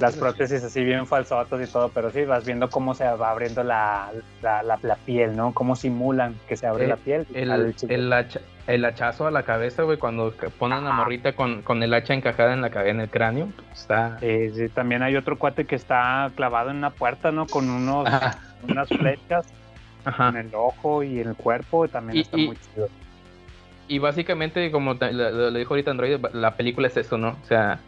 [0.00, 3.62] Las prótesis así bien falsotas y todo, pero sí vas viendo cómo se va abriendo
[3.64, 4.10] la,
[4.42, 5.52] la, la- la piel, ¿no?
[5.54, 7.26] Cómo simulan que se abre Eh, la piel.
[7.32, 11.82] El, el, hacha- el hachazo a la cabeza, güey, cuando ponen la morrita con, con
[11.82, 14.18] el hacha encajada en la en el cráneo, pues, está...
[14.20, 17.46] Sí, también hay otro cuate que está clavado en una puerta, ¿no?
[17.46, 18.06] Con unos,
[18.68, 19.46] unas flechas
[20.18, 22.88] en el ojo y en el cuerpo, también Y- está y- muy chido.
[23.88, 27.30] Y básicamente, como lo dijo ahorita Android, la película es eso, ¿no?
[27.30, 27.80] O sea,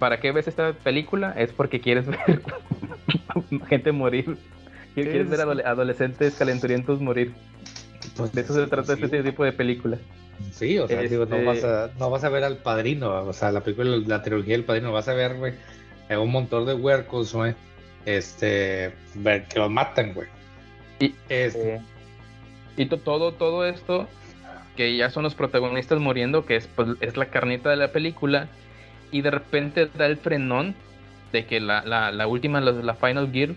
[0.00, 1.32] ¿para qué ves esta película?
[1.36, 2.42] Es porque quieres ver
[3.68, 4.36] gente morir.
[4.94, 7.32] Quieres ver adole- adolescentes calenturientos morir.
[8.32, 9.04] de eso se trata sí.
[9.04, 9.98] este tipo de película.
[10.52, 13.32] Sí, o sea, digo, no Este- vas, a, no vas a ver al padrino, o
[13.32, 15.52] sea, la película, la trilogía del padrino, vas a ver, güey,
[16.10, 17.54] un montón de huercos, güey,
[18.06, 20.26] este, ver que los matan, güey.
[20.98, 21.80] Y, Este,
[22.76, 24.08] y todo, todo esto,
[24.76, 28.48] que ya son los protagonistas muriendo, que es, pues, es la carnita de la película,
[29.12, 30.74] y de repente da el frenón
[31.32, 33.50] de que la, la, la última, la, la Final Gear,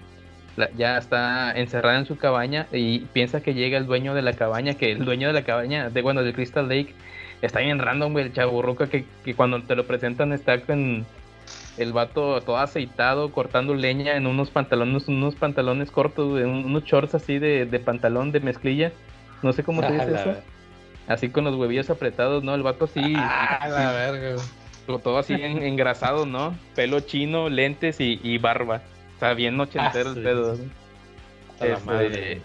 [0.58, 4.34] la- ya está encerrada en su cabaña y piensa que llega el dueño de la
[4.34, 6.94] cabaña, que el dueño de la cabaña, de bueno, del Crystal Lake,
[7.42, 11.06] está bien random, güey, el chaburruca que, que cuando te lo presentan está con
[11.78, 17.40] el vato todo aceitado, cortando leña en unos pantalones, unos pantalones cortos, unos shorts así
[17.40, 18.92] de, de pantalón de mezclilla,
[19.42, 20.30] no sé cómo se dice eso.
[21.08, 22.54] Así con los huevillos apretados, ¿no?
[22.56, 23.16] El vato así.
[23.60, 24.36] A la verga,
[24.88, 25.00] güey.
[25.02, 26.56] Todo- así en- engrasado, ¿no?
[26.76, 28.82] Pelo chino, lentes y, y barba.
[29.18, 30.56] O sea, bien ochentero Ah, el sí, pedo.
[30.56, 30.62] sí.
[30.64, 30.84] ¿no?
[31.60, 32.42] A la Este, madre.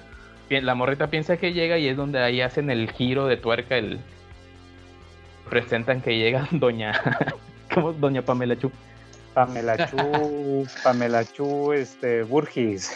[0.63, 3.99] la morrita piensa que llega y es donde ahí hacen el giro de tuerca, el
[5.51, 6.93] presentan que llega doña
[7.75, 7.93] ¿cómo?
[7.93, 8.71] doña Pamela Chu.
[9.35, 12.91] Pamela Chu, Pamela Chu, este, Burgis.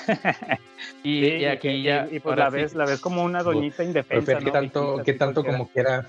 [1.05, 2.57] Y, Sí, y aquí y- ya y pues la sí.
[2.57, 6.07] ves, la ves como una doñita Pero indefensa, qué tanto, así tanto como quiera.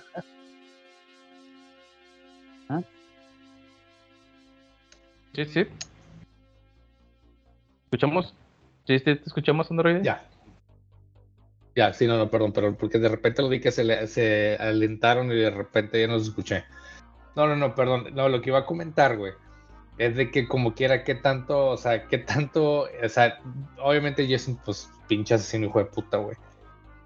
[5.33, 5.65] Sí, sí.
[7.85, 8.33] ¿Escuchamos?
[8.85, 10.01] ¿Sí, te escuchamos, Android?
[10.01, 10.27] Ya.
[11.75, 14.57] Ya, sí, no, no, perdón, pero porque de repente lo vi que se, le- se
[14.59, 16.65] alentaron y de repente ya no los escuché.
[17.35, 18.09] No, no, no, perdón.
[18.13, 19.33] No, lo que iba a comentar, güey,
[19.97, 23.39] es de que como quiera, qué tanto, o sea, qué tanto, o sea,
[23.81, 26.37] obviamente Jason, pues, pinche asesino, hijo de puta, güey.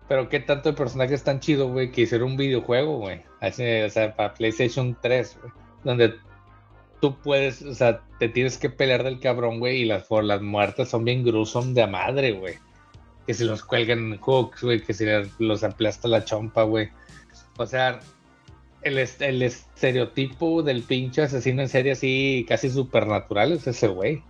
[0.09, 3.23] Pero qué tanto el personaje es tan chido, güey, que hicieron un videojuego, güey.
[3.41, 5.53] O sea, para PlayStation 3, güey.
[5.83, 6.15] Donde
[6.99, 10.41] tú puedes, o sea, te tienes que pelear del cabrón, güey, y las, por las
[10.41, 12.55] muertes son bien gruesas de madre, güey.
[13.25, 15.05] Que si los cuelgan en hooks, güey, que si
[15.39, 16.89] los aplasta la chompa, güey.
[17.57, 17.99] O sea,
[18.81, 24.23] el, el estereotipo del pinche asesino en serie así, casi supernatural, es ese güey.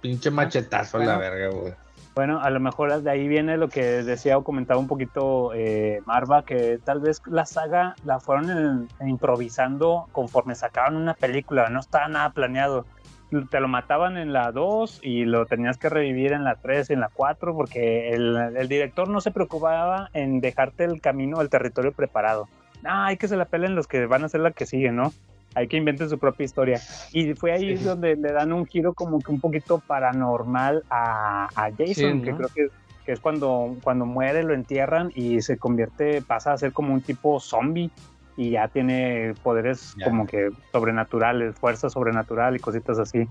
[0.00, 1.74] Pinche machetazo a la verga, güey.
[2.14, 6.00] Bueno, a lo mejor de ahí viene lo que decía o comentaba un poquito eh,
[6.06, 8.50] Marva, que tal vez la saga la fueron
[9.00, 12.84] en- improvisando conforme sacaban una película, no estaba nada planeado.
[13.48, 16.94] Te lo mataban en la 2 y lo tenías que revivir en la 3 y
[16.94, 21.48] en la 4 porque el, el director no se preocupaba en dejarte el camino, el
[21.48, 22.48] territorio preparado.
[22.84, 25.12] Ah, hay que se la pelen los que van a ser la que sigue, ¿no?
[25.54, 26.80] Hay que inventen su propia historia.
[27.12, 27.84] Y fue ahí Sí.
[27.84, 32.30] donde le dan un giro como que un poquito paranormal a, a Jason, Sí, que
[32.30, 32.36] ¿no?
[32.36, 32.68] creo que,
[33.04, 37.00] que es cuando, cuando muere, lo entierran y se convierte, pasa a ser como un
[37.00, 37.90] tipo zombie
[38.36, 40.04] y ya tiene poderes Ya.
[40.06, 43.26] como que sobrenaturales, fuerza sobrenatural y cositas así.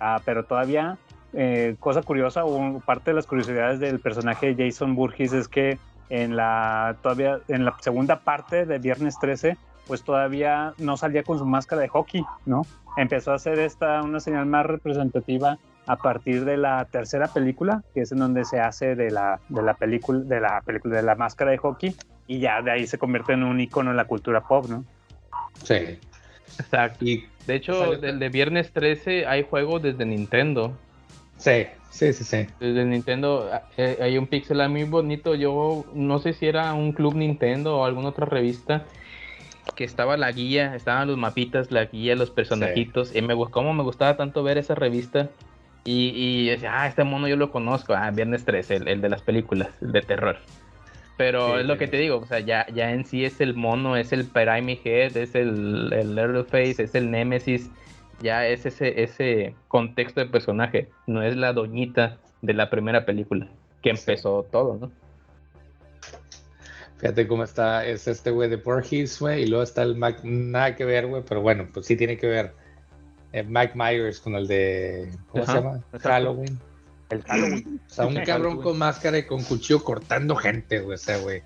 [0.00, 0.98] Ah, pero todavía,
[1.32, 5.78] eh, cosa curiosa, o parte de las curiosidades del personaje de Jason Burgess es que
[6.08, 9.56] en la, todavía, en la segunda parte de Viernes 13,
[9.90, 12.64] pues todavía no salía con su máscara de hockey, ¿no?
[12.96, 18.02] Empezó a hacer esta una señal más representativa a partir de la tercera película, que
[18.02, 21.16] es en donde se hace de la, de la película, de la película de la
[21.16, 21.96] máscara de hockey,
[22.28, 24.84] y ya de ahí se convierte en un icono en la cultura pop, ¿no?
[25.64, 25.98] Sí.
[26.60, 27.04] Exacto.
[27.04, 30.72] Y De hecho, del de viernes 13 hay juegos desde Nintendo.
[31.36, 32.46] sí, sí, sí, sí.
[32.60, 35.34] Desde Nintendo eh, hay un pixel muy bonito.
[35.34, 38.84] Yo no sé si era un club Nintendo o alguna otra revista
[39.74, 43.14] que estaba la guía, estaban los mapitas, la guía, los personajitos.
[43.14, 45.28] Y me cómo me gustaba tanto ver esa revista.
[45.84, 47.94] Y, y decía, ah, este mono yo lo conozco.
[47.94, 50.36] Ah, Viernes 13, el, el de las películas, el de terror.
[51.16, 53.54] Pero Sí, es lo que te digo, o sea, ya, ya en sí es el
[53.54, 57.70] mono, es el Pyramid Head, es el, el Leatherface, es el Nemesis.
[58.22, 63.48] Ya es ese, ese contexto de personaje, no es la doñita de la primera película
[63.82, 64.90] que empezó todo, ¿no?
[67.00, 70.76] Fíjate cómo está, es este güey de Borges, güey, y luego está el Mac, nada
[70.76, 72.52] que ver, güey, pero bueno, pues sí tiene que ver.
[73.32, 75.84] Eh, Mike Myers con el de, ¿cómo Ajá, se llama?
[75.98, 76.58] Halloween.
[77.08, 77.80] El Halloween.
[77.90, 81.42] O sea, un cabrón con máscara y con cuchillo cortando gente, güey, o sea, güey.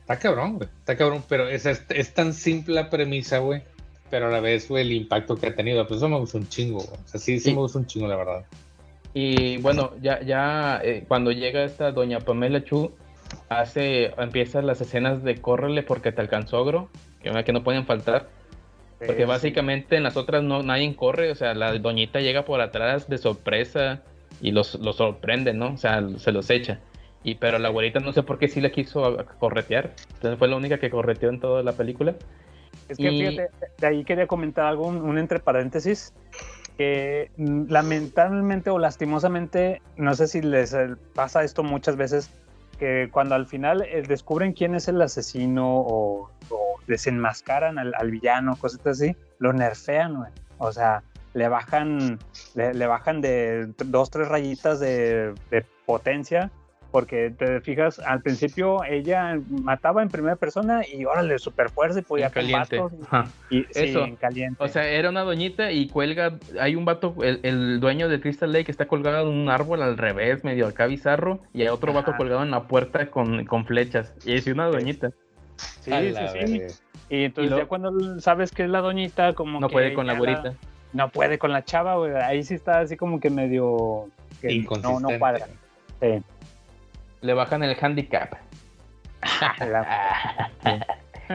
[0.00, 3.62] Está cabrón, güey, está cabrón, pero es, es, es tan simple la premisa, güey,
[4.10, 5.86] pero a la vez fue el impacto que ha tenido.
[5.86, 7.00] Pues eso me gusta un chingo, güey.
[7.04, 7.50] O sea, sí, sí, Sí.
[7.54, 8.44] me gusta un chingo, la verdad.
[9.14, 12.92] Y bueno, ya, ya eh, cuando llega esta doña Pamela Chu,
[13.48, 16.90] hace, empiezan las escenas de córrele porque te alcanzó ogro,
[17.22, 18.28] que, que no pueden faltar.
[19.04, 23.08] Porque básicamente en las otras no nadie corre, o sea, la doñita llega por atrás
[23.08, 24.02] de sorpresa
[24.40, 25.74] y los, los sorprende, ¿no?
[25.74, 26.80] O sea, se los echa.
[27.22, 29.92] Y pero la abuelita no sé por qué sí la quiso corretear.
[30.14, 32.14] Entonces fue la única que correteó en toda la película.
[32.88, 36.12] Es que Y- fíjate, de ahí quería comentar algo, un, un entre paréntesis,
[36.76, 42.30] que mm, lamentablemente o lastimosamente, no sé si les eh, pasa esto muchas veces,
[42.78, 46.30] que cuando al final eh, descubren quién es el asesino o,
[46.86, 50.24] desenmascaran al, villano, cosas así, lo nerfean.
[50.56, 51.02] O sea,
[51.34, 52.18] le bajan,
[52.54, 55.34] le, bajan de dos, tres rayitas de
[55.84, 56.50] potencia
[56.90, 62.02] porque te fijas, al principio ella mataba en primera persona y órale, super fuerza y
[62.02, 62.80] podía En caliente.
[63.50, 64.04] y, y- sí, Eso.
[64.04, 64.56] en caliente.
[64.62, 68.50] O sea, era una doñita y cuelga, hay un vato, el, el dueño de Crystal
[68.52, 72.10] Lake está colgado en un árbol al revés, medio acá bizarro, y hay otro vato
[72.12, 72.18] Ajá.
[72.18, 74.14] colgado en la puerta con, con flechas.
[74.24, 75.10] Y es una doñita.
[75.56, 76.14] sí, A sí,
[76.46, 76.62] sí.
[77.10, 79.94] Y entonces Y lo- ya cuando sabes que es la doñita, como No que puede
[79.94, 80.54] con la güerita.
[80.94, 82.12] no puede con la chava, güey.
[82.16, 84.08] Ahí sí está así como que medio...
[84.40, 85.12] que no, Inconsistente.
[85.12, 85.46] no cuadra.
[86.00, 86.22] Sí.
[87.20, 88.34] Le bajan el handicap.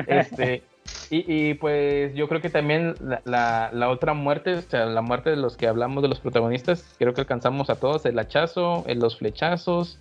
[0.08, 0.64] Este,
[1.12, 5.02] y, y, pues yo creo que también la, la- la otra muerte, o sea, la
[5.04, 8.84] muerte de los que hablamos de los protagonistas, creo que alcanzamos a todos, el hachazo,
[8.88, 10.00] el- los flechazos,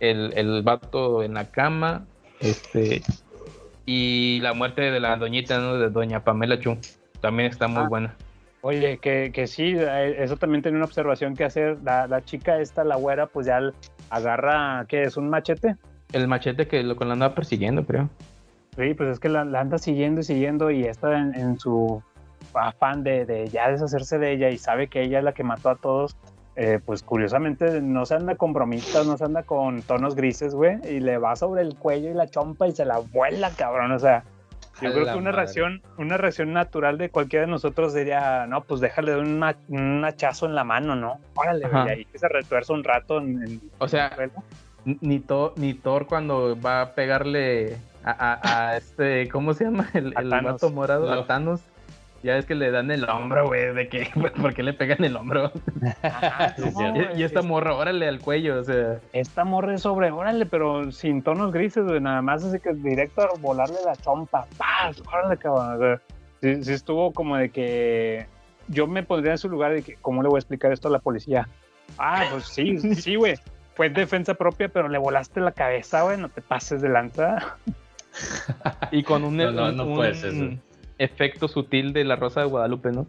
[0.00, 2.04] el, el vato en la cama,
[2.40, 3.02] este,
[3.86, 5.74] y la muerte de la doñita, ¿no?
[5.78, 6.76] De doña Pamela Chu,
[7.20, 7.88] también está muy Ah.
[7.88, 8.14] buena.
[8.60, 11.78] Oye, que, que sí, eh, eso también tenía una observación que hacer.
[11.82, 13.60] La, la chica esta, la güera, pues ya
[14.10, 15.16] agarra, ¿qué es?
[15.16, 15.76] ¿Un machete?
[16.12, 18.08] El machete que lo, lo andaba persiguiendo, creo.
[18.76, 22.02] Sí, pues es que la, la anda siguiendo y siguiendo y está en, en su
[22.54, 25.70] afán de, de ya deshacerse de ella y sabe que ella es la que mató
[25.70, 26.16] a todos,
[26.56, 30.78] eh, pues curiosamente no se anda con bromitas, no se anda con tonos grises, güey,
[30.88, 33.98] y le va sobre el cuello y la chompa y se la vuela, cabrón, o
[33.98, 34.24] sea,
[34.80, 35.32] yo creo que una madre.
[35.36, 39.56] reacción, una reacción natural de cualquiera de nosotros sería, no, pues déjale de un, ma-
[39.68, 41.18] un hachazo en la mano, ¿no?
[41.34, 44.10] Órale, y ahí que se retuerza un rato en, en- O sea,
[44.84, 48.10] ni Thor, ni Thor cuando va a pegarle a,
[48.42, 49.88] a- a este, ¿cómo se llama?
[49.94, 51.20] El, el vato morado, No.
[51.22, 51.60] a Thanos.
[52.22, 55.16] Ya es que le dan el hombro, güey, de que, ¿por qué le pegan el
[55.16, 55.52] hombro?
[56.02, 58.98] Ajá, no, y, y esta morra, órale al cuello, o sea.
[59.12, 63.22] Esta morra es sobre, órale, pero sin tonos grises, güey, nada más así que directo
[63.22, 65.00] a volarle la chompa, ¡paz!
[65.06, 65.76] Órale, cabrón.
[65.76, 66.00] O sea,
[66.40, 68.26] sí, sí estuvo como de que
[68.68, 70.90] yo me pondría en su lugar de que, ¿cómo le voy a explicar esto a
[70.90, 71.48] la policía?
[71.98, 73.34] Ah, pues sí, sí, güey.
[73.74, 77.56] Fue defensa propia, pero le volaste la cabeza, güey, no te pases de lanza.
[78.90, 80.60] Y con un, No, no, no un puede ser eso.
[80.98, 83.06] Efecto sutil de la Rosa de Guadalupe, ¿no?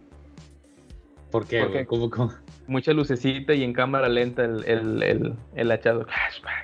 [1.31, 1.81] ¿Por qué, ¿Por güey?
[1.81, 1.85] qué?
[1.85, 2.33] ¿Cómo, cómo?
[2.65, 6.05] Mucha lucecita y en cámara lenta el, el, el, el hachazo.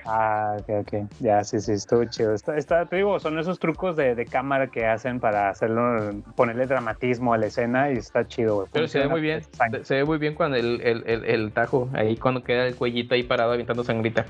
[0.04, 1.10] Ah, ok, ok.
[1.18, 2.32] Ya, sí, sí, estuvo chido.
[2.32, 6.66] Está, está, te digo, son esos trucos de, de cámara que hacen para hacerlo, ponerle
[6.66, 8.68] dramatismo a la escena y está chido, güey.
[8.72, 11.52] Pero se ve muy bien, se, se ve muy bien cuando el, el, el, el
[11.52, 14.26] tajo, ahí cuando queda el cuellito ahí parado aventando sangrita.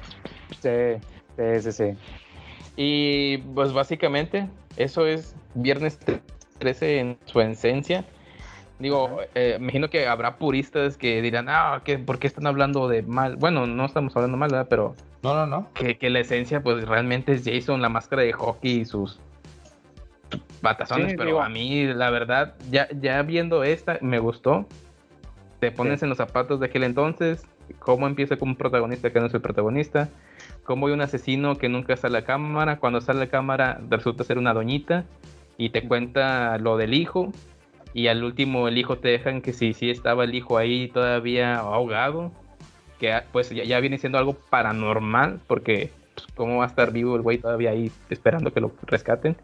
[0.61, 0.71] Sí,
[1.37, 1.85] sí, sí, sí.
[2.77, 5.99] Y pues básicamente eso es Viernes
[6.59, 8.05] 13 en su esencia.
[8.79, 13.03] Digo, eh, imagino que habrá puristas que dirán, ah, ¿qué, ¿por qué están hablando de
[13.03, 13.37] mal?
[13.37, 14.67] Bueno, no estamos hablando mal, ¿verdad?
[14.69, 15.69] Pero No, no, no.
[15.73, 19.19] que, que la esencia pues realmente es Jason, la máscara de hockey y sus
[20.61, 24.67] batazones, Sí, pero digo- a mí la verdad, ya, ya viendo esta, me gustó.
[25.61, 27.47] Te pones en los zapatos de aquel entonces,
[27.79, 30.11] cómo empieza como un protagonista que no es el protagonista,
[30.65, 34.37] cómo hay un asesino que nunca sale a cámara, cuando sale a cámara resulta ser
[34.37, 35.05] una doñita
[35.59, 37.33] y te cuenta lo del hijo
[37.95, 41.57] y al último el hijo te dejan que si sí estaba el hijo ahí todavía
[41.57, 42.31] ahogado,
[42.99, 46.91] que ah, pues ya, ya viene siendo algo paranormal porque pues, cómo va a estar
[46.91, 49.37] vivo el güey todavía ahí esperando que lo rescaten.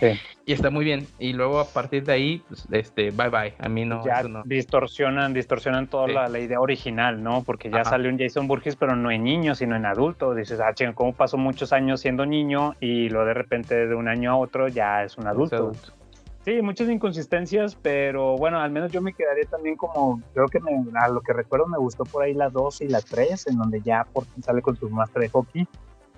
[0.00, 0.08] Sí.
[0.46, 1.06] Y está muy bien.
[1.18, 3.54] Y luego a partir de ahí, pues, este, bye bye.
[3.58, 4.42] A mí no, ya eso no.
[4.44, 6.12] distorsionan, distorsionan toda Sí.
[6.12, 7.42] la, la idea original, ¿no?
[7.42, 7.90] Porque ya Ajá.
[7.90, 10.34] salió un Jason Burgess, pero no en niño, sino en adulto.
[10.34, 14.08] Dices, ah, chinga, ¿cómo pasó muchos años siendo niño y lo de repente de un
[14.08, 15.56] año a otro ya es un adulto?
[15.56, 15.92] adulto.
[16.44, 20.82] Sí, muchas inconsistencias, pero bueno, al menos yo me quedaría también como, creo que me-
[21.00, 23.80] a lo que recuerdo me gustó por ahí la 2 y la 3, en donde
[23.80, 25.66] ya por fin sale con su máscara de hockey.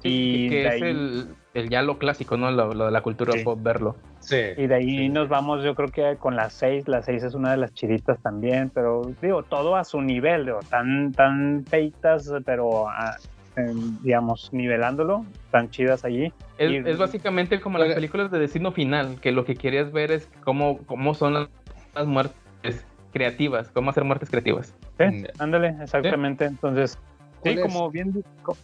[0.07, 2.51] Sí, y que es ahí- el, el ya lo clásico, ¿no?
[2.51, 3.45] Lo, lo de la cultura Sí.
[3.45, 3.97] pop, verlo.
[4.20, 4.41] Sí.
[4.57, 7.51] Y de ahí nos vamos, yo creo que con las 6, la 6 es una
[7.53, 12.89] de las chiditas también, pero digo, todo a su nivel, digo, tan, tan feitas, pero
[12.89, 13.16] ah,
[13.57, 16.33] em, digamos, nivelándolo, tan chidas allí.
[16.59, 20.11] Es, Y- es básicamente como las películas de Destino Final, que lo que querías ver
[20.12, 21.49] es cómo, cómo son las
[21.95, 24.74] las muertes creativas, cómo hacer muertes creativas.
[24.99, 26.45] Sí, ándale, exactamente.
[26.45, 26.99] Entonces,
[27.43, 28.57] sí, como bien, di- co-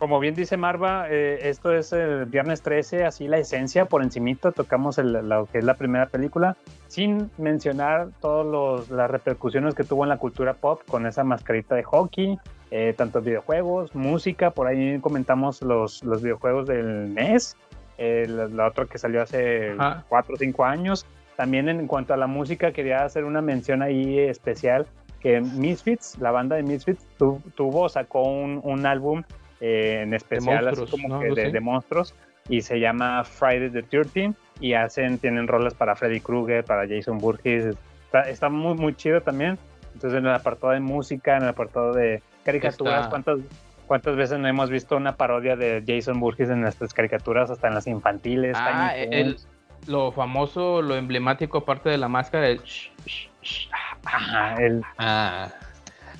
[0.00, 4.50] como bien dice Marva, eh, esto es el viernes 13, así la esencia por encimita,
[4.50, 6.56] tocamos el- lo que es la primera película,
[6.88, 11.82] sin mencionar todas las repercusiones que tuvo en la cultura pop con esa mascarita de
[11.84, 12.38] hockey,
[12.70, 17.56] eh, tanto videojuegos, música, por ahí comentamos los, los videojuegos del NES,
[17.98, 20.04] eh, la, la otra que salió hace Ajá.
[20.08, 21.04] 4 o 5 años.
[21.36, 24.86] También en cuanto a la música, quería hacer una mención ahí especial
[25.20, 29.22] que Misfits, la banda de Misfits, tu- tuvo, sacó un, un álbum
[29.60, 31.20] eh, en especial así como ¿no?
[31.20, 32.14] que de, de monstruos
[32.48, 37.18] y se llama Friday the 13 y hacen, tienen rolas para Freddy Krueger, para Jason
[37.18, 37.76] Burgess,
[38.06, 39.58] está, está muy muy chido también.
[39.94, 43.38] Entonces en el apartado de música, en el apartado de caricaturas, Está- ¿cuántas,
[43.86, 47.74] ¿cuántas veces no hemos visto una parodia de Jason Burgess en nuestras caricaturas, hasta en
[47.74, 48.56] las infantiles?
[48.58, 49.48] Ah, Tiny el, Toons?
[49.88, 53.68] lo famoso, lo emblemático, aparte de la máscara, el sh- sh- sh-
[54.04, 55.48] Ajá, el, Ah,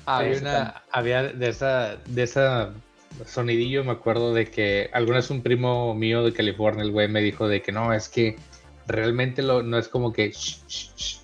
[0.05, 2.71] había, una, había de esa, de esa
[3.25, 7.21] sonidillo, me acuerdo de que alguna vez un primo mío de California, el güey me
[7.21, 8.35] dijo de que no, es que
[8.87, 11.17] realmente lo, no es como que, sh- sh- sh,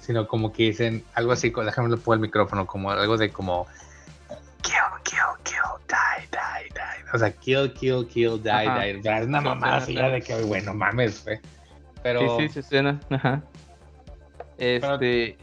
[0.00, 3.66] sino como que dicen algo así, déjame le pongo el micrófono, como algo de como
[4.62, 4.74] kill,
[5.04, 7.10] kill, kill, die, die, die.
[7.14, 8.80] O sea, kill, kill, kill, die, Ajá.
[8.84, 8.98] die.
[8.98, 11.38] O sea, Es una mamada sí, así de que, bueno, mames, güey.
[12.02, 13.00] Pero Sí, sí, sí, suena.
[13.10, 13.42] Ajá.
[14.58, 15.36] Este.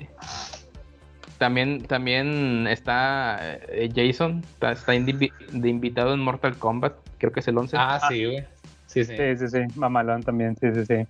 [1.42, 7.40] También, también está eh, Jason, está, está invi- de invitado en Mortal Kombat, creo que
[7.40, 7.78] es el 11.
[7.80, 8.46] Ah, sí, güey.
[8.86, 9.16] Sí, sí.
[9.18, 11.08] sí, sí, sí, mamalón también, sí, sí, sí.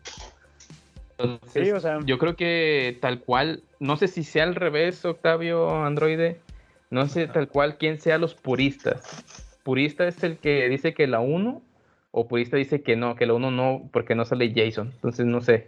[1.17, 5.03] Entonces, Sí, o sea, yo creo que tal cual, no sé si sea al revés,
[5.03, 6.39] Octavio Androide,
[6.89, 9.03] no sé tal cual quién sea los puristas.
[9.63, 11.61] Purista es el que dice que la 1
[12.11, 14.91] o purista dice que no, que la 1 no, porque no sale Jason.
[14.95, 15.67] Entonces no sé.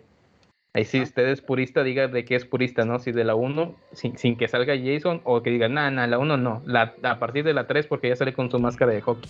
[0.76, 2.98] Ahí si usted es purista, diga de qué es purista, ¿no?
[2.98, 6.18] Si de la 1 sin, sin que salga Jason o que diga, nada, nah, la
[6.18, 9.02] 1 no, la, a partir de la 3 porque ya sale con su máscara de
[9.02, 9.30] hockey.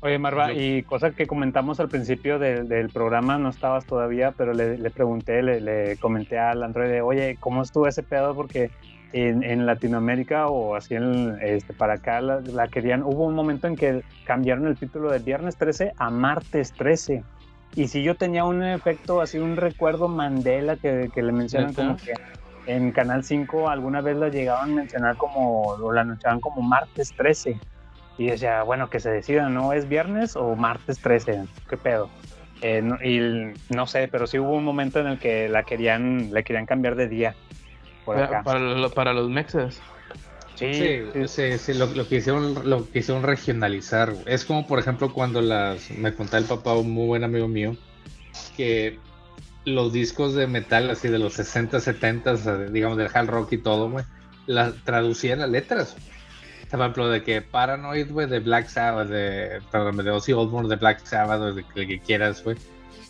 [0.00, 4.52] Oye, Marva, y cosa que comentamos al principio del, del programa, no estabas todavía, pero
[4.52, 8.34] le, le pregunté, le, le comenté al Android, oye, ¿cómo estuvo ese pedo?
[8.34, 8.70] Porque
[9.14, 13.66] en, en Latinoamérica o así en, este, para acá la, la querían, hubo un momento
[13.66, 17.24] en que cambiaron el título de Viernes 13 a Martes 13.
[17.76, 21.96] Y si yo tenía un efecto, así un recuerdo Mandela que, que le mencionan como
[21.98, 22.14] que
[22.64, 27.12] en Canal 5 alguna vez la llegaban a mencionar como, o la anunciaban como Martes
[27.14, 27.60] 13.
[28.16, 29.74] Y decía, bueno, que se decidan, ¿no?
[29.74, 31.44] ¿Es viernes o martes 13?
[31.68, 32.10] ¿Qué pedo?
[32.62, 36.30] Eh, no- y no sé, pero sí hubo un momento en el que la querían,
[36.32, 37.36] la querían cambiar de día.
[38.06, 38.42] Por Para, acá.
[38.42, 39.82] para lo- para los mexas.
[40.56, 44.14] Sí, Sí, sí, lo, lo que hicieron, lo que hicieron regionalizar.
[44.26, 47.76] Es como, por ejemplo, cuando las, me contaba el papá, un muy buen amigo mío,
[48.56, 48.98] que
[49.64, 53.52] los discos de metal, así de los 60, 70, o sea, digamos, del hard rock
[53.52, 54.04] y todo, güey,
[54.46, 55.96] las traducían las letras.
[56.70, 60.76] Por ejemplo, de que Paranoid, güey, de Black Sabbath, de, perdón, de Ozzy Osbourne, de
[60.76, 62.56] Black Sabbath, o de que, que quieras, güey,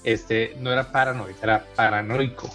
[0.05, 2.51] este, no era Paranoid, era paranoico.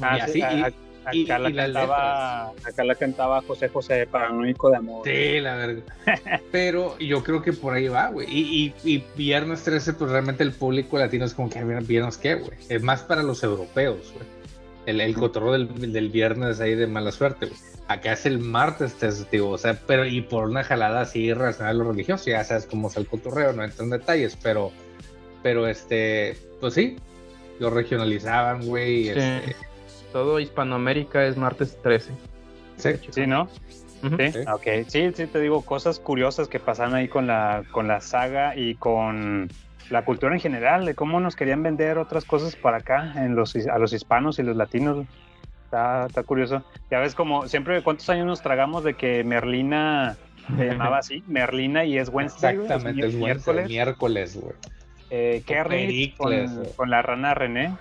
[0.00, 0.72] Ah, y sí, así, a-
[1.14, 5.02] y- acá, y- la cantaba, acá la cantaba José José, paranoico de amor.
[5.06, 5.82] Sí, la verdad.
[6.52, 8.26] Pero yo creo que por ahí va, güey.
[8.30, 12.34] Y, y, y Viernes 13, pues realmente el público latino es como que viernes qué,
[12.36, 12.58] güey.
[12.68, 14.26] Es más para los europeos, güey.
[14.86, 17.58] El, el cotorro del, del viernes ahí de mala suerte, güey.
[17.88, 21.70] Acá es el martes 13, digo, o sea, pero y por una jalada así relacionada
[21.70, 24.70] a lo religioso, ya sabes cómo es el cotorreo, no entro en detalles, pero,
[25.42, 26.96] pero este, pues sí,
[27.58, 29.04] lo regionalizaban, güey.
[29.04, 29.08] Sí.
[29.10, 29.56] este,
[30.12, 32.12] Todo Hispanoamérica es martes 13.
[32.76, 33.48] sí, Sí, ¿no?
[33.48, 34.38] Sí, Sí.
[34.52, 34.66] ok.
[34.88, 38.76] Sí, sí, te digo, cosas curiosas que pasan ahí con la, con la saga y
[38.76, 39.48] con
[39.90, 43.56] la cultura en general, de cómo nos querían vender otras cosas para acá, en los,
[43.56, 45.04] a los hispanos y los latinos.
[45.64, 46.62] Está, está curioso.
[46.90, 50.16] Ya ves como siempre, ¿cuántos años nos tragamos de que Merlina
[50.56, 51.24] se llamaba así?
[51.26, 52.54] Merlina y es Wednesday.
[52.56, 53.68] Exactamente, es es miércoles.
[53.68, 54.54] miércoles, güey.
[55.10, 56.16] Eh, Pericles,
[56.50, 56.72] con, güey.
[56.76, 57.74] con la rana René.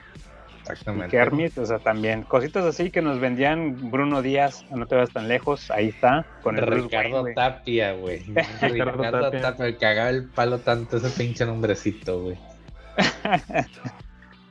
[0.68, 1.18] Y Exactamente.
[1.18, 2.23] Kermit, o sea, también.
[2.23, 6.57] Cositas así que nos vendían Bruno Díaz, no te vas tan lejos, ahí está, con
[6.57, 7.26] el Ricardo.
[7.34, 8.19] Tapia, güey.
[8.61, 9.41] Ricardo Tapia.
[9.41, 9.65] Tapia.
[9.65, 12.38] me cagaba el palo tanto ese pinche nombrecito, güey.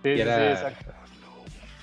[0.03, 0.93] Sí, era- sí, exacto.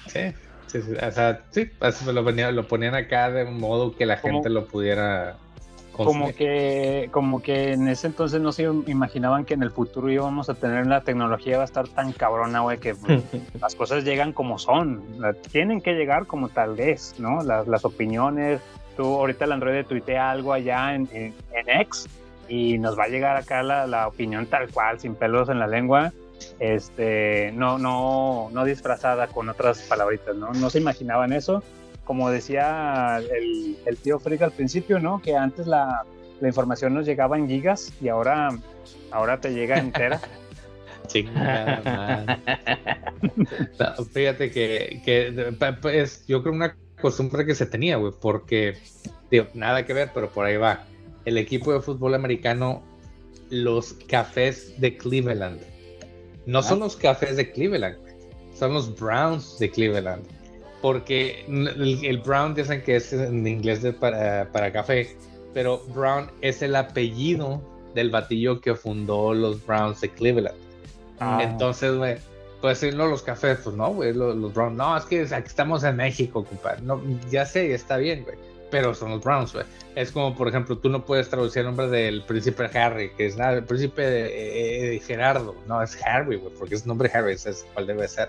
[0.07, 0.19] Sí,
[0.68, 1.72] sí, sí, o sea, sí,
[2.14, 5.38] lo, venía- lo ponían acá de un modo que la gente lo pudiera
[5.93, 10.49] Como que, como que en ese entonces no se imaginaban que en el futuro íbamos
[10.49, 13.23] a tener la tecnología va a estar tan cabrona, güey, que pues,
[13.61, 15.03] las cosas llegan como son,
[15.51, 17.43] tienen que llegar como tal vez, ¿no?
[17.43, 18.59] Las, las opiniones,
[18.97, 22.07] tú ahorita el Android tuitea algo allá en, en, en X
[22.47, 25.67] y nos va a llegar acá la, la opinión tal cual, sin pelos en la
[25.67, 26.11] lengua,
[26.59, 30.53] este, no, no, no disfrazada con otras palabritas, ¿no?
[30.53, 31.63] No se imaginaban eso.
[32.03, 35.21] Como decía el, el tío Frick al principio, ¿no?
[35.21, 36.03] Que antes la,
[36.43, 38.49] la información nos llegaba en gigas y ahora,
[39.11, 40.19] ahora te llega entera.
[41.07, 42.39] Chingada.
[43.80, 45.01] No, Fíjate que,
[45.93, 48.77] es, yo creo una costumbre que se tenía, güey, porque,
[49.31, 50.85] digo, nada que ver, pero por ahí va.
[51.25, 52.84] El equipo de fútbol americano,
[53.49, 55.61] los cafés de Cleveland.
[56.45, 57.97] No son los cafés de Cleveland,
[58.53, 60.25] son los Browns de Cleveland.
[60.84, 65.15] Porque el, el Brown dicen que es en inglés de para, para café,
[65.53, 67.61] pero Brown es el apellido
[67.95, 70.57] del batillo que fundó los Browns de Cleveland.
[71.22, 71.39] Ah.
[71.41, 72.18] Entonces, güey,
[72.60, 74.76] pues no los cafés, pues no, güey, los, los Browns.
[74.76, 76.81] No, es que aquí estamos en México, compadre.
[76.81, 77.01] No,
[77.31, 78.35] ya sé, está bien, güey.
[78.69, 79.65] Pero son los Browns, güey.
[79.95, 83.38] Es como, por ejemplo, tú no puedes traducir el nombre del príncipe Harry, que es
[83.38, 85.55] nada, el príncipe eh, eh, Gerardo.
[85.65, 88.27] No, es Harry, güey, porque es nombre Harry, ese es cuál debe ser.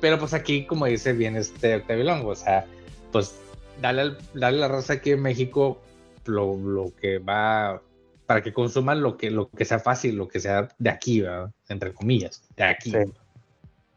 [0.00, 2.66] Pero pues aquí, como dice bien este Octavio Longo, o sea,
[3.12, 3.40] pues
[3.80, 5.80] dale, al- dale la raza aquí en México
[6.26, 7.80] lo, lo que va
[8.26, 11.50] para que consuman lo que, lo que sea fácil, lo que sea de aquí, ¿verdad?
[11.68, 12.92] entre comillas, de aquí.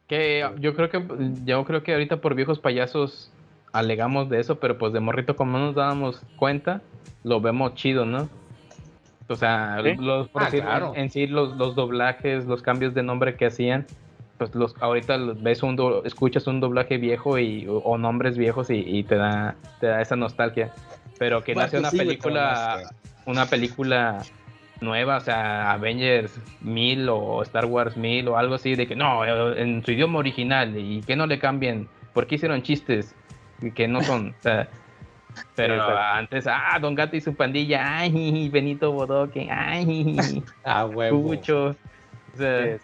[0.08, 1.04] Que yo creo que
[1.46, 3.32] yo creo que ahorita por viejos payasos
[3.74, 6.82] alegamos de eso, pero pues de morrito como no nos dábamos cuenta,
[7.24, 8.28] lo vemos chido, ¿no?
[9.28, 9.94] O sea, Sí.
[10.00, 10.94] los, por Ah, decir, claro.
[10.96, 13.86] en, en sí los, los doblajes, los cambios de nombre que hacían,
[14.40, 18.38] pues los ahorita los ves un do- escuchas un doblaje viejo y o, o nombres
[18.38, 20.72] viejos y, y te da te da esa nostalgia.
[21.20, 22.92] Pero que Bueno, nace una sí, película
[23.28, 24.24] una película
[24.82, 29.26] nueva, o sea, Avengers 1000 o Star Wars 1000 o algo así, de que no,
[29.56, 33.14] en su idioma original y que no le cambien, porque hicieron chistes
[33.76, 34.70] que no son, o sea,
[35.56, 36.02] pero exacto.
[36.14, 41.22] antes, ah, Don Gato y su pandilla, ay, Benito Bodoque, ay, Ah, huevo.
[41.24, 41.72] Cucho,
[42.34, 42.78] o sea,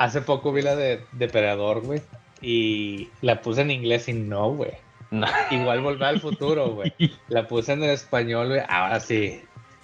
[0.00, 2.00] Hace poco vi la de Depredador, güey,
[2.40, 4.72] y la puse en inglés y no, güey.
[5.10, 5.26] no.
[5.50, 6.92] Igual volver al futuro, güey.
[7.28, 8.62] La puse en español, güey.
[8.66, 9.42] Ahora sí.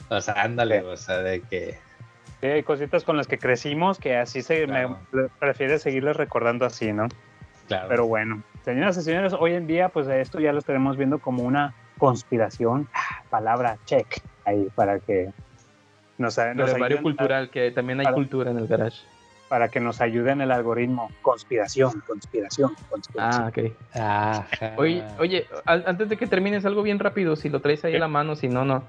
[0.08, 1.78] O sea, ándale, o sea, de que.
[2.40, 4.98] Sí, hay cositas con las que crecimos que así se Claro.
[5.12, 7.08] me prefiere seguirles recordando así, ¿no?
[7.68, 7.88] Claro.
[7.88, 11.42] Pero bueno, señoras y señores, hoy en día, pues esto ya lo estaremos viendo como
[11.42, 12.88] una conspiración.
[12.94, 14.06] Ah, Palabra check
[14.46, 15.30] ahí para que
[16.18, 19.00] nos, nos Brevario ayuden, cultural, que también hay Para- cultura en el garage.
[19.48, 21.10] Para que nos ayuden el algoritmo.
[21.22, 23.44] Conspiración, conspiración, conspiración.
[23.44, 23.72] Ah, ok.
[23.94, 24.74] Ajá.
[24.76, 28.08] Oye, oye, antes de que termines algo bien rápido, si lo traes ahí a la
[28.08, 28.84] mano, si no, no.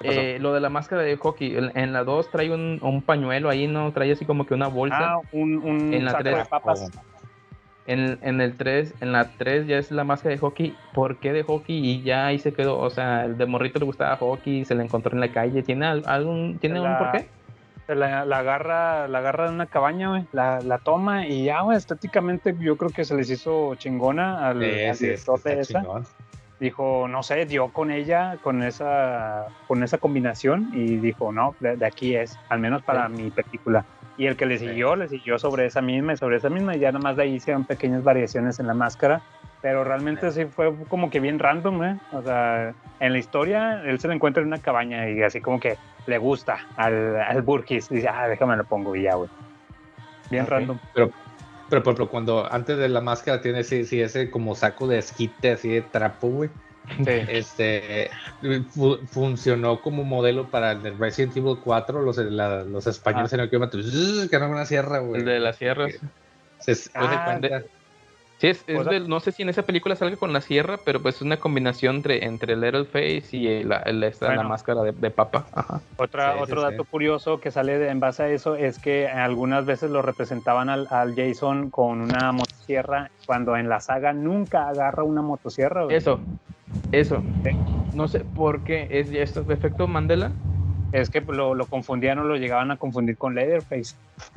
[0.00, 0.36] ¿Qué?
[0.36, 3.50] Eh, lo de la máscara de hockey, en, en la 2 trae un, un pañuelo
[3.50, 3.92] ahí, ¿no?
[3.92, 4.96] Trae así como que una bolsa.
[5.14, 6.36] Ah, un, un En la saco tres.
[6.38, 6.90] de papas.
[7.86, 10.76] En, en el 3, en la 3 ya es la máscara de hockey.
[10.94, 11.76] ¿Por qué de hockey?
[11.84, 12.78] Y ya ahí se quedó.
[12.78, 15.62] O sea, el de morrito le gustaba hockey, se le encontró en la calle.
[15.62, 17.28] ¿Tiene al- algún, tiene un La- por qué?
[17.94, 21.76] La, la agarra, la agarra en una cabaña, güey, la, la toma y ya, güey,
[21.76, 25.80] estéticamente yo creo que se les hizo chingona al, Sí, al sí, director de esa.
[25.80, 26.06] chingón.
[26.60, 31.76] Dijo, no sé, dio con ella, con esa, con esa combinación y dijo, no, de,
[31.76, 33.84] de aquí es, al menos para mi película.
[34.18, 36.80] Y el que le siguió, le siguió sobre esa misma y sobre esa misma, y
[36.80, 39.22] ya nada más de ahí hicieron pequeñas variaciones en la máscara.
[39.62, 41.98] Pero realmente sí fue como que bien random, ¿eh?
[42.12, 45.60] O sea, en la historia él se lo encuentra en una cabaña y así como
[45.60, 45.76] que
[46.06, 47.88] le gusta al, al Burgis.
[47.90, 49.28] Dice, ah, déjame lo pongo y ya, güey.
[50.30, 50.78] Bien random.
[50.94, 51.10] Pero,
[51.68, 54.98] pero, por ejemplo, cuando antes de la máscara tiene sí, sí, ese como saco de
[54.98, 56.50] esquite así de trapo, güey.
[57.06, 58.10] Este
[58.70, 63.36] fu- funcionó como modelo para el de Resident Evil 4, los, la- los españoles Ah.
[63.36, 65.20] en el que era una sierra, güey.
[65.20, 65.92] El de las sierras.
[66.58, 67.62] Se, se Ah, cuenta.
[68.40, 71.02] Sí, es, es del- no sé si en esa película salga con la sierra, pero
[71.02, 72.56] pues es una combinación entre, entre
[72.86, 75.46] Face y la, el- esta, la máscara de, de papa.
[75.52, 75.82] Ajá.
[75.98, 76.70] Otra, Sí, otro sí.
[76.70, 80.70] dato curioso que sale de- en base a eso es que algunas veces lo representaban
[80.70, 85.84] al, al Jason con una motosierra, cuando en la saga nunca agarra una motosierra.
[85.84, 85.96] güey.
[85.96, 86.18] Eso,
[86.92, 87.22] eso.
[87.92, 88.88] No sé por qué.
[88.90, 90.32] ¿Es esto efecto Mandela?
[90.92, 93.94] Es que lo, lo confundían o lo llegaban a confundir con Leatherface.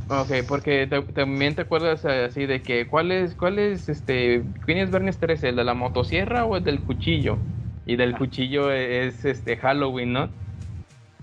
[0.08, 4.44] Ok, porque te- también te acuerdas eh, así de que, ¿cuál es, cuál es, este,
[4.66, 5.50] quién es Bernie 13?
[5.50, 7.38] ¿El de la motosierra o el del cuchillo?
[7.86, 8.18] Y del Ah.
[8.18, 10.30] cuchillo es, este, Halloween, ¿no?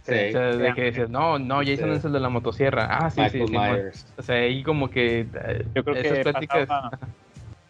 [0.03, 0.15] Sí.
[0.15, 1.97] O sea, de que dices, no, no, Jason Sí.
[1.97, 2.87] es el de la motosierra.
[2.91, 3.59] Ah, sí, sí, Michael sí.
[3.59, 4.15] Myers.
[4.17, 6.69] O sea, ahí como que eh, Yo creo esas que pláticas...
[6.69, 6.91] pasaba,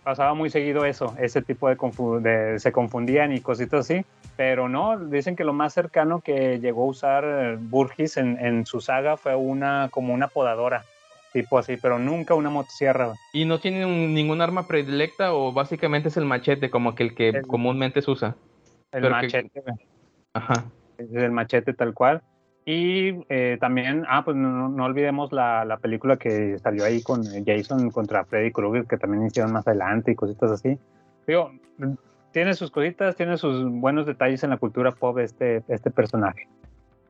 [0.03, 4.05] pasaba muy seguido eso, ese tipo de, confu- de- se confundían y cositas así,
[4.37, 8.67] pero no, dicen que lo más cercano que llegó a usar eh, Burgis en, en
[8.67, 10.85] su saga fue una como una podadora,
[11.33, 13.13] tipo así, pero nunca una motosierra.
[13.33, 17.15] ¿Y no tiene un- ningún arma predilecta o básicamente es el machete como que el
[17.15, 18.37] que El- comúnmente se usa?
[18.93, 19.63] El Pero machete.
[20.33, 20.65] Ajá.
[20.99, 22.23] es el machete tal cual.
[22.65, 27.25] Y eh, también, ah, pues no, no olvidemos la, la, película que salió ahí con
[27.45, 30.79] Jason contra Freddy Krueger, que también hicieron más adelante y cositas así.
[31.27, 31.53] Digo,
[32.33, 36.49] tiene sus cositas, tiene sus buenos detalles en la cultura pop este, este personaje.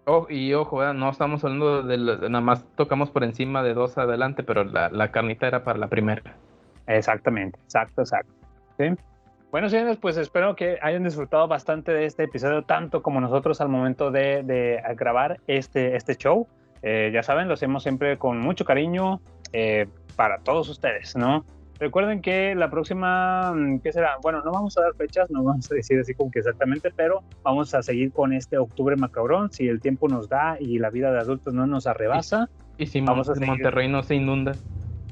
[0.07, 4.43] Oh, y ojo, no estamos hablando de, nada más tocamos por encima de dos adelante,
[4.43, 6.23] pero la, la carnita era para la primera.
[6.87, 8.33] Exactamente, exacto, exacto.
[8.79, 8.87] ¿Sí?
[9.51, 13.69] Bueno, señores, pues espero que hayan disfrutado bastante de este episodio, tanto como nosotros al
[13.69, 16.47] momento de, de grabar este, este show.
[16.83, 19.21] Eh, ya saben, lo hacemos siempre con mucho cariño
[19.53, 21.45] eh, para todos ustedes, ¿no?
[21.81, 23.53] Recuerden que la próxima,
[23.83, 24.19] ¿qué será?
[24.23, 27.23] Bueno, no vamos a dar fechas, no vamos a decir así como que exactamente, pero
[27.43, 31.11] vamos a seguir con este octubre macabrón, si el tiempo nos da y la vida
[31.11, 32.49] de adultos no nos arrebasa.
[32.79, 33.35] Y, y si vamos a.
[33.35, 34.53] Monterrey no se inunda.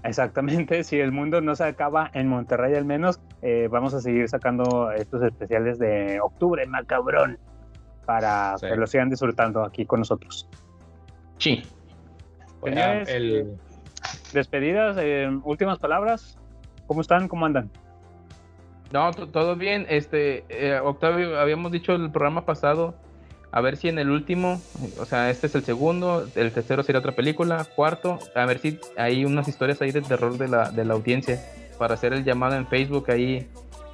[0.05, 4.29] Exactamente, si el mundo no se acaba en Monterrey al menos, eh, vamos a seguir
[4.29, 7.39] sacando estos especiales de octubre macabrón
[8.07, 8.67] para sí.
[8.67, 10.49] que lo sigan disfrutando aquí con nosotros.
[11.39, 11.63] Sí.
[12.63, 13.59] Señores, el...
[14.33, 16.39] despedidas, eh, últimas palabras.
[16.87, 17.29] ¿Cómo están?
[17.29, 17.71] ¿Cómo andan?
[18.93, 19.87] No, todo bien.
[19.89, 22.95] Este, eh, Octavio, habíamos dicho el programa pasado,
[23.51, 24.61] a ver si en el último,
[24.99, 28.79] o sea, este es el segundo, el tercero sería otra película, cuarto, a ver si
[28.97, 31.43] hay unas historias ahí de terror de la, de la audiencia
[31.79, 33.47] para hacer el llamado en Facebook ahí,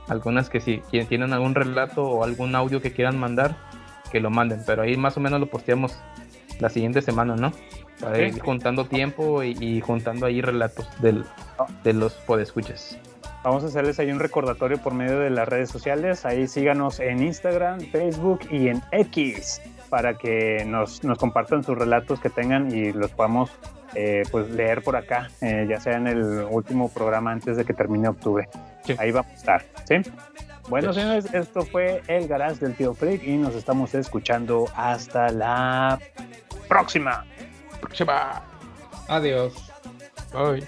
[0.08, 3.56] algunas que si quienes tienen algún relato o algún audio que quieran mandar,
[4.10, 5.96] que lo manden, pero ahí más o menos lo posteamos
[6.58, 7.52] la siguiente semana, ¿no?
[8.00, 11.24] Para ir juntando tiempo y, y juntando ahí relatos del,
[11.84, 12.98] de los podescuchas.
[13.42, 16.24] Vamos a hacerles ahí un recordatorio por medio de las redes sociales.
[16.24, 19.60] Ahí síganos en Instagram, Facebook y en X
[19.90, 23.50] para que nos, nos compartan sus relatos que tengan y los podamos
[23.94, 27.74] eh, pues leer por acá, eh, ya sea en el último programa antes de que
[27.74, 28.48] termine octubre.
[28.84, 28.96] Sí.
[28.98, 30.10] Ahí vamos a estar, ¿sí?
[30.68, 31.00] Bueno, sí.
[31.00, 36.00] señores, esto fue el Garage del Tío Freak y nos estamos escuchando hasta la
[36.68, 37.24] próxima.
[37.80, 38.42] Próxima.
[39.06, 39.70] Adiós.
[40.32, 40.66] Bye.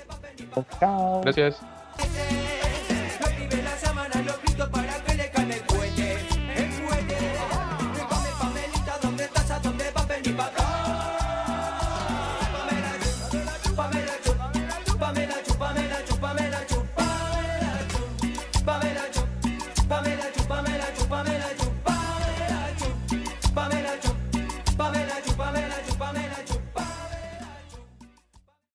[0.79, 1.21] Chao.
[1.23, 1.61] Gracias.